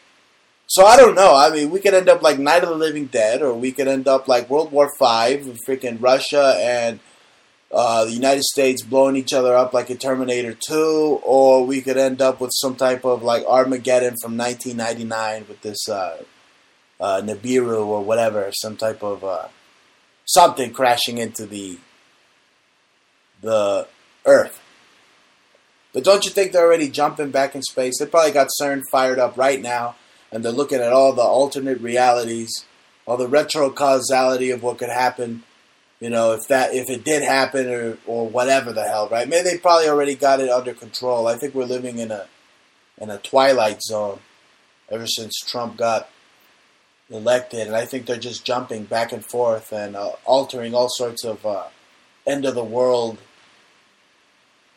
So 0.67 0.85
I 0.85 0.97
don't 0.97 1.15
know. 1.15 1.35
I 1.35 1.51
mean, 1.51 1.71
we 1.71 1.81
could 1.81 1.95
end 1.95 2.11
up 2.11 2.23
like 2.23 2.39
Night 2.39 2.63
of 2.63 2.69
the 2.69 2.75
Living 2.75 3.07
Dead, 3.07 3.41
or 3.41 3.55
we 3.55 3.73
could 3.73 3.89
end 3.89 4.07
up 4.07 4.29
like 4.29 4.51
World 4.51 4.71
War 4.71 4.91
Five, 4.99 5.41
freaking 5.67 5.97
Russia 6.01 6.59
and 6.61 7.01
uh, 7.71 8.05
the 8.05 8.13
United 8.13 8.45
States 8.45 8.83
blowing 8.83 9.17
each 9.17 9.33
other 9.33 9.55
up 9.55 9.75
like 9.75 9.91
a 9.91 9.95
Terminator 9.95 10.55
2, 10.55 11.21
or 11.23 11.67
we 11.67 11.83
could 11.83 11.99
end 11.99 12.23
up 12.23 12.41
with 12.41 12.51
some 12.55 12.77
type 12.77 13.05
of 13.05 13.23
like 13.23 13.45
Armageddon 13.45 14.15
from 14.23 14.37
1999 14.37 15.47
with 15.49 15.61
this 15.61 15.89
uh, 15.89 16.23
uh, 17.01 17.21
Nibiru 17.23 17.87
or 17.87 18.03
whatever, 18.03 18.51
some 18.53 18.77
type 18.77 19.03
of 19.03 19.23
uh, 19.23 19.49
something 20.25 20.73
crashing 20.73 21.19
into 21.19 21.47
the 21.47 21.79
the 23.41 23.87
Earth. 24.25 24.61
But 25.93 26.05
don't 26.05 26.25
you 26.25 26.31
think 26.31 26.53
they're 26.53 26.67
already 26.67 26.89
jumping 26.89 27.31
back 27.31 27.55
in 27.55 27.63
space? 27.63 27.99
They 27.99 28.07
probably 28.07 28.33
got 28.33 28.49
CERN 28.61 28.83
fired 28.91 29.19
up 29.19 29.37
right 29.37 29.61
now, 29.61 29.97
and 30.31 30.45
they're 30.45 30.53
looking 30.53 30.81
at 30.81 30.93
all 30.93 31.13
the 31.13 31.23
alternate 31.23 31.81
realities, 31.81 32.65
all 33.07 33.17
the 33.17 33.29
retro 33.29 33.71
causality 33.71 34.51
of 34.51 34.63
what 34.63 34.79
could 34.79 34.91
happen. 34.91 35.45
You 36.01 36.11
know, 36.11 36.33
if 36.33 36.47
that 36.49 36.75
if 36.75 36.89
it 36.89 37.05
did 37.05 37.23
happen 37.23 37.69
or 37.69 37.99
or 38.07 38.29
whatever 38.29 38.73
the 38.73 38.85
hell, 38.85 39.09
right? 39.09 39.29
Maybe 39.29 39.51
they 39.51 39.59
probably 39.59 39.89
already 39.89 40.15
got 40.15 40.41
it 40.41 40.49
under 40.49 40.73
control. 40.73 41.27
I 41.27 41.37
think 41.37 41.55
we're 41.55 41.65
living 41.65 41.99
in 41.99 42.11
a 42.11 42.27
in 43.01 43.11
a 43.11 43.19
twilight 43.19 43.83
zone 43.83 44.21
ever 44.91 45.07
since 45.07 45.35
Trump 45.41 45.77
got 45.77 46.09
elected, 47.11 47.67
and 47.67 47.75
I 47.77 47.85
think 47.85 48.07
they're 48.07 48.17
just 48.17 48.45
jumping 48.45 48.85
back 48.85 49.13
and 49.13 49.25
forth 49.25 49.73
and 49.73 49.97
uh, 49.97 50.13
altering 50.25 50.75
all 50.75 50.89
sorts 50.89 51.25
of 51.25 51.45
uh, 51.45 51.65
end 52.27 52.45
of 52.45 52.55
the 52.55 52.65
world 52.65 53.19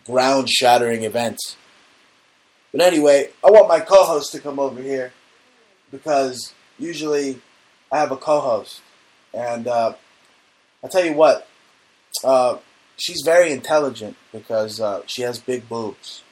ground 0.06 0.50
shattering 0.50 1.04
events. 1.04 1.56
But 2.72 2.82
anyway, 2.82 3.30
I 3.44 3.52
want 3.52 3.68
my 3.68 3.80
co 3.80 4.04
host 4.04 4.32
to 4.32 4.40
come 4.40 4.60
over 4.60 4.82
here 4.82 5.14
because 5.92 6.54
usually 6.80 7.42
I 7.92 8.00
have 8.00 8.12
a 8.12 8.18
co 8.18 8.40
host. 8.40 8.82
And 9.34 9.68
uh, 9.68 9.94
I'll 10.84 10.90
tell 10.90 11.06
you 11.06 11.14
what, 11.14 11.48
uh, 12.24 12.58
she's 12.98 13.22
very 13.24 13.52
intelligent 13.52 14.16
because 14.32 14.80
uh, 14.80 15.02
she 15.06 15.22
has 15.24 15.40
big 15.40 15.68
boobs. 15.70 16.24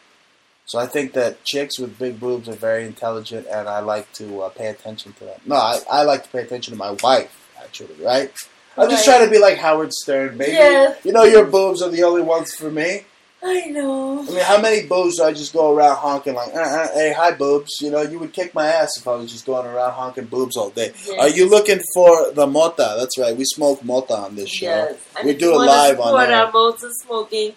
So 0.65 0.77
I 0.77 0.85
think 0.85 1.13
that 1.13 1.43
chicks 1.45 1.79
with 1.79 1.97
big 1.97 2.19
boobs 2.19 2.47
are 2.47 2.53
very 2.53 2.85
intelligent, 2.85 3.47
and 3.51 3.67
I 3.67 3.79
like 3.79 4.11
to 4.13 4.41
uh, 4.43 4.49
pay 4.49 4.67
attention 4.67 5.13
to 5.13 5.25
them. 5.25 5.39
No, 5.45 5.55
I, 5.55 5.79
I 5.91 6.03
like 6.03 6.23
to 6.23 6.29
pay 6.29 6.39
attention 6.43 6.73
to 6.73 6.77
my 6.77 6.91
wife, 7.03 7.49
actually, 7.63 7.95
right? 8.03 8.31
I'm 8.77 8.87
just 8.89 9.07
Right. 9.07 9.15
trying 9.17 9.27
to 9.27 9.31
be 9.31 9.39
like 9.39 9.57
Howard 9.57 9.91
Stern, 9.93 10.37
baby. 10.37 10.51
Yes. 10.53 11.03
You 11.03 11.11
know 11.11 11.23
your 11.23 11.45
boobs 11.45 11.81
are 11.81 11.89
the 11.89 12.03
only 12.03 12.21
ones 12.21 12.53
for 12.53 12.69
me. 12.69 13.05
I 13.41 13.67
know. 13.67 14.19
I 14.19 14.31
mean, 14.31 14.43
how 14.43 14.61
many 14.61 14.85
boobs 14.85 15.17
do 15.17 15.23
I 15.23 15.31
just 15.31 15.53
go 15.53 15.73
around 15.73 15.95
honking 15.95 16.35
like, 16.35 16.53
uh, 16.53 16.59
uh, 16.59 16.87
hey, 16.93 17.13
hi, 17.15 17.31
boobs? 17.31 17.79
You 17.81 17.89
know, 17.89 18.01
you 18.01 18.19
would 18.19 18.33
kick 18.33 18.53
my 18.53 18.67
ass 18.67 18.97
if 18.97 19.07
I 19.07 19.15
was 19.15 19.31
just 19.31 19.45
going 19.45 19.65
around 19.65 19.93
honking 19.93 20.25
boobs 20.25 20.57
all 20.57 20.71
day. 20.71 20.91
Yes. 21.05 21.19
Are 21.19 21.29
you 21.29 21.49
looking 21.49 21.79
for 21.93 22.31
the 22.33 22.45
mota? 22.45 22.95
That's 22.97 23.17
right. 23.17 23.35
We 23.35 23.45
smoke 23.45 23.83
mota 23.83 24.13
on 24.13 24.35
this 24.35 24.49
show. 24.49 24.65
Yes. 24.65 24.97
We 25.23 25.35
do 25.35 25.53
it 25.53 25.57
live 25.57 25.99
on 25.99 26.07
support 26.07 26.27
there. 26.27 26.45
our 26.45 26.51
modes 26.51 26.85
smoking. 27.05 27.53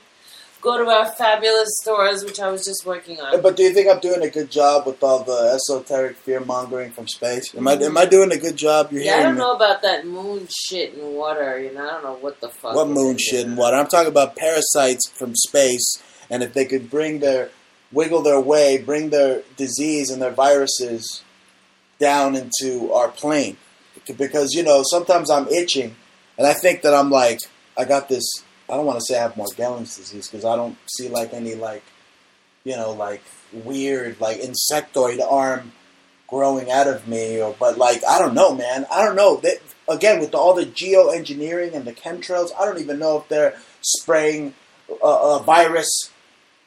Go 0.62 0.78
to 0.78 0.88
our 0.88 1.06
fabulous 1.06 1.76
stores, 1.82 2.24
which 2.24 2.38
I 2.38 2.48
was 2.48 2.64
just 2.64 2.86
working 2.86 3.20
on. 3.20 3.42
But 3.42 3.56
do 3.56 3.64
you 3.64 3.74
think 3.74 3.90
I'm 3.90 3.98
doing 3.98 4.22
a 4.22 4.30
good 4.30 4.48
job 4.48 4.86
with 4.86 5.02
all 5.02 5.24
the 5.24 5.58
esoteric 5.58 6.16
fear 6.18 6.38
mongering 6.38 6.92
from 6.92 7.08
space? 7.08 7.52
Am 7.56 7.66
I 7.66 7.72
am 7.72 7.98
I 7.98 8.06
doing 8.06 8.30
a 8.30 8.38
good 8.38 8.54
job? 8.54 8.92
You're 8.92 9.02
yeah, 9.02 9.16
I 9.16 9.22
don't 9.24 9.34
me. 9.34 9.40
know 9.40 9.56
about 9.56 9.82
that 9.82 10.06
moon 10.06 10.46
shit 10.48 10.94
and 10.94 11.14
water. 11.14 11.60
You 11.60 11.74
know, 11.74 11.84
I 11.84 11.90
don't 11.90 12.04
know 12.04 12.14
what 12.14 12.40
the 12.40 12.48
fuck. 12.48 12.76
What 12.76 12.88
moon 12.88 13.18
shit 13.18 13.44
and 13.44 13.56
water? 13.56 13.76
I'm 13.76 13.88
talking 13.88 14.08
about 14.08 14.36
parasites 14.36 15.10
from 15.10 15.34
space, 15.34 16.00
and 16.30 16.44
if 16.44 16.54
they 16.54 16.64
could 16.64 16.88
bring 16.88 17.18
their 17.18 17.50
wiggle 17.90 18.22
their 18.22 18.40
way, 18.40 18.78
bring 18.78 19.10
their 19.10 19.42
disease 19.56 20.10
and 20.10 20.22
their 20.22 20.30
viruses 20.30 21.24
down 21.98 22.36
into 22.36 22.92
our 22.92 23.08
plane, 23.08 23.56
because 24.16 24.54
you 24.54 24.62
know 24.62 24.84
sometimes 24.84 25.28
I'm 25.28 25.48
itching, 25.48 25.96
and 26.38 26.46
I 26.46 26.52
think 26.52 26.82
that 26.82 26.94
I'm 26.94 27.10
like 27.10 27.40
I 27.76 27.84
got 27.84 28.08
this. 28.08 28.24
I 28.72 28.76
don't 28.76 28.86
want 28.86 28.98
to 28.98 29.04
say 29.04 29.18
I 29.18 29.22
have 29.22 29.34
Morgellons 29.34 29.96
disease 29.98 30.28
because 30.28 30.46
I 30.46 30.56
don't 30.56 30.76
see 30.86 31.08
like 31.10 31.34
any 31.34 31.54
like 31.54 31.82
you 32.64 32.74
know 32.74 32.92
like 32.92 33.22
weird 33.52 34.18
like 34.20 34.38
insectoid 34.40 35.20
arm 35.20 35.72
growing 36.26 36.70
out 36.70 36.88
of 36.88 37.06
me 37.06 37.40
or 37.42 37.54
but 37.60 37.76
like 37.76 38.02
I 38.08 38.18
don't 38.18 38.34
know, 38.34 38.54
man. 38.54 38.86
I 38.90 39.04
don't 39.04 39.14
know. 39.16 39.36
That 39.36 39.58
again 39.88 40.20
with 40.20 40.34
all 40.34 40.54
the 40.54 40.64
geoengineering 40.64 41.74
and 41.74 41.84
the 41.84 41.92
chemtrails, 41.92 42.48
I 42.58 42.64
don't 42.64 42.78
even 42.80 42.98
know 42.98 43.18
if 43.18 43.28
they're 43.28 43.58
spraying 43.82 44.54
a, 45.02 45.06
a 45.06 45.42
virus 45.42 46.10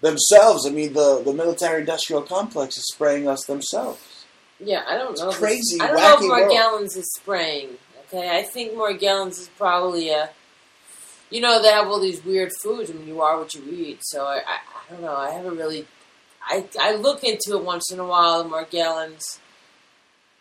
themselves. 0.01 0.67
I 0.67 0.69
mean, 0.69 0.93
the 0.93 1.23
the 1.25 1.33
military 1.33 1.79
industrial 1.79 2.21
complex 2.21 2.77
is 2.77 2.87
spraying 2.93 3.27
us 3.27 3.43
themselves. 3.45 4.25
Yeah, 4.59 4.83
I 4.87 4.97
don't 4.97 5.17
know. 5.19 5.29
if 5.29 5.35
crazy, 5.35 5.75
it's- 5.77 5.89
I 5.89 5.91
don't 5.91 6.21
know 6.21 6.25
if 6.25 6.29
world. 6.29 6.51
Morgellons 6.51 6.95
is 6.97 7.11
spraying. 7.15 7.69
Okay, 8.07 8.37
I 8.37 8.43
think 8.43 8.73
Morgellons 8.73 9.39
is 9.39 9.49
probably 9.57 10.09
a. 10.11 10.29
You 11.29 11.41
know, 11.41 11.61
they 11.61 11.69
have 11.69 11.87
all 11.87 11.99
these 11.99 12.23
weird 12.23 12.51
foods. 12.61 12.89
I 12.91 12.93
mean, 12.93 13.07
you 13.07 13.21
are 13.21 13.37
what 13.37 13.53
you 13.53 13.63
eat. 13.69 13.99
So 14.03 14.25
I, 14.25 14.37
I, 14.37 14.39
I 14.39 14.91
don't 14.91 15.01
know. 15.01 15.15
I 15.15 15.31
haven't 15.31 15.57
really. 15.57 15.85
I, 16.47 16.65
I 16.79 16.95
look 16.95 17.23
into 17.23 17.57
it 17.57 17.63
once 17.63 17.91
in 17.91 17.99
a 17.99 18.05
while, 18.05 18.43
the 18.43 18.49
Morgellons, 18.49 19.39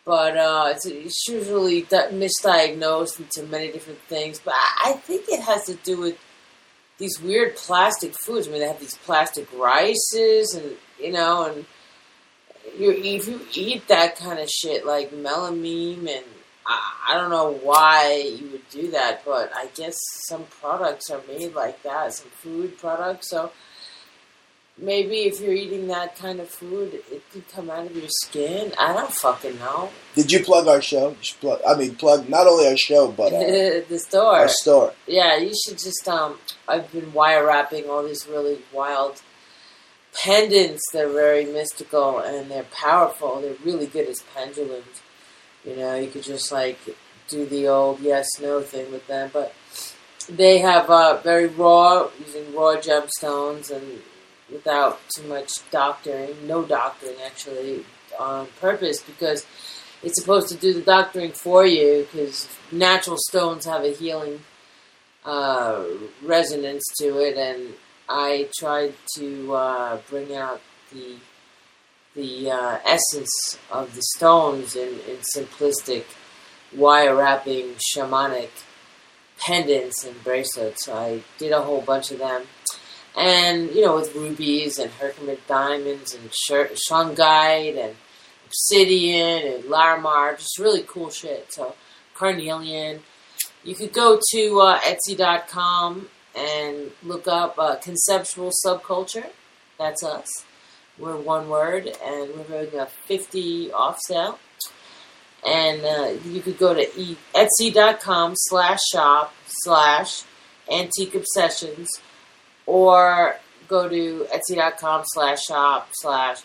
but 0.05 0.37
uh, 0.37 0.65
it's, 0.69 0.85
it's 0.85 1.27
usually 1.27 1.81
di- 1.81 2.09
misdiagnosed 2.11 3.19
into 3.19 3.49
many 3.49 3.71
different 3.71 3.99
things. 4.01 4.39
But 4.39 4.53
I, 4.53 4.91
I 4.91 4.93
think 4.93 5.25
it 5.27 5.41
has 5.41 5.65
to 5.65 5.73
do 5.73 5.97
with 5.99 6.19
these 6.99 7.19
weird 7.19 7.55
plastic 7.55 8.13
foods. 8.13 8.47
I 8.47 8.51
mean, 8.51 8.61
they 8.61 8.67
have 8.67 8.79
these 8.79 8.97
plastic 8.97 9.47
rices, 9.57 10.53
and 10.53 10.75
you 10.99 11.11
know, 11.11 11.51
and 11.51 11.65
you 12.77 12.91
if 12.91 13.27
you 13.27 13.41
eat 13.53 13.87
that 13.87 14.15
kind 14.15 14.39
of 14.39 14.49
shit 14.49 14.85
like 14.85 15.11
melamine 15.11 16.07
and 16.07 16.25
I, 16.65 16.93
I 17.09 17.13
don't 17.15 17.29
know 17.29 17.51
why 17.51 18.35
you 18.39 18.49
would 18.49 18.69
do 18.69 18.91
that, 18.91 19.23
but 19.25 19.51
I 19.55 19.67
guess 19.75 19.95
some 20.27 20.45
products 20.61 21.09
are 21.09 21.21
made 21.27 21.53
like 21.53 21.83
that, 21.83 22.13
some 22.13 22.29
food 22.29 22.77
products. 22.77 23.29
So 23.29 23.51
maybe 24.77 25.21
if 25.21 25.39
you're 25.39 25.53
eating 25.53 25.87
that 25.87 26.15
kind 26.15 26.39
of 26.39 26.49
food, 26.49 26.93
it 26.93 27.29
could 27.31 27.47
come 27.49 27.69
out 27.69 27.85
of 27.85 27.95
your 27.95 28.09
skin. 28.09 28.73
I 28.79 28.93
don't 28.93 29.11
fucking 29.11 29.57
know. 29.59 29.89
Did 30.15 30.31
you 30.31 30.39
plug 30.39 30.67
our 30.67 30.81
show? 30.81 31.09
You 31.09 31.17
should 31.21 31.39
plug, 31.39 31.61
I 31.67 31.75
mean, 31.75 31.95
plug 31.95 32.27
not 32.29 32.47
only 32.47 32.67
our 32.67 32.77
show 32.77 33.11
but 33.11 33.33
uh, 33.33 33.81
the 33.87 33.99
store. 33.99 34.37
our 34.37 34.47
store. 34.49 34.93
Yeah, 35.07 35.37
you 35.37 35.53
should 35.65 35.77
just 35.77 36.07
um. 36.07 36.37
I've 36.67 36.91
been 36.91 37.13
wire 37.13 37.45
wrapping 37.45 37.89
all 37.89 38.03
these 38.03 38.27
really 38.27 38.59
wild 38.73 39.21
pendants. 40.15 40.81
They're 40.91 41.09
very 41.09 41.45
mystical 41.45 42.19
and 42.19 42.49
they're 42.49 42.63
powerful. 42.63 43.41
They're 43.41 43.55
really 43.63 43.85
good 43.85 44.07
as 44.07 44.23
pendulums. 44.33 45.01
You 45.65 45.75
know, 45.75 45.95
you 45.95 46.09
could 46.09 46.23
just 46.23 46.51
like 46.51 46.79
do 47.27 47.45
the 47.45 47.67
old 47.67 47.99
yes 47.99 48.27
no 48.39 48.61
thing 48.61 48.91
with 48.91 49.07
them, 49.07 49.29
but 49.33 49.53
they 50.29 50.59
have 50.59 50.89
uh, 50.89 51.17
very 51.21 51.47
raw 51.47 52.09
using 52.19 52.53
raw 52.53 52.75
gemstones 52.75 53.71
and 53.71 54.01
without 54.51 54.99
too 55.15 55.23
much 55.27 55.69
doctoring. 55.71 56.47
No 56.47 56.63
doctoring 56.63 57.15
actually 57.25 57.85
on 58.19 58.47
purpose 58.59 59.01
because 59.01 59.45
it's 60.03 60.19
supposed 60.19 60.49
to 60.49 60.55
do 60.55 60.73
the 60.73 60.81
doctoring 60.81 61.31
for 61.31 61.65
you 61.65 62.07
because 62.11 62.47
natural 62.71 63.17
stones 63.17 63.65
have 63.65 63.83
a 63.83 63.93
healing 63.93 64.41
uh, 65.25 65.83
resonance 66.23 66.83
to 66.99 67.17
it, 67.17 67.37
and 67.37 67.73
I 68.07 68.49
tried 68.57 68.93
to 69.15 69.55
uh, 69.55 69.97
bring 70.09 70.35
out 70.35 70.61
the 70.91 71.15
the 72.15 72.51
uh, 72.51 72.79
essence 72.85 73.57
of 73.71 73.93
the 73.95 74.01
stones 74.15 74.75
in, 74.75 74.99
in 75.07 75.17
simplistic 75.35 76.05
wire 76.73 77.15
wrapping 77.15 77.75
shamanic 77.75 78.49
pendants 79.39 80.03
and 80.03 80.23
bracelets. 80.23 80.85
So 80.85 80.93
I 80.95 81.23
did 81.37 81.51
a 81.51 81.61
whole 81.61 81.81
bunch 81.81 82.11
of 82.11 82.19
them. 82.19 82.43
And, 83.17 83.69
you 83.71 83.81
know, 83.81 83.95
with 83.95 84.15
rubies 84.15 84.77
and 84.77 84.91
Herkimer 84.91 85.37
diamonds 85.47 86.13
and 86.13 86.29
shir- 86.33 86.71
shungite 86.89 87.77
and 87.77 87.95
obsidian 88.45 89.53
and 89.53 89.63
larimar, 89.65 90.37
just 90.37 90.59
really 90.59 90.83
cool 90.85 91.09
shit. 91.09 91.51
So, 91.51 91.75
carnelian. 92.13 93.01
You 93.63 93.73
could 93.73 93.93
go 93.93 94.19
to 94.31 94.59
uh, 94.59 94.79
Etsy.com 94.79 96.09
and 96.35 96.91
look 97.03 97.27
up 97.27 97.57
uh, 97.57 97.77
Conceptual 97.77 98.51
Subculture. 98.65 99.29
That's 99.79 100.03
us. 100.03 100.45
We're 100.97 101.17
one 101.17 101.49
word, 101.49 101.87
and 102.03 102.29
we're 102.35 102.63
having 102.63 102.79
a 102.79 102.85
50 102.85 103.71
off 103.71 103.99
sale. 104.05 104.39
And 105.45 105.83
uh, 105.83 106.13
you 106.25 106.41
could 106.41 106.57
go 106.57 106.73
to 106.73 106.99
e- 106.99 107.17
Etsy.com 107.33 108.33
slash 108.35 108.79
shop 108.91 109.33
slash 109.47 110.23
Antique 110.71 111.15
Obsessions 111.15 111.89
or 112.65 113.35
go 113.67 113.87
to 113.87 114.27
Etsy.com 114.33 115.03
slash 115.05 115.43
shop 115.43 115.89
slash 115.93 116.41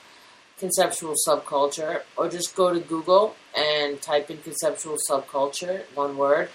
Conceptual 0.58 1.14
Subculture 1.26 2.02
or 2.16 2.28
just 2.28 2.54
go 2.54 2.74
to 2.74 2.80
Google 2.80 3.34
and 3.56 4.02
type 4.02 4.30
in 4.30 4.38
Conceptual 4.38 4.96
Subculture, 5.08 5.82
one 5.94 6.18
word 6.18 6.50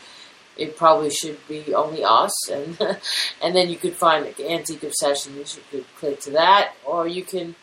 it 0.57 0.77
probably 0.77 1.09
should 1.09 1.37
be 1.47 1.73
only 1.73 2.03
us, 2.03 2.49
and 2.49 2.77
and 3.41 3.55
then 3.55 3.69
you 3.69 3.75
could 3.75 3.93
find 3.93 4.27
Antique 4.39 4.83
Obsessions. 4.83 5.57
You 5.57 5.63
could 5.71 5.95
click 5.97 6.19
to 6.21 6.31
that, 6.31 6.73
or 6.85 7.07
you 7.07 7.23
can 7.23 7.55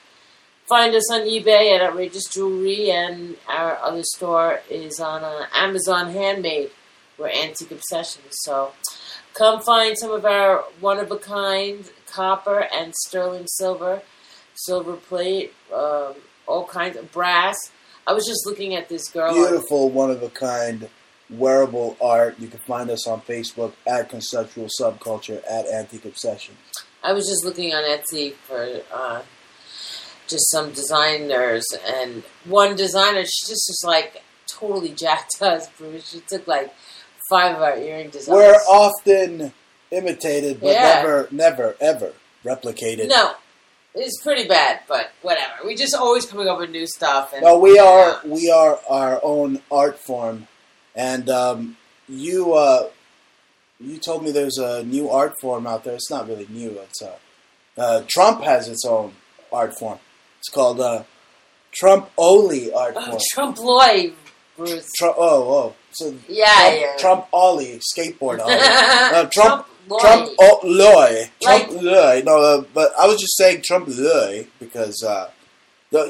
find 0.73 0.95
us 0.95 1.12
on 1.12 1.20
eBay 1.20 1.75
at 1.75 1.83
Outrageous 1.83 2.25
Jewelry, 2.29 2.91
and 2.91 3.37
our 3.47 3.77
other 3.83 4.03
store 4.03 4.61
is 4.70 4.99
on 5.01 5.23
uh, 5.23 5.45
Amazon 5.55 6.11
Handmade. 6.11 6.70
We're 7.18 7.29
Antique 7.29 7.73
Obsessions. 7.73 8.33
So 8.45 8.73
come 9.35 9.61
find 9.61 9.99
some 9.99 10.11
of 10.11 10.25
our 10.25 10.64
one 10.81 10.99
of 10.99 11.11
a 11.11 11.18
kind 11.18 11.85
copper 12.07 12.68
and 12.73 12.95
sterling 12.95 13.45
silver, 13.49 14.01
silver 14.55 14.97
plate, 14.97 15.53
um, 15.75 16.14
all 16.47 16.64
kinds 16.64 16.97
of 16.97 17.12
brass. 17.12 17.59
I 18.07 18.14
was 18.14 18.25
just 18.25 18.47
looking 18.47 18.75
at 18.75 18.89
this 18.89 19.11
girl. 19.11 19.35
Beautiful, 19.35 19.91
one 19.91 20.11
of 20.11 20.23
a 20.23 20.31
kind, 20.31 20.89
wearable 21.29 21.99
art. 22.01 22.41
You 22.41 22.49
can 22.49 22.61
find 22.61 22.89
us 22.89 23.07
on 23.07 23.20
Facebook 23.20 23.75
at 23.87 24.09
Conceptual 24.09 24.70
Subculture 24.81 25.43
at 25.51 25.66
Antique 25.66 26.07
Obsession. 26.07 26.55
I 27.03 27.12
was 27.12 27.27
just 27.29 27.45
looking 27.45 27.75
on 27.75 27.85
Etsy 27.85 28.33
for 28.33 28.81
uh, 28.91 29.20
just 30.33 30.51
some 30.51 30.72
designers, 30.72 31.64
and 31.87 32.22
one 32.45 32.74
designer, 32.76 33.22
she 33.24 33.47
just 33.47 33.66
was 33.68 33.83
like 33.87 34.22
totally 34.47 34.91
jacked 34.91 35.41
us. 35.41 35.68
She 36.05 36.20
took 36.20 36.47
like 36.47 36.74
five 37.30 37.57
of 37.57 37.62
our 37.62 37.76
earring 37.78 38.11
designs. 38.11 38.37
We're 38.37 38.55
often 38.68 39.53
imitated, 39.91 40.61
but 40.61 40.70
Yeah. 40.72 40.83
never, 40.95 41.28
never, 41.30 41.76
ever 41.80 42.12
replicated. 42.45 43.09
No, 43.09 43.33
it's 43.95 44.20
pretty 44.22 44.49
bad, 44.49 44.80
but 44.89 45.12
whatever. 45.22 45.53
We 45.66 45.74
just 45.74 45.95
always 45.95 46.26
coming 46.26 46.49
up 46.49 46.59
with 46.59 46.70
new 46.70 46.87
stuff. 46.87 47.33
And 47.33 47.43
No, 47.45 47.59
we 47.59 47.78
are 47.78 48.20
we 48.24 48.51
are 48.51 48.80
our 48.89 49.20
own 49.22 49.61
art 49.70 49.99
form, 49.99 50.49
and 50.97 51.28
um, 51.28 51.76
you 52.09 52.55
uh, 52.55 52.89
you 53.80 53.99
told 53.99 54.24
me 54.24 54.30
there's 54.30 54.59
a 54.59 54.83
new 54.85 55.11
art 55.11 55.35
form 55.41 55.66
out 55.66 55.85
there. 55.85 55.95
It's 55.95 56.11
not 56.11 56.26
really 56.28 56.47
new. 56.51 56.70
It's 56.80 57.03
uh, 57.03 57.16
uh, 57.76 58.03
Trump 58.09 58.43
has 58.43 58.68
its 58.68 58.85
own 58.85 59.14
art 59.53 59.78
form. 59.78 59.99
It's 60.43 60.49
called 60.49 60.80
uh, 60.80 61.05
Trump 61.70 62.11
Oli 62.18 62.72
art 62.72 62.95
Oh. 62.97 63.16
Trump 63.32 63.59
Lloyd, 63.59 64.12
Bruce. 64.57 64.90
Trump, 64.99 65.14
oh, 65.16 65.53
oh, 65.55 65.74
so 65.93 66.16
Yeah, 66.28 66.47
Trump, 66.53 66.80
yeah. 66.80 66.97
Trump 66.99 67.26
Ollie 67.32 67.78
skateboard 67.97 68.40
Ollie. 68.45 68.57
Uh, 68.59 69.28
Trump 69.32 69.66
Trump 70.01 70.30
Trump 70.36 70.62
Loy. 70.64 71.30
Trump 71.40 71.70
Like- 71.70 71.80
Loy. 71.82 72.22
No, 72.26 72.38
uh, 72.43 72.64
but 72.74 72.90
I 72.99 73.07
was 73.07 73.20
just 73.20 73.36
saying 73.36 73.62
Trump 73.64 73.86
Loy 73.88 74.49
because 74.59 75.01
uh, 75.05 75.30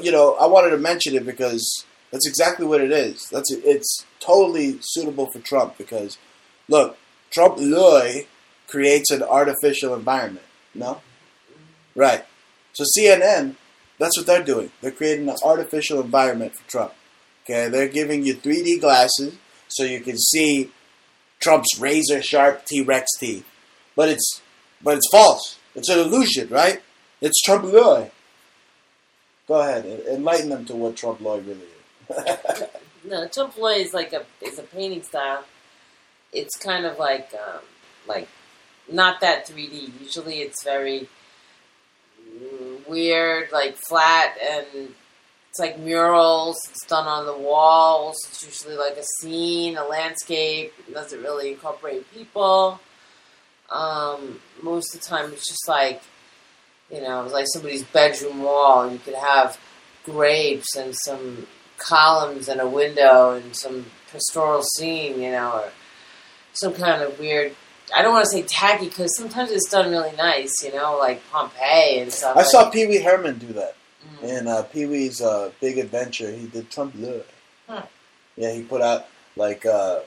you 0.01 0.11
know 0.11 0.33
I 0.41 0.47
wanted 0.47 0.71
to 0.71 0.79
mention 0.79 1.13
it 1.15 1.27
because 1.27 1.85
that's 2.11 2.27
exactly 2.27 2.65
what 2.65 2.81
it 2.81 2.91
is. 2.91 3.27
That's 3.31 3.51
it's 3.51 4.03
totally 4.19 4.79
suitable 4.81 5.27
for 5.31 5.39
Trump 5.41 5.77
because 5.77 6.17
look, 6.67 6.97
Trump 7.29 7.57
Loy 7.59 8.25
creates 8.67 9.11
an 9.11 9.21
artificial 9.21 9.93
environment. 9.93 10.45
No, 10.73 11.01
right? 11.93 12.25
So 12.73 12.83
CNN, 12.97 13.57
that's 14.03 14.17
what 14.17 14.25
they're 14.25 14.43
doing. 14.43 14.71
They're 14.81 14.91
creating 14.91 15.27
an 15.29 15.35
artificial 15.43 16.01
environment 16.01 16.55
for 16.55 16.69
Trump. 16.69 16.93
Okay, 17.43 17.69
they're 17.69 17.87
giving 17.89 18.25
you 18.25 18.35
3D 18.35 18.79
glasses 18.79 19.35
so 19.67 19.83
you 19.83 19.99
can 19.99 20.17
see 20.17 20.71
Trump's 21.39 21.79
razor 21.79 22.21
sharp 22.21 22.65
T 22.65 22.81
Rex 22.81 23.09
teeth. 23.19 23.45
But 23.95 24.09
it's 24.09 24.41
but 24.81 24.97
it's 24.97 25.09
false. 25.11 25.57
It's 25.75 25.89
an 25.89 25.99
illusion, 25.99 26.49
right? 26.49 26.81
It's 27.21 27.41
Trump 27.41 27.63
Loy. 27.63 28.11
Go 29.47 29.55
ahead, 29.55 29.85
enlighten 29.85 30.49
them 30.49 30.65
to 30.65 30.75
what 30.75 30.95
Trump 30.95 31.19
Loy 31.19 31.39
really 31.39 31.67
is. 32.09 32.63
No, 33.05 33.27
Trump 33.27 33.57
Lloyd 33.57 33.81
is 33.81 33.93
like 33.93 34.13
a 34.13 34.25
is 34.41 34.59
a 34.59 34.63
painting 34.63 35.03
style. 35.03 35.43
It's 36.31 36.55
kind 36.55 36.85
of 36.85 36.97
like 36.97 37.33
um, 37.33 37.61
like 38.07 38.29
not 38.89 39.19
that 39.21 39.47
3D. 39.47 40.01
Usually, 40.01 40.37
it's 40.37 40.63
very 40.63 41.09
weird, 42.87 43.51
like 43.51 43.75
flat 43.75 44.37
and 44.41 44.93
It's 45.49 45.59
like 45.59 45.77
murals. 45.79 46.57
It's 46.69 46.85
done 46.87 47.07
on 47.07 47.25
the 47.25 47.37
walls. 47.37 48.17
It's 48.29 48.43
usually 48.45 48.75
like 48.75 48.97
a 48.97 49.03
scene, 49.19 49.77
a 49.77 49.85
landscape. 49.85 50.73
It 50.87 50.93
doesn't 50.93 51.21
really 51.21 51.51
incorporate 51.51 52.11
people. 52.13 52.79
Um, 53.71 54.39
most 54.61 54.93
of 54.95 55.01
the 55.01 55.07
time, 55.07 55.31
it's 55.31 55.47
just 55.47 55.67
like 55.67 56.01
you 56.91 57.01
know, 57.01 57.23
it's 57.23 57.33
like 57.33 57.47
somebody's 57.51 57.83
bedroom 57.83 58.43
wall. 58.43 58.91
You 58.91 58.99
could 58.99 59.15
have 59.15 59.59
grapes 60.05 60.75
and 60.75 60.93
some 61.05 61.47
columns 61.77 62.47
and 62.47 62.61
a 62.61 62.67
window 62.67 63.31
and 63.31 63.55
some 63.55 63.85
pastoral 64.11 64.63
scene, 64.77 65.21
you 65.21 65.31
know, 65.31 65.51
or 65.53 65.69
some 66.53 66.73
kind 66.73 67.01
of 67.01 67.19
weird. 67.19 67.55
I 67.95 68.01
don't 68.01 68.13
want 68.13 68.25
to 68.25 68.31
say 68.31 68.41
tacky 68.43 68.85
because 68.89 69.15
sometimes 69.17 69.51
it's 69.51 69.69
done 69.69 69.89
really 69.91 70.15
nice, 70.15 70.63
you 70.63 70.73
know, 70.73 70.97
like 70.97 71.21
Pompeii 71.31 71.99
and 71.99 72.11
stuff. 72.13 72.35
I 72.35 72.39
like- 72.39 72.47
saw 72.49 72.69
Pee 72.69 72.87
Wee 72.87 72.99
Herman 73.01 73.37
do 73.39 73.47
that 73.53 73.75
Mm. 74.21 74.23
in 74.39 74.47
uh, 74.49 74.63
Pee 74.63 74.85
Wee's 74.85 75.21
uh, 75.21 75.51
Big 75.61 75.77
Adventure. 75.77 76.29
He 76.31 76.45
did 76.47 76.69
Trump 76.69 76.93
Bleu. 76.93 77.23
Huh. 77.67 77.83
Yeah, 78.35 78.51
he 78.53 78.61
put 78.63 78.81
out 78.81 79.05
like 79.37 79.65
uh, 79.65 80.01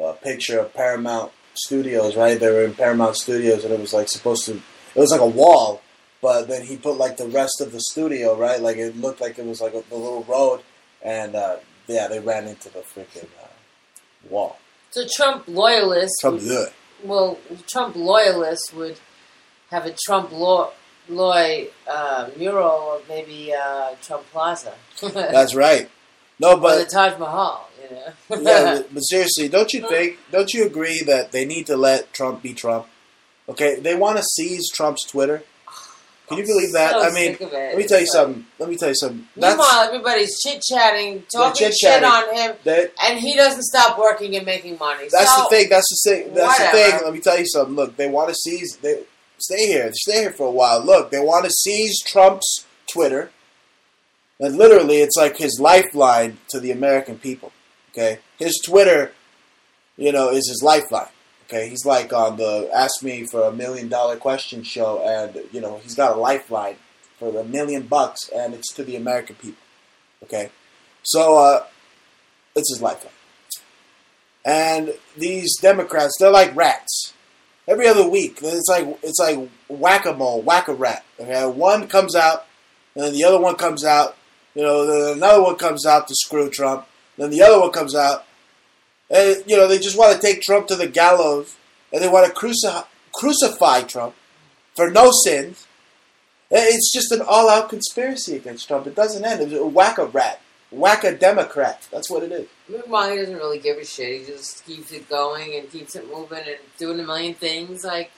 a 0.00 0.12
picture 0.12 0.60
of 0.60 0.72
Paramount 0.74 1.32
Studios. 1.54 2.16
Right, 2.16 2.38
they 2.38 2.50
were 2.50 2.62
in 2.64 2.74
Paramount 2.74 3.16
Studios, 3.16 3.64
and 3.64 3.74
it 3.74 3.80
was 3.80 3.92
like 3.92 4.08
supposed 4.08 4.44
to. 4.46 4.52
It 4.54 5.00
was 5.00 5.10
like 5.10 5.20
a 5.20 5.26
wall, 5.26 5.82
but 6.22 6.46
then 6.46 6.64
he 6.66 6.76
put 6.76 6.96
like 6.96 7.16
the 7.16 7.26
rest 7.26 7.60
of 7.60 7.72
the 7.72 7.80
studio. 7.80 8.36
Right, 8.36 8.60
like 8.60 8.76
it 8.76 8.96
looked 8.96 9.20
like 9.20 9.38
it 9.40 9.44
was 9.44 9.60
like 9.60 9.74
a, 9.74 9.82
the 9.90 9.96
little 9.96 10.22
road, 10.24 10.60
and 11.02 11.34
uh, 11.34 11.56
yeah, 11.88 12.06
they 12.06 12.20
ran 12.20 12.46
into 12.46 12.68
the 12.70 12.80
freaking 12.80 13.28
uh, 13.42 13.48
wall. 14.30 14.58
So 14.94 15.02
Trump 15.12 15.48
loyalists, 15.48 16.20
Trump 16.20 16.40
would- 16.40 16.72
well, 17.02 17.36
Trump 17.66 17.96
loyalists 17.96 18.72
would 18.72 18.96
have 19.70 19.86
a 19.86 19.94
Trump 20.06 20.30
law. 20.30 20.70
Loy 21.08 21.68
uh, 21.86 22.30
mural 22.34 22.92
of 22.94 23.08
maybe 23.08 23.52
uh, 23.52 23.90
Trump 24.00 24.24
Plaza. 24.32 24.72
That's 25.02 25.54
right. 25.54 25.90
No, 26.38 26.52
or 26.54 26.76
the 26.78 26.86
Taj 26.90 27.18
Mahal, 27.18 27.68
you 27.82 27.94
know. 27.94 28.40
yeah, 28.50 28.76
but, 28.76 28.94
but 28.94 29.00
seriously, 29.00 29.48
don't 29.48 29.70
you 29.74 29.86
think? 29.86 30.18
Don't 30.30 30.54
you 30.54 30.64
agree 30.64 31.02
that 31.02 31.30
they 31.32 31.44
need 31.44 31.66
to 31.66 31.76
let 31.76 32.12
Trump 32.14 32.40
be 32.42 32.54
Trump? 32.54 32.86
Okay, 33.50 33.78
they 33.78 33.94
want 33.94 34.16
to 34.16 34.22
seize 34.22 34.70
Trump's 34.70 35.04
Twitter. 35.04 35.42
Can 36.28 36.38
you 36.38 36.46
believe 36.46 36.72
that? 36.72 36.92
so 36.92 37.02
I 37.02 37.10
mean, 37.12 37.32
sick 37.32 37.40
of 37.42 37.52
it. 37.52 37.68
let 37.68 37.76
me 37.76 37.86
tell 37.86 38.00
you 38.00 38.06
something. 38.06 38.46
Let 38.58 38.68
me 38.70 38.76
tell 38.76 38.88
you 38.88 38.94
something. 38.94 39.28
That's 39.36 39.56
Meanwhile, 39.56 39.88
everybody's 39.88 40.40
chit 40.40 40.62
chatting, 40.62 41.22
talking 41.30 41.70
shit 41.70 42.02
on 42.02 42.34
him, 42.34 42.56
that. 42.64 42.92
and 43.04 43.18
he 43.18 43.34
doesn't 43.34 43.64
stop 43.64 43.98
working 43.98 44.34
and 44.36 44.46
making 44.46 44.78
money. 44.78 45.08
That's 45.12 45.34
so, 45.34 45.42
the 45.42 45.48
thing. 45.50 45.68
That's 45.68 46.02
the 46.04 46.10
thing. 46.10 46.34
That's 46.34 46.58
the 46.58 46.70
thing. 46.70 47.00
Let 47.04 47.12
me 47.12 47.20
tell 47.20 47.38
you 47.38 47.46
something. 47.46 47.76
Look, 47.76 47.96
they 47.96 48.08
want 48.08 48.30
to 48.30 48.34
seize. 48.34 48.76
They 48.78 49.02
stay 49.38 49.66
here. 49.66 49.90
Stay 49.92 50.20
here 50.22 50.32
for 50.32 50.46
a 50.46 50.50
while. 50.50 50.82
Look, 50.82 51.10
they 51.10 51.20
want 51.20 51.44
to 51.44 51.50
seize 51.50 52.02
Trump's 52.02 52.64
Twitter, 52.86 53.30
and 54.40 54.56
literally, 54.56 54.98
it's 54.98 55.16
like 55.16 55.36
his 55.36 55.60
lifeline 55.60 56.38
to 56.48 56.58
the 56.58 56.70
American 56.70 57.18
people. 57.18 57.52
Okay, 57.92 58.20
his 58.38 58.58
Twitter, 58.64 59.12
you 59.98 60.10
know, 60.10 60.30
is 60.30 60.48
his 60.48 60.62
lifeline. 60.64 61.08
Okay, 61.44 61.68
he's 61.68 61.84
like 61.84 62.12
on 62.12 62.36
the 62.36 62.70
Ask 62.74 63.02
Me 63.02 63.26
for 63.26 63.42
a 63.42 63.52
Million 63.52 63.88
Dollar 63.88 64.16
Question 64.16 64.62
show, 64.62 65.02
and 65.06 65.44
you 65.52 65.60
know, 65.60 65.78
he's 65.82 65.94
got 65.94 66.16
a 66.16 66.20
lifeline 66.20 66.76
for 67.18 67.38
a 67.38 67.44
million 67.44 67.86
bucks, 67.86 68.30
and 68.34 68.54
it's 68.54 68.72
to 68.74 68.82
the 68.82 68.96
American 68.96 69.36
people. 69.36 69.62
Okay, 70.22 70.50
so 71.02 71.38
uh, 71.38 71.64
it's 72.56 72.72
his 72.72 72.80
lifeline. 72.80 73.12
And 74.44 74.94
these 75.16 75.56
Democrats, 75.60 76.16
they're 76.18 76.30
like 76.30 76.54
rats. 76.56 77.12
Every 77.66 77.88
other 77.88 78.08
week, 78.08 78.38
it's 78.42 78.68
like 78.68 78.98
it's 79.02 79.18
like 79.18 79.48
whack 79.68 80.06
a 80.06 80.14
mole, 80.14 80.42
whack 80.42 80.68
a 80.68 80.74
rat. 80.74 81.04
Okay, 81.20 81.46
one 81.46 81.88
comes 81.88 82.14
out, 82.14 82.46
and 82.94 83.04
then 83.04 83.12
the 83.12 83.24
other 83.24 83.40
one 83.40 83.56
comes 83.56 83.84
out. 83.84 84.16
You 84.54 84.62
know, 84.62 84.86
then 84.86 85.16
another 85.16 85.42
one 85.42 85.56
comes 85.56 85.84
out 85.84 86.08
to 86.08 86.14
screw 86.14 86.48
Trump. 86.48 86.86
Then 87.16 87.30
the 87.30 87.42
other 87.42 87.60
one 87.60 87.70
comes 87.70 87.94
out, 87.94 88.24
and 89.14 89.42
you 89.46 89.56
know 89.56 89.66
they 89.68 89.78
just 89.78 89.96
want 89.96 90.14
to 90.14 90.20
take 90.20 90.42
Trump 90.42 90.66
to 90.68 90.76
the 90.76 90.88
gallows, 90.88 91.56
and 91.92 92.02
they 92.02 92.08
want 92.08 92.26
to 92.26 92.32
cruci- 92.38 92.86
crucify 93.12 93.82
Trump 93.82 94.14
for 94.74 94.90
no 94.90 95.10
sins. 95.24 95.66
Uh, 96.52 96.56
it's 96.60 96.92
just 96.92 97.10
an 97.10 97.22
all-out 97.26 97.68
conspiracy 97.70 98.36
against 98.36 98.68
Trump. 98.68 98.86
It 98.86 98.94
doesn't 98.94 99.24
end. 99.24 99.40
It's 99.40 99.52
a 99.54 99.66
whack 99.66 99.98
a 99.98 100.04
rat, 100.06 100.40
whack 100.70 101.02
a 101.04 101.16
Democrat. 101.16 101.88
That's 101.90 102.10
what 102.10 102.22
it 102.22 102.32
is. 102.32 102.46
Meanwhile, 102.68 103.10
he 103.12 103.16
doesn't 103.16 103.36
really 103.36 103.58
give 103.58 103.78
a 103.78 103.84
shit. 103.84 104.20
He 104.20 104.26
just 104.26 104.64
keeps 104.66 104.92
it 104.92 105.08
going 105.08 105.54
and 105.56 105.70
keeps 105.70 105.96
it 105.96 106.06
moving 106.12 106.38
and 106.46 106.58
doing 106.78 107.00
a 107.00 107.02
million 107.02 107.34
things. 107.34 107.82
Like, 107.84 108.10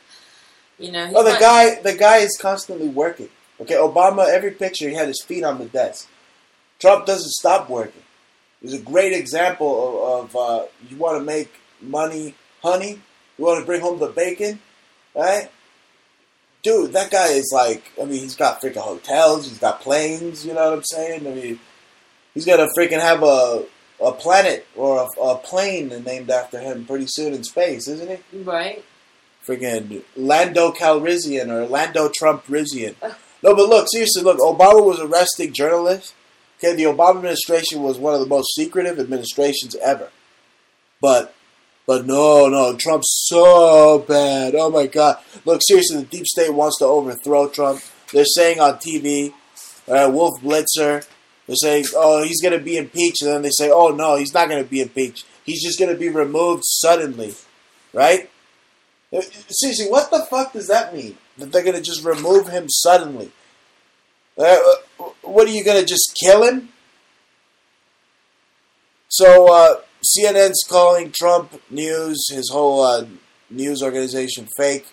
you 0.79 0.91
know, 0.93 1.11
Oh, 1.15 1.23
the 1.23 1.31
not- 1.33 1.41
guy, 1.41 1.81
the 1.81 1.95
guy 1.95 2.19
is 2.19 2.37
constantly 2.41 2.89
working. 2.89 3.29
Okay, 3.61 3.75
Obama, 3.75 4.29
every 4.29 4.51
picture 4.51 4.89
he 4.89 4.95
had 4.95 5.09
his 5.09 5.23
feet 5.23 5.45
on 5.45 5.59
the 5.59 5.65
desk. 5.67 6.09
Trump 6.79 7.07
doesn't 7.07 7.31
stop 7.31 7.71
working. 7.71 8.03
He's 8.61 8.75
a 8.75 8.79
great 8.79 9.13
example 9.13 10.05
of, 10.05 10.35
of 10.35 10.37
uh, 10.37 10.67
you 10.89 10.97
want 10.97 11.19
to 11.19 11.25
make 11.25 11.53
money, 11.81 12.35
honey. 12.63 13.01
You 13.39 13.45
want 13.45 13.61
to 13.61 13.67
bring 13.67 13.81
home 13.81 13.99
the 13.99 14.09
bacon, 14.09 14.61
right? 15.15 15.51
Dude, 16.63 16.93
that 16.95 17.11
guy 17.11 17.29
is 17.29 17.51
like, 17.55 17.85
I 18.01 18.05
mean, 18.05 18.21
he's 18.21 18.35
got 18.35 18.61
freaking 18.61 18.83
hotels, 18.83 19.49
he's 19.49 19.59
got 19.59 19.81
planes. 19.81 20.45
You 20.45 20.55
know 20.55 20.71
what 20.71 20.79
I'm 20.79 20.85
saying? 20.85 21.27
I 21.27 21.31
mean, 21.31 21.61
he's 22.35 22.47
gonna 22.47 22.67
freaking 22.77 23.01
have 23.01 23.23
a 23.23 23.67
a 24.03 24.13
planet 24.13 24.67
or 24.77 24.99
a, 25.03 25.21
a 25.21 25.39
plane 25.39 25.89
named 26.05 26.31
after 26.31 26.59
him 26.59 26.85
pretty 26.85 27.07
soon 27.09 27.33
in 27.35 27.45
space, 27.45 27.89
isn't 27.89 28.21
he? 28.31 28.43
right? 28.43 28.85
friggin' 29.47 30.03
Lando 30.17 30.73
Calrissian 30.73 31.49
or 31.49 31.67
Lando 31.67 32.11
Trump 32.15 32.45
Rizian. 32.47 32.95
No, 33.43 33.55
but 33.55 33.69
look, 33.69 33.87
seriously, 33.91 34.23
look, 34.23 34.39
Obama 34.39 34.85
was 34.85 34.99
arresting 34.99 35.53
journalists. 35.53 36.15
Okay, 36.59 36.75
the 36.75 36.85
Obama 36.85 37.17
administration 37.17 37.83
was 37.83 37.99
one 37.99 38.15
of 38.15 38.21
the 38.21 38.27
most 38.27 38.55
secretive 38.55 38.99
administrations 38.99 39.77
ever. 39.77 40.11
But, 41.01 41.35
but 41.87 42.07
no, 42.07 42.49
no, 42.49 42.77
Trump's 42.77 43.27
so 43.29 43.99
bad. 43.99 44.55
Oh 44.55 44.71
my 44.71 44.87
God! 44.87 45.19
Look, 45.45 45.61
seriously, 45.67 45.99
the 45.99 46.07
deep 46.07 46.27
state 46.27 46.53
wants 46.53 46.79
to 46.79 46.87
overthrow 46.87 47.49
Trump. 47.49 47.83
They're 48.13 48.25
saying 48.25 48.61
on 48.61 48.75
TV, 48.75 49.33
uh, 49.89 50.11
Wolf 50.11 50.41
Blitzer. 50.41 51.07
They're 51.47 51.57
saying, 51.57 51.85
oh, 51.95 52.25
he's 52.25 52.43
going 52.43 52.59
to 52.59 52.65
be 52.65 52.77
impeached, 52.77 53.23
and 53.23 53.31
then 53.31 53.43
they 53.43 53.51
say, 53.51 53.71
oh 53.71 53.89
no, 53.89 54.17
he's 54.17 54.35
not 54.35 54.49
going 54.49 54.63
to 54.63 54.69
be 54.69 54.81
impeached. 54.81 55.25
He's 55.45 55.63
just 55.63 55.79
going 55.79 55.93
to 55.93 55.99
be 55.99 56.09
removed 56.09 56.65
suddenly, 56.65 57.35
right? 57.93 58.29
Uh, 59.13 59.21
Seriously, 59.49 59.87
what 59.89 60.11
the 60.11 60.27
fuck 60.29 60.53
does 60.53 60.67
that 60.69 60.95
mean? 60.95 61.17
That 61.39 61.53
they're 61.53 61.63
gonna 61.63 61.83
just 61.83 62.05
remove 62.05 62.49
him 62.49 62.69
suddenly? 62.69 63.31
Uh, 64.39 64.59
what 65.23 65.49
are 65.49 65.51
you 65.51 65.65
gonna 65.65 65.85
just 65.85 66.17
kill 66.23 66.45
him? 66.45 66.69
So 69.09 69.47
uh, 69.53 69.81
CNN's 70.05 70.65
calling 70.69 71.13
Trump 71.13 71.61
News, 71.71 72.27
his 72.31 72.51
whole 72.53 72.83
uh, 72.83 73.07
news 73.51 73.83
organization, 73.83 74.49
fake. 74.57 74.87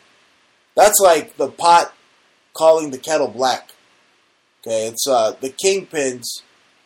That's 0.76 1.00
like 1.00 1.38
the 1.38 1.50
pot 1.50 1.94
calling 2.54 2.92
the 2.92 2.98
kettle 2.98 3.28
black. 3.28 3.72
Okay, 4.62 4.88
it's 4.88 5.06
uh, 5.08 5.36
the 5.42 5.50
kingpins 5.50 6.24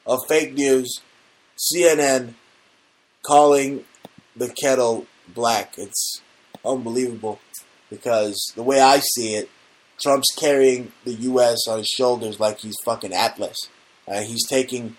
of 0.05 0.19
fake 0.27 0.53
news. 0.53 1.01
CNN 1.57 2.33
calling 3.25 3.85
the 4.35 4.49
kettle 4.49 5.05
black. 5.27 5.75
It's 5.77 6.21
unbelievable 6.65 7.39
because 7.89 8.51
the 8.55 8.63
way 8.63 8.81
I 8.81 8.99
see 8.99 9.35
it, 9.35 9.49
Trump's 9.99 10.33
carrying 10.35 10.91
the 11.05 11.13
U.S. 11.13 11.67
on 11.67 11.79
his 11.79 11.87
shoulders 11.87 12.39
like 12.39 12.59
he's 12.59 12.77
fucking 12.85 13.13
Atlas. 13.13 13.57
He's 14.07 14.47
taking 14.47 14.95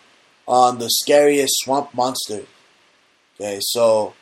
on 0.47 0.79
the 0.79 0.89
scariest 0.89 1.55
swamp 1.59 1.95
monster. 1.95 2.43
Okay, 3.37 3.59
so 3.61 4.15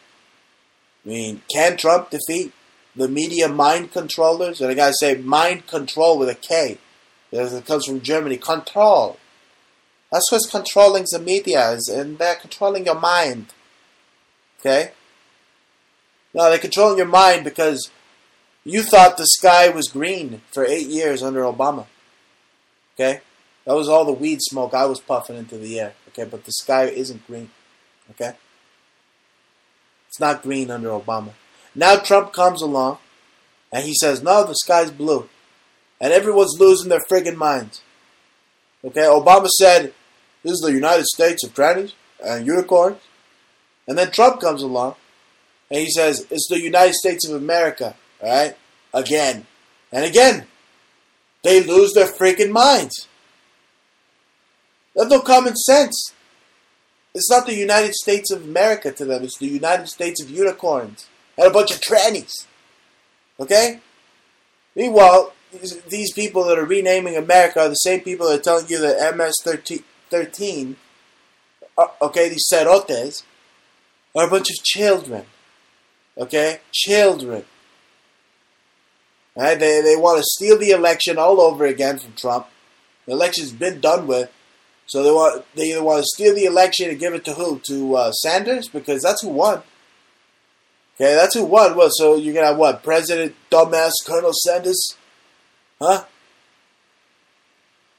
I 1.05 1.09
mean, 1.09 1.43
can 1.53 1.77
Trump 1.77 2.11
defeat 2.11 2.53
the 2.95 3.09
media 3.09 3.49
mind 3.49 3.93
controllers? 3.93 4.61
And 4.61 4.70
I 4.70 4.74
gotta 4.74 4.95
say, 4.95 5.16
mind 5.16 5.66
control 5.66 6.18
with 6.18 6.29
a 6.29 6.35
K. 6.35 6.79
Because 7.31 7.53
It 7.53 7.66
comes 7.66 7.87
from 7.87 8.01
Germany. 8.01 8.37
Control. 8.37 9.18
That's 10.12 10.31
what's 10.31 10.49
controlling 10.49 11.05
the 11.11 11.18
media, 11.18 11.70
is, 11.70 11.89
and 11.89 12.18
they're 12.18 12.37
controlling 12.37 12.87
your 12.87 13.01
mind. 13.01 13.47
Okay. 14.61 14.93
No, 16.33 16.49
they're 16.49 16.59
controlling 16.59 16.99
your 16.99 17.09
mind 17.09 17.45
because 17.45 17.91
you 18.67 18.83
thought 18.83 19.17
the 19.17 19.27
sky 19.27 19.69
was 19.69 19.87
green 19.87 20.43
for 20.51 20.67
eight 20.67 20.89
years 20.89 21.23
under 21.23 21.43
Obama. 21.43 21.87
Okay? 22.95 23.21
That 23.64 23.77
was 23.77 23.89
all 23.89 24.05
the 24.05 24.12
weed 24.12 24.41
smoke 24.43 24.75
I 24.75 24.87
was 24.87 24.99
puffing 24.99 25.37
into 25.37 25.57
the 25.57 25.79
air. 25.79 25.95
Okay, 26.09 26.25
but 26.25 26.45
the 26.45 26.53
sky 26.53 26.87
isn't 26.87 27.27
green. 27.29 27.51
Okay? 28.11 28.33
It's 30.09 30.19
not 30.19 30.43
green 30.43 30.71
under 30.73 30.89
Obama. 30.89 31.31
Now 31.77 31.97
Trump 31.97 32.33
comes 32.33 32.61
along 32.61 32.99
and 33.73 33.85
he 33.85 33.95
says, 33.95 34.23
no, 34.23 34.45
the 34.45 34.55
sky's 34.55 34.91
blue. 34.91 35.29
And 36.01 36.12
everyone's 36.12 36.59
losing 36.59 36.89
their 36.89 37.05
friggin' 37.09 37.37
minds. 37.37 37.83
Okay, 38.85 39.03
Obama 39.03 39.47
said, 39.49 39.95
this 40.43 40.53
is 40.53 40.61
the 40.61 40.73
United 40.73 41.07
States 41.07 41.45
of 41.45 41.55
trannies 41.55 41.93
and 42.25 42.45
unicorns. 42.45 42.99
And 43.87 43.97
then 43.97 44.11
Trump 44.11 44.41
comes 44.41 44.62
along 44.62 44.97
and 45.71 45.79
he 45.79 45.91
says, 45.91 46.27
it's 46.31 46.49
the 46.49 46.61
United 46.61 46.95
States 46.95 47.29
of 47.29 47.37
America. 47.37 47.95
Right? 48.23 48.57
Again. 48.93 49.47
And 49.93 50.05
again. 50.05 50.47
They 51.43 51.62
lose 51.62 51.93
their 51.93 52.07
freaking 52.07 52.51
minds. 52.51 53.07
They 54.95 55.03
have 55.03 55.11
no 55.11 55.21
common 55.21 55.55
sense. 55.57 56.12
It's 57.14 57.31
not 57.31 57.47
the 57.47 57.55
United 57.55 57.95
States 57.95 58.31
of 58.31 58.43
America 58.43 58.93
to 58.93 59.05
them. 59.05 59.23
It's 59.23 59.39
the 59.39 59.47
United 59.47 59.89
States 59.89 60.23
of 60.23 60.31
unicorns 60.31 61.07
and 61.39 61.47
a 61.47 61.51
bunch 61.51 61.71
of 61.71 61.81
trannies. 61.81 62.47
Okay? 63.39 63.81
Meanwhile, 64.75 65.33
these, 65.89 66.12
people 66.12 66.45
that 66.45 66.59
are 66.59 66.64
renaming 66.64 67.17
America 67.17 67.61
are 67.61 67.69
the 67.69 67.75
same 67.75 68.01
people 68.01 68.29
that 68.29 68.41
are 68.41 68.43
telling 68.43 68.69
you 68.69 68.79
that 68.81 69.17
MS-13, 69.17 70.77
uh, 71.79 71.87
okay, 72.03 72.29
these 72.29 72.49
cerotes, 72.53 73.23
are 74.14 74.27
a 74.27 74.31
bunch 74.31 74.51
of 74.51 74.64
children. 74.64 75.25
Okay? 76.19 76.61
Children. 76.73 77.45
Right? 79.37 79.59
They, 79.59 79.82
they 79.82 79.97
want 79.97 80.18
to 80.18 80.24
steal 80.24 80.59
the 80.59 80.70
election 80.70 81.18
all 81.18 81.41
over 81.41 81.66
again 81.66 81.99
from 81.99 82.14
Trump. 82.14 82.47
The 83.07 83.12
election's 83.12 83.53
been 83.53 83.80
done 83.80 84.07
with. 84.07 84.32
So 84.87 85.03
they 85.03 85.11
want 85.11 85.45
they 85.55 85.64
either 85.64 85.82
want 85.82 86.01
to 86.01 86.07
steal 86.07 86.34
the 86.34 86.45
election 86.45 86.89
and 86.89 86.99
give 86.99 87.12
it 87.12 87.24
to 87.24 87.34
who? 87.34 87.61
To 87.66 87.97
uh, 87.97 88.12
Sanders? 88.12 88.68
Because 88.68 89.03
that's 89.03 89.20
who 89.22 89.28
won. 89.28 89.62
Okay, 90.95 91.14
that's 91.14 91.34
who 91.34 91.45
won. 91.45 91.76
Well, 91.76 91.91
so 91.91 92.16
you're 92.16 92.34
gonna 92.34 92.47
have 92.47 92.57
what? 92.57 92.82
President 92.82 93.34
dumbass 93.51 93.93
Colonel 94.07 94.32
Sanders? 94.32 94.97
Huh? 95.80 96.05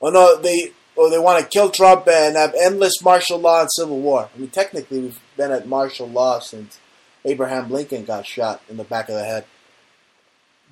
Oh 0.02 0.10
no, 0.10 0.42
they 0.42 0.72
or 0.96 1.10
they 1.10 1.20
want 1.20 1.44
to 1.44 1.50
kill 1.50 1.70
Trump 1.70 2.08
and 2.08 2.36
have 2.36 2.56
endless 2.60 3.02
martial 3.04 3.38
law 3.38 3.62
and 3.62 3.70
civil 3.72 4.00
war. 4.00 4.30
I 4.34 4.40
mean, 4.40 4.50
technically, 4.50 5.02
we've 5.02 5.20
been 5.36 5.52
at 5.52 5.68
martial 5.68 6.08
law 6.08 6.40
since 6.40 6.80
Abraham 7.26 7.70
Lincoln 7.70 8.06
got 8.06 8.26
shot 8.26 8.62
in 8.70 8.78
the 8.78 8.84
back 8.84 9.10
of 9.10 9.16
the 9.16 9.26
head. 9.26 9.46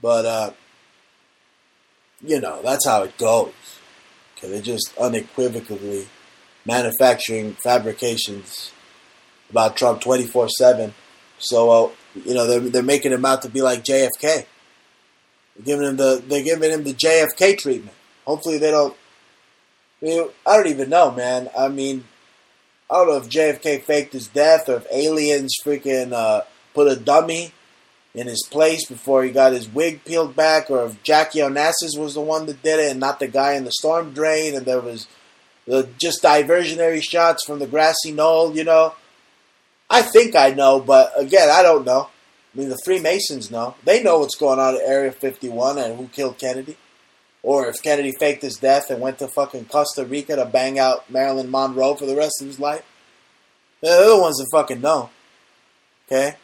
But 0.06 0.26
uh, 0.28 0.51
you 2.24 2.39
know, 2.39 2.62
that's 2.62 2.86
how 2.86 3.01
it 3.01 3.18
goes. 3.18 3.53
Okay, 4.38 4.49
they're 4.49 4.62
just 4.62 4.95
unequivocally 4.99 6.06
manufacturing 6.64 7.53
fabrications 7.64 8.72
about 9.49 9.76
Trump 9.76 10.01
24 10.01 10.49
7. 10.49 10.93
So, 11.39 11.72
uh, 11.72 11.91
you 12.24 12.36
know, 12.36 12.45
they're, 12.45 12.60
they're 12.60 12.84
making 12.84 13.14
him 13.14 13.26
out 13.26 13.41
to 13.41 13.49
be 13.49 13.64
like 13.64 13.84
JFK. 13.84 14.22
They're 14.22 14.45
giving 15.64 15.88
him 15.88 15.95
the 15.95 16.24
they're 16.28 16.43
giving 16.43 16.70
him 16.70 16.84
the 16.84 16.93
JFK 16.93 17.58
treatment. 17.58 17.97
Hopefully, 18.28 18.60
they 18.60 18.70
don't. 18.70 18.95
I, 20.03 20.06
mean, 20.06 20.30
I 20.45 20.56
don't 20.56 20.68
even 20.68 20.89
know, 20.91 21.10
man. 21.10 21.49
I 21.58 21.68
mean, 21.68 22.03
I 22.91 22.97
don't 22.97 23.08
know 23.08 23.18
if 23.18 23.28
JFK 23.28 23.82
faked 23.82 24.14
his 24.14 24.28
death 24.28 24.70
or 24.70 24.76
if 24.76 24.86
aliens 24.91 25.56
freaking 25.66 26.14
uh, 26.14 26.41
put 26.76 26.91
a 26.91 26.95
dummy 26.95 27.53
in 28.16 28.28
his 28.28 28.47
place 28.49 28.86
before 28.88 29.24
he 29.24 29.32
got 29.32 29.51
his 29.51 29.68
wig 29.68 30.03
peeled 30.05 30.36
back, 30.36 30.72
or 30.72 30.86
if 30.86 31.03
Jackie 31.03 31.39
Onassis 31.39 31.97
was 31.97 32.13
the 32.13 32.22
one 32.22 32.45
that 32.45 32.63
did 32.63 32.80
it 32.80 32.91
and 32.91 32.99
not 32.99 33.20
the 33.20 33.28
guy 33.28 33.53
in 33.53 33.66
the 33.66 33.72
storm 33.72 34.13
drain, 34.13 34.55
and 34.55 34.66
there 34.66 34.80
was 34.80 35.07
the 35.68 35.89
just 35.97 36.24
diversionary 36.24 37.03
shots 37.03 37.45
from 37.45 37.59
the 37.59 37.68
grassy 37.68 38.11
knoll, 38.11 38.55
you 38.55 38.63
know. 38.63 38.95
I 39.89 40.01
think 40.01 40.36
I 40.36 40.51
know, 40.51 40.80
but 40.80 41.11
again, 41.18 41.49
I 41.51 41.61
don't 41.61 41.86
know. 41.86 42.09
I 42.53 42.57
mean, 42.57 42.70
the 42.70 42.80
Freemasons 42.86 43.51
know. 43.51 43.76
They 43.84 44.01
know 44.01 44.20
what's 44.20 44.36
going 44.36 44.59
on 44.59 44.76
at 44.76 44.82
Area 44.82 45.11
51 45.11 45.78
and 45.78 45.97
who 45.97 46.07
killed 46.07 46.38
Kennedy. 46.38 46.78
Or 47.43 47.68
if 47.68 47.84
Kennedy 47.84 48.13
faked 48.18 48.41
his 48.41 48.57
death 48.57 48.89
and 48.89 49.01
went 49.01 49.20
to 49.20 49.28
fucking 49.28 49.66
Costa 49.66 50.05
Rica 50.05 50.38
to 50.38 50.45
bang 50.45 50.80
out 50.80 51.09
Marilyn 51.11 51.51
Monroe 51.51 51.95
for 51.95 52.05
the 52.05 52.16
rest 52.16 52.41
of 52.41 52.47
his 52.47 52.59
life. 52.59 52.84
They're 53.82 54.07
the 54.07 54.20
ones 54.20 54.38
that 54.38 54.47
fucking 54.51 54.82
know. 54.82 55.09
Okay? 56.07 56.38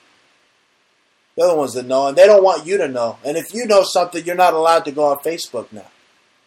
The 1.38 1.56
ones 1.56 1.74
that 1.74 1.86
know, 1.86 2.08
and 2.08 2.18
they 2.18 2.26
don't 2.26 2.44
want 2.44 2.66
you 2.66 2.78
to 2.78 2.88
know. 2.88 3.18
And 3.24 3.38
if 3.38 3.54
you 3.54 3.66
know 3.66 3.84
something, 3.84 4.24
you're 4.26 4.36
not 4.36 4.54
allowed 4.54 4.86
to 4.86 4.92
go 4.92 5.06
on 5.06 5.18
Facebook 5.20 5.72
now 5.72 5.88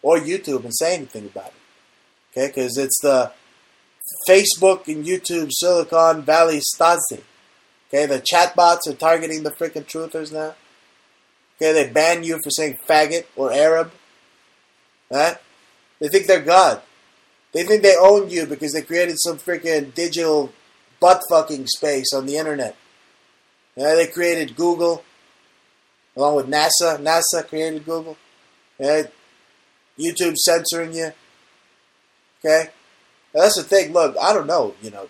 or 0.01 0.17
YouTube 0.17 0.63
and 0.63 0.75
say 0.75 0.95
anything 0.95 1.25
about 1.25 1.47
it. 1.47 1.53
Okay? 2.31 2.47
Because 2.47 2.77
it's 2.77 2.99
the 3.01 3.31
Facebook 4.29 4.87
and 4.87 5.03
YouTube 5.03 5.49
Silicon 5.51 6.21
Valley 6.21 6.59
Stasi. 6.59 7.23
Okay? 7.89 8.05
The 8.05 8.21
chatbots 8.21 8.87
are 8.87 8.93
targeting 8.93 9.41
the 9.41 9.51
freaking 9.51 9.85
truthers 9.85 10.31
now. 10.31 10.53
Okay? 11.57 11.73
They 11.73 11.89
ban 11.91 12.23
you 12.23 12.39
for 12.43 12.51
saying 12.51 12.77
faggot 12.87 13.25
or 13.35 13.51
Arab. 13.51 13.91
Right? 15.09 15.37
They 15.99 16.09
think 16.09 16.27
they're 16.27 16.41
God. 16.41 16.81
They 17.53 17.63
think 17.63 17.81
they 17.81 17.95
own 17.95 18.29
you 18.29 18.45
because 18.45 18.73
they 18.73 18.81
created 18.81 19.15
some 19.17 19.39
freaking 19.39 19.93
digital 19.95 20.51
butt 20.99 21.21
fucking 21.29 21.65
space 21.67 22.13
on 22.13 22.27
the 22.27 22.37
internet. 22.37 22.75
Yeah, 23.75 23.95
they 23.95 24.07
created 24.07 24.55
Google 24.55 25.03
along 26.15 26.35
with 26.35 26.47
NASA. 26.47 26.97
NASA 26.99 27.47
created 27.47 27.85
Google. 27.85 28.17
Yeah, 28.79 29.03
YouTube 29.99 30.35
censoring 30.35 30.93
you. 30.93 31.11
Okay? 32.39 32.69
Now, 33.33 33.41
that's 33.41 33.57
the 33.57 33.63
thing. 33.63 33.91
Look, 33.93 34.15
I 34.21 34.33
don't 34.33 34.47
know. 34.47 34.75
You 34.81 34.91
know, 34.91 35.07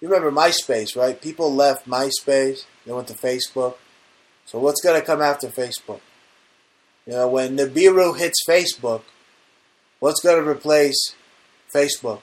you 0.00 0.08
remember 0.08 0.30
MySpace, 0.30 0.96
right? 0.96 1.20
People 1.20 1.54
left 1.54 1.88
MySpace. 1.88 2.64
They 2.84 2.92
went 2.92 3.08
to 3.08 3.14
Facebook. 3.14 3.74
So 4.46 4.58
what's 4.58 4.80
going 4.80 4.98
to 4.98 5.06
come 5.06 5.20
after 5.20 5.48
Facebook? 5.48 6.00
You 7.06 7.14
know, 7.14 7.28
when 7.28 7.56
Nibiru 7.56 8.18
hits 8.18 8.38
Facebook, 8.48 9.02
what's 10.00 10.20
going 10.20 10.42
to 10.42 10.48
replace 10.48 11.14
Facebook? 11.74 12.20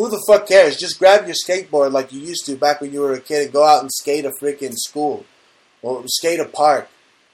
Who 0.00 0.08
the 0.08 0.24
fuck 0.26 0.48
cares? 0.48 0.78
Just 0.78 0.98
grab 0.98 1.26
your 1.26 1.34
skateboard 1.34 1.92
like 1.92 2.10
you 2.10 2.22
used 2.22 2.46
to 2.46 2.56
back 2.56 2.80
when 2.80 2.90
you 2.90 3.02
were 3.02 3.12
a 3.12 3.20
kid 3.20 3.42
and 3.42 3.52
go 3.52 3.66
out 3.66 3.82
and 3.82 3.92
skate 3.92 4.24
a 4.24 4.30
freaking 4.40 4.72
school 4.72 5.26
or 5.82 6.02
skate 6.06 6.40
a 6.40 6.46
park. 6.46 6.88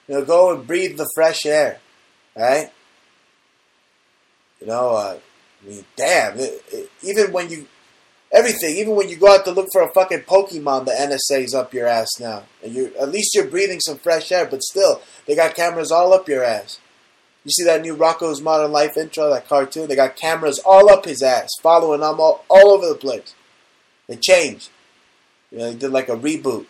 You 0.05 0.15
know, 0.15 0.25
go 0.25 0.53
and 0.53 0.67
breathe 0.67 0.97
the 0.97 1.09
fresh 1.15 1.45
air, 1.45 1.79
right? 2.35 2.69
You 4.59 4.67
know, 4.67 4.89
uh, 4.97 5.17
I 5.63 5.65
mean, 5.65 5.85
damn. 5.95 6.37
It, 6.39 6.61
it, 6.69 6.91
even 7.03 7.31
when 7.31 7.49
you, 7.49 7.67
everything, 8.33 8.75
even 8.75 8.97
when 8.97 9.07
you 9.07 9.15
go 9.15 9.33
out 9.33 9.45
to 9.45 9.51
look 9.51 9.69
for 9.71 9.83
a 9.83 9.93
fucking 9.93 10.23
Pokemon, 10.23 10.87
the 10.87 10.91
NSA's 10.91 11.55
up 11.55 11.73
your 11.73 11.87
ass 11.87 12.19
now, 12.19 12.43
and 12.61 12.75
you 12.75 12.91
at 12.99 13.13
least 13.13 13.33
you're 13.33 13.47
breathing 13.47 13.79
some 13.79 13.97
fresh 13.97 14.29
air. 14.29 14.45
But 14.45 14.61
still, 14.61 15.01
they 15.25 15.37
got 15.37 15.55
cameras 15.55 15.89
all 15.89 16.11
up 16.11 16.27
your 16.27 16.43
ass. 16.43 16.81
You 17.47 17.51
see 17.51 17.63
that 17.63 17.81
new 17.81 17.95
Rocko's 17.95 18.41
Modern 18.41 18.73
Life 18.73 18.97
intro, 18.97 19.29
that 19.29 19.47
cartoon? 19.47 19.87
They 19.87 19.95
got 19.95 20.17
cameras 20.17 20.59
all 20.65 20.91
up 20.91 21.05
his 21.05 21.23
ass, 21.23 21.47
following 21.63 22.01
him 22.01 22.19
all, 22.19 22.43
all 22.49 22.71
over 22.71 22.89
the 22.89 22.95
place. 22.95 23.33
They 24.07 24.17
changed. 24.17 24.69
You 25.49 25.59
know, 25.59 25.71
they 25.71 25.77
did 25.77 25.91
like 25.91 26.09
a 26.09 26.17
reboot. 26.17 26.65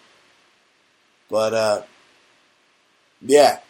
But, 1.31 1.53
uh, 1.55 1.81
yeah. 3.23 3.61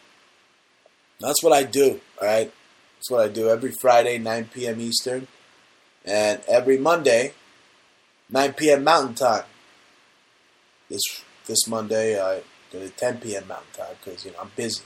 That's 1.22 1.41
what 1.41 1.53
I 1.53 1.64
do, 1.64 2.01
alright? 2.22 2.51
That's 2.97 3.10
what 3.10 3.22
I 3.22 3.30
do 3.30 3.47
every 3.47 3.72
Friday, 3.80 4.18
9 4.18 4.49
p.m. 4.53 4.82
Eastern. 4.82 5.28
And 6.03 6.41
every 6.45 6.78
Monday, 6.78 7.32
9 8.30 8.51
p.m. 8.51 8.84
Mountain 8.84 9.16
Time. 9.16 9.45
This 10.89 11.03
this 11.45 11.70
Monday, 11.70 12.22
I 12.22 12.41
it 12.74 12.97
10 12.97 13.20
p.m. 13.20 13.47
Mountain 13.47 13.68
Time 13.78 13.95
because, 14.03 14.26
you 14.26 14.32
know, 14.32 14.39
I'm 14.41 14.51
busy 14.58 14.84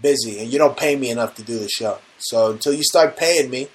busy 0.00 0.40
and 0.40 0.52
you 0.52 0.58
don't 0.58 0.76
pay 0.76 0.96
me 0.96 1.10
enough 1.10 1.34
to 1.36 1.42
do 1.42 1.58
the 1.58 1.68
show. 1.68 1.98
So 2.18 2.52
until 2.52 2.72
you 2.72 2.82
start 2.82 3.16
paying 3.16 3.50
me 3.50 3.68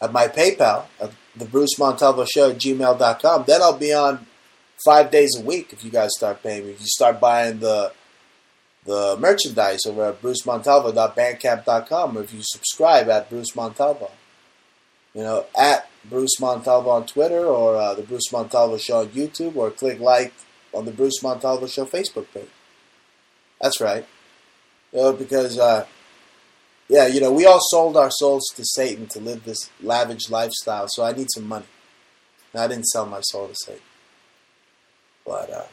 at 0.00 0.12
my 0.12 0.28
PayPal 0.28 0.86
at 1.00 1.12
the 1.36 1.44
Bruce 1.44 1.78
Montalvo 1.78 2.24
Show 2.24 2.50
at 2.50 2.58
gmail.com, 2.58 3.44
then 3.46 3.62
I'll 3.62 3.78
be 3.78 3.92
on 3.92 4.26
five 4.84 5.10
days 5.10 5.30
a 5.36 5.42
week 5.42 5.72
if 5.72 5.84
you 5.84 5.90
guys 5.90 6.10
start 6.16 6.42
paying 6.42 6.66
me. 6.66 6.72
If 6.72 6.80
you 6.80 6.86
start 6.86 7.20
buying 7.20 7.60
the 7.60 7.92
the 8.84 9.16
merchandise 9.20 9.86
over 9.86 10.06
at 10.06 10.20
brucemontalvo.bandcamp.com 10.20 12.18
or 12.18 12.22
if 12.22 12.34
you 12.34 12.40
subscribe 12.42 13.08
at 13.08 13.30
Bruce 13.30 13.54
Montalvo. 13.54 14.10
You 15.14 15.22
know, 15.22 15.46
at 15.56 15.88
Bruce 16.04 16.40
Montalvo 16.40 16.90
on 16.90 17.06
Twitter 17.06 17.44
or 17.44 17.76
uh, 17.76 17.94
the 17.94 18.02
Bruce 18.02 18.32
Montalvo 18.32 18.78
Show 18.78 19.00
on 19.00 19.08
YouTube 19.08 19.54
or 19.56 19.70
click 19.70 20.00
like 20.00 20.32
on 20.72 20.84
the 20.84 20.90
Bruce 20.90 21.22
Montalvo 21.22 21.66
Show 21.66 21.84
Facebook 21.84 22.26
page. 22.32 22.48
That's 23.60 23.80
right. 23.80 24.06
You 24.92 25.00
know, 25.00 25.12
because, 25.12 25.58
uh, 25.58 25.86
yeah, 26.88 27.06
you 27.06 27.20
know, 27.20 27.32
we 27.32 27.46
all 27.46 27.60
sold 27.60 27.96
our 27.96 28.10
souls 28.10 28.46
to 28.56 28.64
Satan 28.64 29.06
to 29.08 29.20
live 29.20 29.44
this 29.44 29.70
lavish 29.80 30.28
lifestyle, 30.28 30.86
so 30.88 31.02
I 31.02 31.12
need 31.12 31.28
some 31.30 31.48
money. 31.48 31.66
I 32.54 32.66
didn't 32.66 32.86
sell 32.86 33.06
my 33.06 33.20
soul 33.22 33.48
to 33.48 33.54
Satan. 33.54 33.80
But, 35.24 35.50
uh, 35.50 35.66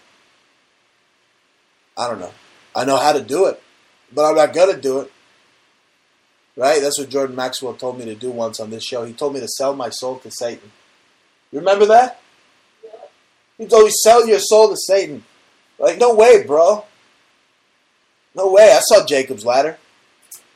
I 1.97 2.07
don't 2.07 2.19
know. 2.19 2.31
I 2.73 2.85
know 2.85 2.97
how 2.97 3.11
to 3.11 3.21
do 3.21 3.47
it, 3.47 3.61
but 4.13 4.29
I'm 4.29 4.35
not 4.35 4.53
going 4.53 4.73
to 4.73 4.81
do 4.81 5.01
it. 5.01 5.11
Right? 6.55 6.81
That's 6.81 6.99
what 6.99 7.09
Jordan 7.09 7.35
Maxwell 7.35 7.73
told 7.73 7.99
me 7.99 8.05
to 8.05 8.15
do 8.15 8.31
once 8.31 8.59
on 8.59 8.69
this 8.69 8.83
show. 8.83 9.03
He 9.03 9.13
told 9.13 9.33
me 9.33 9.41
to 9.41 9.47
sell 9.47 9.75
my 9.75 9.89
soul 9.89 10.19
to 10.19 10.31
Satan. 10.31 10.71
You 11.51 11.59
remember 11.59 11.85
that? 11.87 12.21
He 13.57 13.65
told 13.65 13.85
me, 13.85 13.91
sell 13.91 14.25
your 14.25 14.39
soul 14.39 14.69
to 14.69 14.77
Satan. 14.77 15.25
Like, 15.77 15.97
no 15.97 16.13
way, 16.15 16.45
bro. 16.45 16.85
No 18.35 18.51
way. 18.51 18.71
I 18.71 18.79
saw 18.81 19.05
Jacob's 19.05 19.45
Ladder. 19.45 19.77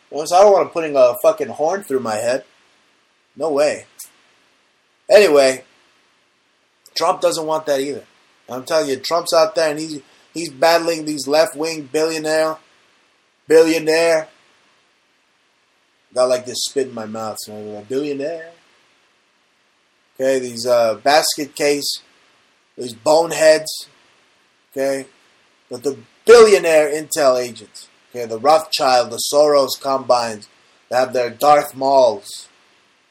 Once 0.09 0.31
I 0.31 0.41
don't 0.41 0.53
want 0.53 0.67
to 0.67 0.73
putting 0.73 0.95
a 0.95 1.15
fucking 1.23 1.49
horn 1.49 1.83
through 1.83 1.99
my 1.99 2.15
head. 2.15 2.45
No 3.35 3.51
way. 3.51 3.85
Anyway, 5.09 5.63
Trump 6.95 7.21
doesn't 7.21 7.45
want 7.45 7.65
that 7.65 7.79
either. 7.79 8.05
I'm 8.49 8.63
telling 8.63 8.89
you, 8.89 8.97
Trump's 8.97 9.33
out 9.33 9.55
there 9.55 9.71
and 9.71 9.79
he's 9.79 10.01
he's 10.33 10.51
battling 10.51 11.05
these 11.05 11.27
left 11.27 11.55
wing 11.55 11.89
billionaire, 11.91 12.57
billionaire. 13.47 14.27
Got 16.13 16.29
like 16.29 16.45
this 16.45 16.65
spit 16.65 16.89
in 16.89 16.93
my 16.93 17.07
mouth, 17.07 17.37
so 17.39 17.55
I'm 17.55 17.73
like, 17.73 17.89
billionaire, 17.89 18.51
Okay, 20.15 20.37
these 20.37 20.67
uh, 20.67 20.95
basket 20.95 21.55
case, 21.55 22.01
these 22.77 22.93
boneheads. 22.93 23.87
Okay, 24.71 25.07
but 25.69 25.81
the 25.81 25.97
billionaire 26.25 26.89
intel 26.89 27.41
agents. 27.41 27.87
Okay, 28.09 28.25
the 28.25 28.39
Rothschild, 28.39 29.11
the 29.11 29.21
Soros 29.33 29.79
combines. 29.79 30.47
They 30.89 30.95
have 30.95 31.13
their 31.13 31.29
Darth 31.29 31.75
Mauls. 31.75 32.47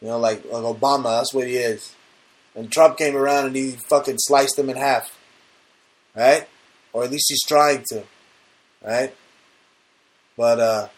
You 0.01 0.09
know, 0.09 0.19
like 0.19 0.45
like 0.45 0.63
Obama. 0.63 1.19
That's 1.19 1.35
what 1.35 1.47
he 1.47 1.57
is. 1.57 1.95
And 2.55 2.71
Trump 2.71 2.99
came 2.99 3.17
around 3.17 3.47
and 3.47 3.57
he 3.57 3.73
fucking 3.73 4.19
sliced 4.19 4.57
them 4.57 4.71
in 4.71 4.77
half. 4.77 5.19
Right? 6.15 6.49
Or 6.93 7.05
at 7.05 7.11
least 7.11 7.27
he's 7.29 7.43
trying 7.43 7.85
to. 7.89 8.05
Right? 8.85 9.15
But 10.37 10.61
uh 10.61 10.89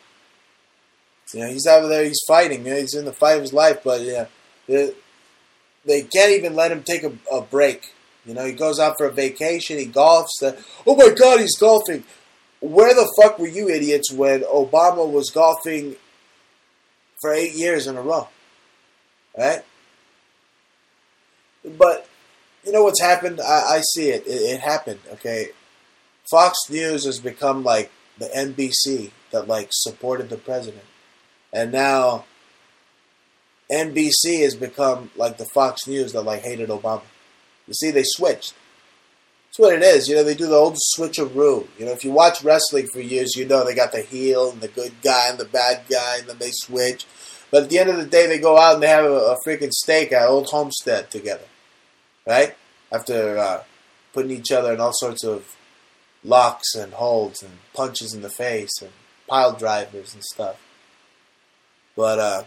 you 1.32 1.40
know, 1.40 1.48
he's 1.48 1.66
out 1.66 1.86
there, 1.88 2.04
he's 2.04 2.22
fighting, 2.26 2.64
you 2.64 2.72
know, 2.72 2.80
he's 2.80 2.94
in 2.94 3.04
the 3.04 3.12
fight 3.12 3.36
of 3.36 3.42
his 3.42 3.52
life, 3.52 3.80
but 3.82 4.00
yeah, 4.02 4.26
they, 4.68 4.92
they 5.84 6.02
can't 6.02 6.32
even 6.32 6.54
let 6.54 6.70
him 6.70 6.82
take 6.82 7.02
a, 7.02 7.12
a 7.32 7.40
break. 7.40 7.92
You 8.24 8.34
know, 8.34 8.44
he 8.44 8.52
goes 8.52 8.78
out 8.78 8.96
for 8.96 9.06
a 9.06 9.12
vacation, 9.12 9.78
he 9.78 9.86
golfs. 9.86 10.42
Uh, 10.42 10.52
oh 10.86 10.96
my 10.96 11.10
God, 11.10 11.40
he's 11.40 11.56
golfing. 11.58 12.04
Where 12.60 12.94
the 12.94 13.12
fuck 13.20 13.38
were 13.38 13.46
you 13.46 13.68
idiots 13.68 14.10
when 14.10 14.40
Obama 14.42 15.10
was 15.10 15.30
golfing 15.30 15.96
for 17.20 17.32
eight 17.32 17.54
years 17.54 17.86
in 17.86 17.96
a 17.96 18.02
row? 18.02 18.28
Right? 19.36 19.62
But 21.76 22.08
you 22.64 22.72
know 22.72 22.84
what's 22.84 23.00
happened? 23.00 23.40
I, 23.40 23.76
I 23.76 23.80
see 23.92 24.08
it. 24.08 24.26
it. 24.26 24.30
It 24.30 24.60
happened. 24.60 25.00
Okay, 25.12 25.48
Fox 26.30 26.58
News 26.70 27.04
has 27.04 27.20
become 27.20 27.62
like 27.62 27.90
the 28.18 28.26
NBC 28.26 29.10
that 29.32 29.48
like 29.48 29.68
supported 29.72 30.30
the 30.30 30.36
president, 30.36 30.84
and 31.52 31.72
now 31.72 32.24
NBC 33.70 34.42
has 34.42 34.54
become 34.54 35.10
like 35.16 35.36
the 35.36 35.46
Fox 35.46 35.86
News 35.86 36.12
that 36.12 36.22
like 36.22 36.42
hated 36.42 36.70
Obama. 36.70 37.02
You 37.66 37.74
see, 37.74 37.90
they 37.90 38.04
switched. 38.04 38.54
That's 39.46 39.58
what 39.58 39.74
it 39.74 39.82
is. 39.82 40.08
You 40.08 40.16
know, 40.16 40.24
they 40.24 40.34
do 40.34 40.46
the 40.46 40.54
old 40.54 40.76
switcheroo. 40.96 41.68
You 41.78 41.86
know, 41.86 41.92
if 41.92 42.04
you 42.04 42.10
watch 42.10 42.42
wrestling 42.42 42.88
for 42.92 43.00
years, 43.00 43.36
you 43.36 43.46
know 43.46 43.64
they 43.64 43.74
got 43.74 43.92
the 43.92 44.02
heel 44.02 44.50
and 44.50 44.60
the 44.60 44.68
good 44.68 44.92
guy 45.02 45.28
and 45.28 45.38
the 45.38 45.44
bad 45.44 45.82
guy, 45.88 46.18
and 46.18 46.28
then 46.28 46.38
they 46.38 46.50
switch. 46.52 47.06
But 47.50 47.64
at 47.64 47.70
the 47.70 47.78
end 47.78 47.90
of 47.90 47.96
the 47.96 48.06
day, 48.06 48.26
they 48.26 48.38
go 48.38 48.58
out 48.58 48.74
and 48.74 48.82
they 48.82 48.88
have 48.88 49.04
a, 49.04 49.08
a 49.08 49.36
freaking 49.46 49.70
steak 49.70 50.12
at 50.12 50.26
Old 50.26 50.48
Homestead 50.48 51.10
together, 51.10 51.44
right? 52.26 52.56
After 52.90 53.38
uh, 53.38 53.62
putting 54.12 54.32
each 54.32 54.50
other 54.50 54.72
in 54.72 54.80
all 54.80 54.92
sorts 54.92 55.22
of 55.22 55.56
locks 56.24 56.74
and 56.74 56.94
holds 56.94 57.42
and 57.42 57.52
punches 57.74 58.12
in 58.12 58.22
the 58.22 58.30
face 58.30 58.72
and 58.80 58.90
pile 59.28 59.52
drivers 59.52 60.14
and 60.14 60.24
stuff. 60.24 60.60
But 61.94 62.18
uh, 62.18 62.44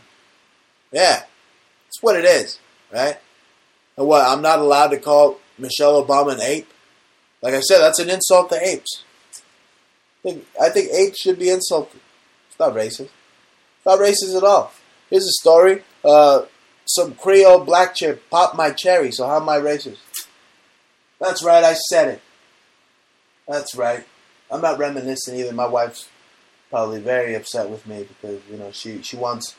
yeah, 0.92 1.24
it's 1.88 2.02
what 2.02 2.18
it 2.18 2.26
is, 2.26 2.60
right? 2.92 3.18
And 3.98 4.08
what 4.08 4.26
I'm 4.26 4.42
not 4.42 4.60
allowed 4.60 4.90
to 4.90 4.98
call 4.98 5.40
Michelle 5.58 6.04
Obama 6.04 6.34
an 6.34 6.42
ape. 6.42 6.68
Like 7.42 7.54
I 7.54 7.62
said, 7.62 7.80
that's 7.80 8.00
an 8.00 8.10
insult 8.10 8.50
to 8.50 8.64
apes. 8.64 9.04
I 10.20 10.30
think, 10.30 10.46
I 10.62 10.70
think 10.70 10.92
apes 10.92 11.20
should 11.20 11.40
be 11.40 11.50
insulted. 11.50 12.00
It's 12.50 12.60
not 12.60 12.74
racist. 12.74 13.10
It's 13.10 13.86
not 13.86 14.00
racist 14.00 14.36
at 14.36 14.44
all. 14.44 14.74
Here's 15.10 15.26
a 15.26 15.32
story. 15.42 15.84
Uh, 16.04 16.44
some 16.86 17.16
Creole 17.16 17.64
black 17.64 17.96
chick 17.96 18.30
popped 18.30 18.56
my 18.56 18.72
cherry, 18.72 19.12
so 19.12 19.28
how 19.28 19.38
am 19.38 19.50
I 19.50 19.58
racist? 19.58 19.98
That's 21.20 21.44
right, 21.44 21.64
I 21.64 21.74
said 21.90 22.08
it. 22.10 22.22
That's 23.48 23.76
right. 23.76 24.06
I'm 24.52 24.62
not 24.62 24.78
reminiscing 24.78 25.36
either. 25.36 25.54
My 25.54 25.68
wife's 25.68 26.10
probably 26.70 27.00
very 27.00 27.36
upset 27.36 27.70
with 27.70 27.86
me 27.88 28.04
because 28.04 28.42
you 28.50 28.58
know 28.58 28.72
she 28.72 29.02
she 29.02 29.16
wants 29.16 29.56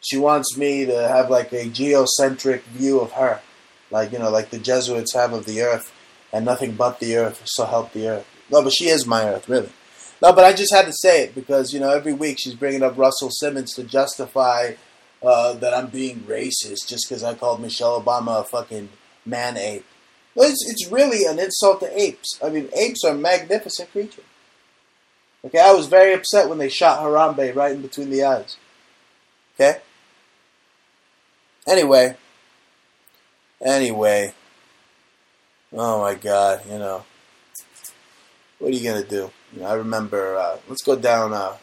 she 0.00 0.16
wants 0.16 0.56
me 0.56 0.86
to 0.86 1.08
have 1.08 1.30
like 1.30 1.52
a 1.52 1.68
geocentric 1.68 2.62
view 2.64 3.00
of 3.00 3.12
her, 3.12 3.40
like 3.90 4.12
you 4.12 4.18
know 4.18 4.30
like 4.30 4.50
the 4.50 4.58
Jesuits 4.58 5.14
have 5.14 5.32
of 5.32 5.46
the 5.46 5.62
earth, 5.62 5.92
and 6.32 6.44
nothing 6.44 6.72
but 6.72 7.00
the 7.00 7.16
earth. 7.16 7.42
So 7.44 7.64
help 7.66 7.92
the 7.92 8.08
earth. 8.08 8.26
No, 8.50 8.62
but 8.62 8.72
she 8.72 8.88
is 8.88 9.06
my 9.06 9.24
earth, 9.24 9.48
really. 9.48 9.70
No, 10.22 10.32
but 10.32 10.44
I 10.44 10.52
just 10.52 10.74
had 10.74 10.86
to 10.86 10.92
say 10.92 11.24
it 11.24 11.34
because 11.34 11.72
you 11.72 11.80
know 11.80 11.90
every 11.90 12.12
week 12.12 12.38
she's 12.40 12.54
bringing 12.54 12.82
up 12.82 12.98
Russell 12.98 13.30
Simmons 13.30 13.74
to 13.74 13.84
justify 13.84 14.74
uh, 15.22 15.54
that 15.54 15.74
I'm 15.74 15.88
being 15.88 16.20
racist 16.20 16.86
just 16.86 17.08
because 17.08 17.22
I 17.22 17.34
called 17.34 17.60
Michelle 17.60 18.02
Obama 18.02 18.40
a 18.40 18.44
fucking 18.44 18.90
man 19.24 19.56
ape. 19.56 19.84
It's, 20.36 20.64
it's 20.70 20.90
really 20.90 21.24
an 21.26 21.38
insult 21.38 21.80
to 21.80 22.00
apes. 22.00 22.38
I 22.42 22.48
mean, 22.50 22.68
apes 22.74 23.04
are 23.04 23.14
magnificent 23.14 23.90
creatures. 23.92 24.24
Okay, 25.44 25.58
I 25.58 25.72
was 25.72 25.86
very 25.86 26.12
upset 26.12 26.48
when 26.48 26.58
they 26.58 26.68
shot 26.68 27.00
Harambe 27.00 27.54
right 27.54 27.72
in 27.72 27.82
between 27.82 28.10
the 28.10 28.24
eyes. 28.24 28.56
Okay? 29.54 29.80
Anyway. 31.66 32.16
Anyway. 33.62 34.32
Oh 35.72 36.00
my 36.00 36.14
god, 36.14 36.62
you 36.66 36.78
know. 36.78 37.04
What 38.58 38.72
are 38.72 38.76
you 38.76 38.92
to 38.92 39.08
do? 39.08 39.30
You 39.52 39.60
know, 39.60 39.66
I 39.66 39.74
remember, 39.74 40.36
uh, 40.36 40.58
let's 40.68 40.82
go 40.82 40.96
down 40.96 41.32
uh, 41.32 41.56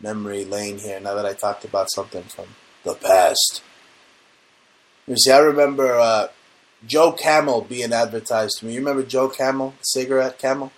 memory 0.00 0.44
lane 0.44 0.78
here 0.78 0.98
now 0.98 1.14
that 1.14 1.26
I 1.26 1.34
talked 1.34 1.64
about 1.64 1.90
something 1.92 2.24
from 2.24 2.46
the 2.84 2.94
past. 2.94 3.62
You 5.06 5.16
see, 5.16 5.30
I 5.30 5.38
remember 5.38 5.98
uh, 5.98 6.28
Joe 6.86 7.12
Camel 7.12 7.62
being 7.62 7.92
advertised 7.92 8.58
to 8.58 8.66
me. 8.66 8.74
You 8.74 8.80
remember 8.80 9.02
Joe 9.02 9.28
Camel, 9.28 9.74
cigarette 9.82 10.38
Camel? 10.38 10.72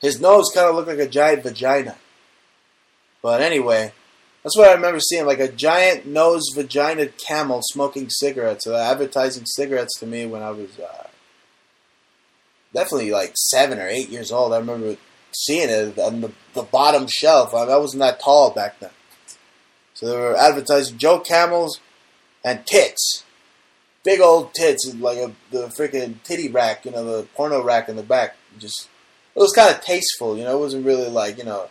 His 0.00 0.20
nose 0.20 0.50
kind 0.54 0.68
of 0.68 0.74
looked 0.74 0.88
like 0.88 0.98
a 0.98 1.08
giant 1.08 1.42
vagina. 1.42 1.96
But 3.22 3.40
anyway, 3.40 3.92
that's 4.48 4.56
what 4.56 4.70
I 4.70 4.74
remember 4.76 4.98
seeing, 4.98 5.26
like 5.26 5.40
a 5.40 5.52
giant 5.52 6.06
nose 6.06 6.44
vagina 6.54 7.08
camel 7.08 7.60
smoking 7.62 8.08
cigarettes, 8.08 8.66
uh, 8.66 8.78
advertising 8.78 9.44
cigarettes 9.44 9.98
to 9.98 10.06
me 10.06 10.24
when 10.24 10.42
I 10.42 10.52
was 10.52 10.78
uh, 10.78 11.06
definitely 12.72 13.10
like 13.10 13.34
seven 13.36 13.78
or 13.78 13.86
eight 13.86 14.08
years 14.08 14.32
old. 14.32 14.54
I 14.54 14.58
remember 14.58 14.96
seeing 15.32 15.68
it 15.68 15.98
on 15.98 16.22
the, 16.22 16.32
the 16.54 16.62
bottom 16.62 17.06
shelf. 17.10 17.52
I, 17.52 17.64
I 17.64 17.76
wasn't 17.76 18.00
that 18.00 18.20
tall 18.20 18.50
back 18.50 18.80
then. 18.80 18.88
So 19.92 20.06
they 20.06 20.16
were 20.16 20.34
advertising 20.34 20.96
Joe 20.96 21.20
Camels 21.20 21.78
and 22.42 22.64
tits. 22.64 23.24
Big 24.02 24.22
old 24.22 24.54
tits, 24.54 24.94
like 24.94 25.18
a, 25.18 25.30
the 25.50 25.66
freaking 25.78 26.22
titty 26.22 26.48
rack, 26.48 26.86
you 26.86 26.90
know, 26.90 27.04
the 27.04 27.24
porno 27.34 27.62
rack 27.62 27.90
in 27.90 27.96
the 27.96 28.02
back. 28.02 28.34
Just 28.58 28.88
it 29.36 29.40
was 29.40 29.52
kind 29.52 29.74
of 29.74 29.82
tasteful, 29.82 30.38
you 30.38 30.44
know. 30.44 30.56
It 30.56 30.60
wasn't 30.60 30.86
really 30.86 31.10
like 31.10 31.36
you 31.36 31.44
know 31.44 31.68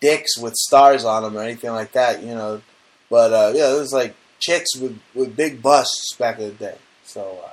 dicks 0.00 0.38
with 0.38 0.54
stars 0.54 1.04
on 1.04 1.22
them 1.22 1.36
or 1.36 1.42
anything 1.42 1.70
like 1.70 1.92
that, 1.92 2.22
you 2.22 2.34
know. 2.34 2.62
But 3.08 3.32
uh, 3.32 3.52
yeah, 3.54 3.74
it 3.74 3.78
was 3.78 3.92
like 3.92 4.14
chicks 4.38 4.76
with 4.76 4.98
with 5.14 5.36
big 5.36 5.62
busts 5.62 6.14
back 6.14 6.38
in 6.38 6.48
the 6.48 6.54
day. 6.54 6.76
So 7.04 7.38
uh, 7.44 7.52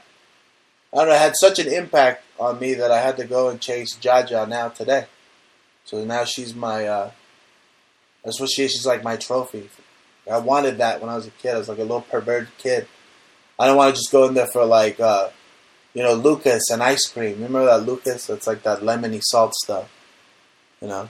I 0.94 0.98
don't 0.98 1.10
know. 1.10 1.16
It 1.16 1.20
had 1.20 1.36
such 1.36 1.60
an 1.60 1.68
impact 1.68 2.24
on 2.40 2.60
me 2.60 2.74
that 2.76 2.92
I 2.92 3.02
had 3.02 3.18
to 3.18 3.26
go 3.26 3.50
and 3.50 3.60
chase 3.60 3.96
Jaja 3.98 4.48
now 4.48 4.70
today. 4.70 5.06
So 5.86 6.04
now 6.04 6.24
she's 6.24 6.54
my. 6.54 6.86
Uh, 6.86 7.12
that's 8.24 8.40
what 8.40 8.50
she 8.50 8.64
is. 8.64 8.72
She's 8.72 8.86
like 8.86 9.04
my 9.04 9.16
trophy. 9.16 9.70
I 10.30 10.40
wanted 10.40 10.80
that 10.80 11.00
when 11.00 11.10
I 11.10 11.16
was 11.16 11.28
a 11.28 11.32
kid. 11.32 11.56
I 11.56 11.58
was 11.58 11.70
like 11.70 11.78
a 11.78 11.82
little 11.82 12.02
perverted 12.02 12.50
kid. 12.58 12.88
I 13.58 13.66
don't 13.66 13.78
want 13.78 13.96
to 13.96 14.00
just 14.00 14.12
go 14.12 14.26
in 14.28 14.34
there 14.34 14.48
for 14.48 14.66
like. 14.66 15.00
Uh, 15.00 15.30
you 15.98 16.04
know, 16.04 16.14
Lucas 16.14 16.70
and 16.70 16.84
ice 16.84 17.08
cream. 17.08 17.42
Remember 17.42 17.66
that 17.66 17.88
Lucas? 17.88 18.30
It's 18.30 18.46
like 18.46 18.62
that 18.62 18.82
lemony 18.82 19.20
salt 19.20 19.56
stuff. 19.56 19.92
You 20.80 20.90
know? 20.90 21.10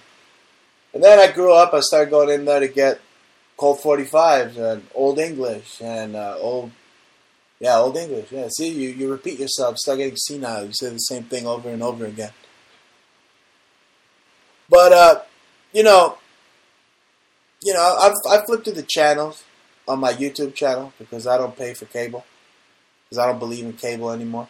And 0.97 1.03
then 1.03 1.19
I 1.19 1.31
grew 1.31 1.53
up, 1.53 1.75
I 1.75 1.81
started 1.81 2.09
going 2.09 2.31
in 2.31 2.45
there 2.45 2.59
to 2.59 2.67
get 2.67 2.99
Colt 3.55 3.81
45s 3.81 4.57
and 4.57 4.83
Old 4.95 5.19
English 5.19 5.79
and 5.79 6.15
uh, 6.15 6.37
Old, 6.39 6.71
yeah, 7.59 7.77
Old 7.77 7.95
English. 7.95 8.31
Yeah, 8.31 8.47
see, 8.47 8.69
you, 8.69 8.89
you 8.89 9.11
repeat 9.11 9.39
yourself, 9.39 9.77
start 9.77 9.99
getting 9.99 10.15
senile. 10.15 10.65
You 10.65 10.73
say 10.73 10.89
the 10.89 10.97
same 10.97 11.25
thing 11.25 11.45
over 11.45 11.69
and 11.69 11.83
over 11.83 12.03
again. 12.07 12.31
But, 14.67 14.91
uh, 14.91 15.21
you 15.71 15.83
know, 15.83 16.17
you 17.61 17.75
know, 17.75 17.97
I've, 18.01 18.15
I've 18.27 18.47
flipped 18.47 18.63
through 18.63 18.73
the 18.73 18.81
channels 18.81 19.43
on 19.87 19.99
my 19.99 20.13
YouTube 20.13 20.55
channel 20.55 20.93
because 20.97 21.27
I 21.27 21.37
don't 21.37 21.55
pay 21.55 21.75
for 21.75 21.85
cable. 21.85 22.25
Because 23.07 23.19
I 23.19 23.27
don't 23.27 23.37
believe 23.37 23.65
in 23.65 23.73
cable 23.73 24.09
anymore. 24.09 24.49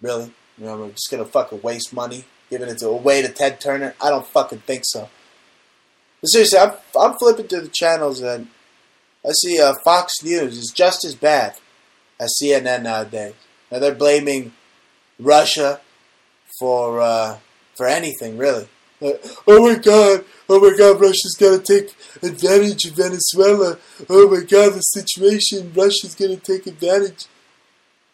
Really? 0.00 0.32
You 0.58 0.66
know, 0.66 0.84
I'm 0.84 0.92
just 0.92 1.10
gonna 1.10 1.24
fucking 1.24 1.60
waste 1.60 1.92
money 1.92 2.24
giving 2.50 2.68
it 2.68 2.78
to 2.78 2.86
away 2.86 3.20
to 3.20 3.28
Ted 3.28 3.60
Turner? 3.60 3.96
I 4.00 4.10
don't 4.10 4.26
fucking 4.28 4.60
think 4.60 4.84
so. 4.84 5.08
But 6.24 6.28
seriously, 6.28 6.58
I'm, 6.58 6.72
I'm 6.98 7.18
flipping 7.18 7.48
through 7.48 7.60
the 7.60 7.68
channels 7.68 8.22
and 8.22 8.48
I 9.26 9.32
see 9.42 9.60
uh, 9.60 9.74
Fox 9.84 10.22
News 10.22 10.56
is 10.56 10.72
just 10.74 11.04
as 11.04 11.14
bad 11.14 11.52
as 12.18 12.34
CNN 12.42 12.84
nowadays. 12.84 13.34
Now 13.70 13.78
they're 13.78 13.94
blaming 13.94 14.54
Russia 15.20 15.82
for 16.58 17.02
uh, 17.02 17.36
for 17.76 17.86
anything 17.86 18.38
really. 18.38 18.66
Like, 19.02 19.22
oh 19.46 19.68
my 19.68 19.78
god, 19.78 20.24
oh 20.48 20.60
my 20.60 20.74
god, 20.74 20.98
Russia's 20.98 21.36
gonna 21.38 21.58
take 21.58 21.94
advantage 22.22 22.86
of 22.86 22.94
Venezuela. 22.96 23.76
Oh 24.08 24.26
my 24.30 24.44
god, 24.46 24.72
the 24.72 24.80
situation, 24.80 25.74
Russia's 25.76 26.14
gonna 26.14 26.38
take 26.38 26.66
advantage. 26.66 27.26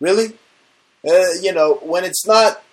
Really? 0.01 0.33
Uh, 1.09 1.35
you 1.41 1.53
know, 1.53 1.75
when 1.75 2.03
it's 2.03 2.27
not, 2.27 2.65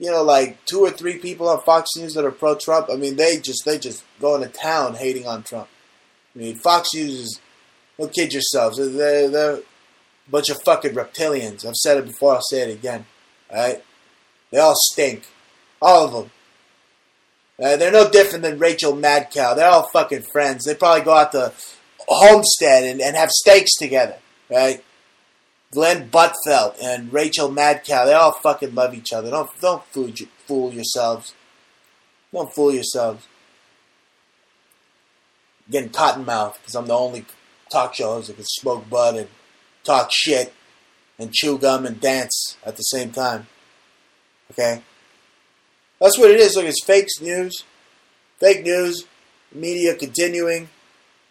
you 0.00 0.10
know, 0.10 0.22
like 0.22 0.64
two 0.64 0.80
or 0.80 0.90
three 0.90 1.18
people 1.18 1.46
on 1.48 1.60
Fox 1.60 1.90
News 1.94 2.14
that 2.14 2.24
are 2.24 2.32
pro 2.32 2.56
Trump, 2.56 2.88
I 2.90 2.96
mean, 2.96 3.16
they 3.16 3.36
just 3.36 3.64
they 3.66 3.78
just 3.78 4.02
go 4.18 4.34
into 4.34 4.48
town 4.48 4.94
hating 4.94 5.28
on 5.28 5.42
Trump. 5.42 5.68
I 6.34 6.38
mean, 6.38 6.56
Fox 6.56 6.94
News 6.94 7.12
is, 7.12 7.40
don't 7.98 8.12
kid 8.12 8.32
yourselves, 8.32 8.78
they're, 8.78 9.28
they're 9.28 9.56
a 9.56 9.62
bunch 10.30 10.48
of 10.48 10.62
fucking 10.64 10.94
reptilians. 10.94 11.66
I've 11.66 11.74
said 11.74 11.98
it 11.98 12.06
before, 12.06 12.34
I'll 12.34 12.42
say 12.42 12.62
it 12.62 12.74
again. 12.74 13.04
Alright? 13.50 13.84
They 14.50 14.58
all 14.58 14.74
stink. 14.74 15.26
All 15.82 16.06
of 16.06 16.12
them. 16.12 16.30
Uh, 17.62 17.76
they're 17.76 17.92
no 17.92 18.10
different 18.10 18.42
than 18.42 18.58
Rachel 18.58 18.94
Madcow. 18.94 19.54
They're 19.54 19.68
all 19.68 19.90
fucking 19.92 20.22
friends. 20.32 20.64
They 20.64 20.74
probably 20.74 21.04
go 21.04 21.12
out 21.14 21.32
to 21.32 21.52
Homestead 22.08 22.84
and, 22.84 23.02
and 23.02 23.16
have 23.16 23.30
steaks 23.30 23.76
together, 23.76 24.16
right? 24.50 24.82
Glenn 25.72 26.10
Buttfeld 26.10 26.74
and 26.82 27.12
Rachel 27.12 27.48
Madcow, 27.48 28.04
they 28.04 28.12
all 28.12 28.32
fucking 28.32 28.74
love 28.74 28.94
each 28.94 29.12
other. 29.12 29.30
Don't 29.30 29.50
don't 29.60 29.84
fool, 29.86 30.10
fool 30.46 30.72
yourselves. 30.72 31.34
Don't 32.32 32.52
fool 32.52 32.72
yourselves. 32.72 33.26
Getting 35.70 35.90
cottonmouth 35.90 36.54
because 36.58 36.74
I'm 36.74 36.86
the 36.86 36.94
only 36.94 37.24
talk 37.70 37.94
show 37.94 38.14
host 38.14 38.28
that 38.28 38.34
can 38.34 38.44
smoke 38.44 38.90
bud 38.90 39.16
and 39.16 39.28
talk 39.84 40.10
shit 40.12 40.52
and 41.18 41.32
chew 41.32 41.56
gum 41.58 41.86
and 41.86 42.00
dance 42.00 42.56
at 42.64 42.76
the 42.76 42.82
same 42.82 43.12
time. 43.12 43.46
Okay? 44.50 44.82
That's 46.00 46.18
what 46.18 46.30
it 46.30 46.40
is. 46.40 46.56
Look, 46.56 46.64
it's 46.64 46.84
fake 46.84 47.06
news. 47.20 47.62
Fake 48.40 48.64
news. 48.64 49.04
Media 49.52 49.94
continuing 49.94 50.68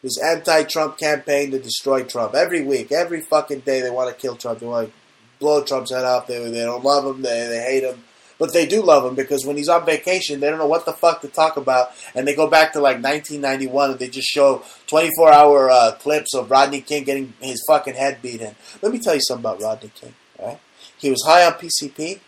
this 0.01 0.21
anti-Trump 0.21 0.97
campaign 0.97 1.51
to 1.51 1.59
destroy 1.59 2.03
Trump. 2.03 2.33
Every 2.33 2.61
week, 2.61 2.91
every 2.91 3.21
fucking 3.21 3.61
day, 3.61 3.81
they 3.81 3.89
want 3.89 4.09
to 4.09 4.21
kill 4.21 4.35
Trump. 4.35 4.59
They 4.59 4.65
want 4.65 4.87
to 4.87 4.93
blow 5.39 5.63
Trump's 5.63 5.91
head 5.91 6.05
off. 6.05 6.27
They, 6.27 6.37
they 6.49 6.63
don't 6.63 6.83
love 6.83 7.05
him. 7.05 7.21
They, 7.21 7.47
they 7.47 7.61
hate 7.61 7.83
him. 7.83 8.03
But 8.37 8.53
they 8.53 8.65
do 8.65 8.81
love 8.81 9.05
him 9.05 9.15
because 9.15 9.45
when 9.45 9.57
he's 9.57 9.67
on 9.67 9.85
vacation, 9.85 10.39
they 10.39 10.49
don't 10.49 10.59
know 10.59 10.67
what 10.67 10.85
the 10.85 10.93
fuck 10.93 11.19
to 11.21 11.27
talk 11.27 11.57
about. 11.57 11.91
And 12.15 12.25
they 12.25 12.33
go 12.33 12.47
back 12.47 12.71
to 12.73 12.79
like 12.79 13.03
1991 13.03 13.91
and 13.91 13.99
they 13.99 14.07
just 14.07 14.29
show 14.29 14.63
24 14.87 15.31
hour 15.31 15.69
uh, 15.69 15.91
clips 15.99 16.33
of 16.33 16.49
Rodney 16.49 16.79
King 16.79 17.03
getting 17.03 17.33
his 17.41 17.61
fucking 17.67 17.95
head 17.95 18.21
beat 18.21 18.39
in. 18.39 18.55
Let 18.81 18.93
me 18.93 18.99
tell 18.99 19.13
you 19.13 19.21
something 19.21 19.43
about 19.43 19.61
Rodney 19.61 19.91
King. 19.93 20.13
Right? 20.41 20.59
He 20.97 21.09
was 21.09 21.21
high 21.25 21.45
on 21.45 21.53
PCP. 21.53 22.21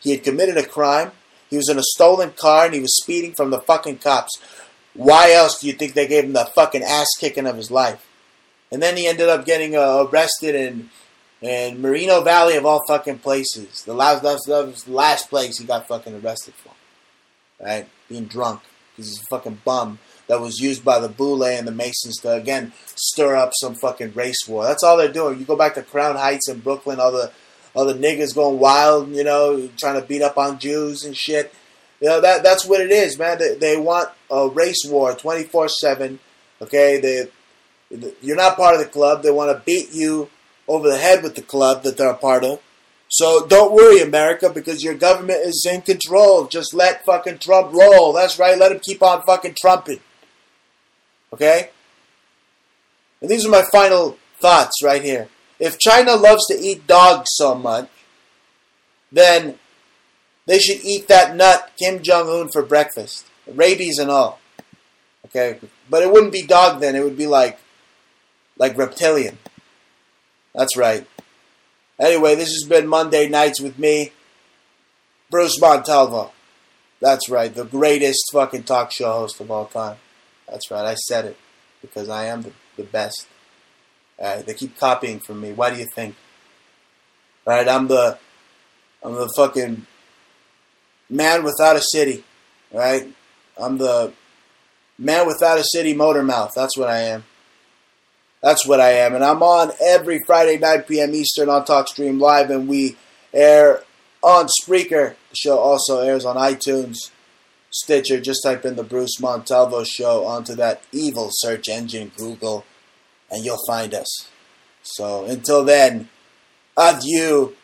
He 0.00 0.10
had 0.10 0.24
committed 0.24 0.56
a 0.56 0.66
crime. 0.66 1.12
He 1.48 1.56
was 1.56 1.68
in 1.68 1.78
a 1.78 1.82
stolen 1.82 2.32
car 2.32 2.64
and 2.64 2.74
he 2.74 2.80
was 2.80 3.00
speeding 3.00 3.34
from 3.34 3.50
the 3.50 3.60
fucking 3.60 3.98
cops. 3.98 4.40
Why 4.94 5.32
else 5.32 5.60
do 5.60 5.66
you 5.66 5.72
think 5.72 5.94
they 5.94 6.06
gave 6.06 6.24
him 6.24 6.32
the 6.32 6.44
fucking 6.44 6.82
ass 6.82 7.08
kicking 7.18 7.46
of 7.46 7.56
his 7.56 7.70
life? 7.70 8.06
And 8.70 8.82
then 8.82 8.96
he 8.96 9.06
ended 9.06 9.28
up 9.28 9.44
getting 9.44 9.76
uh, 9.76 10.06
arrested 10.08 10.54
in 10.54 10.90
in 11.40 11.82
Moreno 11.82 12.22
Valley 12.22 12.56
of 12.56 12.64
all 12.64 12.80
fucking 12.86 13.18
places. 13.18 13.82
The 13.82 13.94
last 13.94 14.22
last, 14.22 14.48
last, 14.48 14.88
last 14.88 15.28
place 15.28 15.58
he 15.58 15.64
got 15.64 15.88
fucking 15.88 16.14
arrested 16.22 16.54
for. 16.54 16.72
Right? 17.60 17.88
Being 18.08 18.26
drunk. 18.26 18.60
Because 18.94 19.10
he's 19.10 19.20
a 19.20 19.26
fucking 19.30 19.62
bum 19.64 19.98
that 20.28 20.40
was 20.40 20.60
used 20.60 20.84
by 20.84 20.98
the 20.98 21.08
Boule 21.08 21.44
and 21.44 21.66
the 21.66 21.72
Masons 21.72 22.18
to 22.18 22.32
again 22.32 22.72
stir 22.94 23.36
up 23.36 23.52
some 23.60 23.74
fucking 23.74 24.14
race 24.14 24.46
war. 24.46 24.64
That's 24.64 24.82
all 24.82 24.96
they're 24.96 25.12
doing. 25.12 25.38
You 25.38 25.44
go 25.44 25.56
back 25.56 25.74
to 25.74 25.82
Crown 25.82 26.16
Heights 26.16 26.48
in 26.48 26.60
Brooklyn, 26.60 27.00
all 27.00 27.12
the 27.12 27.32
all 27.74 27.86
the 27.86 27.94
niggas 27.94 28.34
going 28.34 28.58
wild, 28.58 29.08
you 29.10 29.24
know, 29.24 29.68
trying 29.78 30.00
to 30.00 30.06
beat 30.06 30.22
up 30.22 30.36
on 30.36 30.58
Jews 30.58 31.04
and 31.04 31.16
shit. 31.16 31.54
You 32.02 32.08
know 32.08 32.20
that 32.20 32.42
that's 32.42 32.66
what 32.66 32.80
it 32.80 32.90
is, 32.90 33.16
man. 33.16 33.38
They, 33.38 33.54
they 33.54 33.76
want 33.76 34.08
a 34.28 34.48
race 34.48 34.82
war, 34.84 35.14
twenty 35.14 35.44
four 35.44 35.68
seven. 35.68 36.18
Okay, 36.60 37.00
they 37.00 37.28
you're 38.20 38.36
not 38.36 38.56
part 38.56 38.74
of 38.74 38.80
the 38.80 38.88
club. 38.88 39.22
They 39.22 39.30
want 39.30 39.56
to 39.56 39.64
beat 39.64 39.92
you 39.92 40.28
over 40.66 40.88
the 40.88 40.98
head 40.98 41.22
with 41.22 41.36
the 41.36 41.42
club 41.42 41.84
that 41.84 41.96
they're 41.96 42.10
a 42.10 42.16
part 42.16 42.42
of. 42.42 42.60
So 43.08 43.46
don't 43.46 43.72
worry, 43.72 44.00
America, 44.00 44.50
because 44.50 44.82
your 44.82 44.94
government 44.94 45.42
is 45.44 45.64
in 45.70 45.82
control. 45.82 46.46
Just 46.46 46.74
let 46.74 47.04
fucking 47.04 47.38
Trump 47.38 47.72
roll. 47.72 48.12
That's 48.12 48.36
right. 48.36 48.58
Let 48.58 48.72
him 48.72 48.80
keep 48.80 49.00
on 49.00 49.22
fucking 49.22 49.54
trumping. 49.60 50.00
Okay. 51.32 51.70
And 53.20 53.30
these 53.30 53.46
are 53.46 53.50
my 53.50 53.62
final 53.70 54.18
thoughts 54.40 54.82
right 54.82 55.04
here. 55.04 55.28
If 55.60 55.78
China 55.78 56.16
loves 56.16 56.48
to 56.48 56.54
eat 56.54 56.88
dogs 56.88 57.28
so 57.34 57.54
much, 57.54 57.88
then 59.12 59.60
they 60.46 60.58
should 60.58 60.84
eat 60.84 61.08
that 61.08 61.36
nut 61.36 61.70
Kim 61.78 62.02
Jong 62.02 62.28
Un 62.28 62.48
for 62.52 62.62
breakfast, 62.62 63.26
rabies 63.46 63.98
and 63.98 64.10
all. 64.10 64.40
Okay, 65.26 65.58
but 65.88 66.02
it 66.02 66.12
wouldn't 66.12 66.32
be 66.32 66.42
dog 66.42 66.80
then; 66.80 66.96
it 66.96 67.04
would 67.04 67.16
be 67.16 67.26
like, 67.26 67.58
like 68.58 68.76
reptilian. 68.76 69.38
That's 70.54 70.76
right. 70.76 71.06
Anyway, 71.98 72.34
this 72.34 72.48
has 72.48 72.64
been 72.68 72.86
Monday 72.86 73.28
nights 73.28 73.60
with 73.60 73.78
me, 73.78 74.12
Bruce 75.30 75.60
Montalvo. 75.60 76.32
That's 77.00 77.28
right, 77.28 77.54
the 77.54 77.64
greatest 77.64 78.30
fucking 78.32 78.64
talk 78.64 78.92
show 78.92 79.12
host 79.12 79.40
of 79.40 79.50
all 79.50 79.66
time. 79.66 79.96
That's 80.48 80.70
right, 80.70 80.84
I 80.84 80.94
said 80.94 81.24
it 81.24 81.36
because 81.80 82.08
I 82.08 82.26
am 82.26 82.42
the, 82.42 82.52
the 82.76 82.84
best. 82.84 83.26
Uh, 84.20 84.42
they 84.42 84.54
keep 84.54 84.78
copying 84.78 85.18
from 85.18 85.40
me. 85.40 85.52
Why 85.52 85.70
do 85.70 85.76
you 85.76 85.86
think? 85.86 86.14
Right? 87.44 87.68
I'm 87.68 87.88
the 87.88 88.18
I'm 89.02 89.14
the 89.14 89.32
fucking 89.36 89.86
man 91.12 91.44
without 91.44 91.76
a 91.76 91.82
city. 91.82 92.24
Right? 92.72 93.12
I'm 93.60 93.78
the 93.78 94.12
man 94.98 95.26
without 95.26 95.58
a 95.58 95.64
city 95.64 95.94
motor 95.94 96.22
mouth. 96.22 96.52
That's 96.54 96.76
what 96.76 96.88
I 96.88 97.00
am. 97.00 97.24
That's 98.42 98.66
what 98.66 98.80
I 98.80 98.92
am. 98.92 99.14
And 99.14 99.24
I'm 99.24 99.42
on 99.42 99.72
every 99.80 100.20
Friday, 100.26 100.58
9 100.58 100.82
p.m. 100.82 101.14
Eastern 101.14 101.48
on 101.48 101.64
TalkStream 101.64 102.20
Live, 102.20 102.50
and 102.50 102.66
we 102.66 102.96
air 103.32 103.82
on 104.22 104.48
Spreaker. 104.60 105.14
The 105.30 105.36
show 105.36 105.58
also 105.58 106.00
airs 106.00 106.24
on 106.24 106.36
iTunes, 106.36 106.96
Stitcher. 107.70 108.20
Just 108.20 108.42
type 108.42 108.64
in 108.64 108.74
the 108.74 108.82
Bruce 108.82 109.20
Montalvo 109.20 109.84
Show 109.84 110.24
onto 110.24 110.56
that 110.56 110.82
evil 110.90 111.28
search 111.30 111.68
engine, 111.68 112.10
Google 112.16 112.64
and 113.32 113.44
you'll 113.44 113.64
find 113.66 113.94
us. 113.94 114.28
So 114.82 115.24
until 115.24 115.64
then, 115.64 116.08
adieu. 116.76 117.56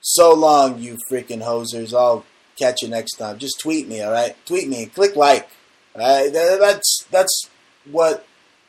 So 0.00 0.32
long, 0.34 0.78
you 0.78 0.98
freaking 1.10 1.42
hosers. 1.42 1.92
I'll 1.92 2.24
catch 2.56 2.82
you 2.82 2.88
next 2.88 3.12
time. 3.12 3.38
Just 3.38 3.60
tweet 3.60 3.88
me, 3.88 4.02
all 4.02 4.12
right? 4.12 4.36
Tweet 4.46 4.68
me. 4.68 4.86
Click 4.86 5.16
like. 5.16 5.48
All 5.94 6.00
right? 6.00 6.32
That's 6.32 7.06
that's 7.10 7.50
what 7.90 8.26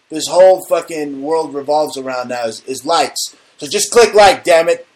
this 0.10 0.28
whole 0.28 0.66
fucking 0.66 1.22
world 1.22 1.54
revolves 1.54 1.98
around 1.98 2.30
now 2.30 2.46
is, 2.46 2.64
is 2.66 2.86
likes. 2.86 3.36
So 3.58 3.68
just 3.68 3.92
click 3.92 4.14
like, 4.14 4.44
damn 4.44 4.70
it. 4.70 4.88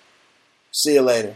See 0.72 0.94
you 0.94 1.02
later. 1.02 1.36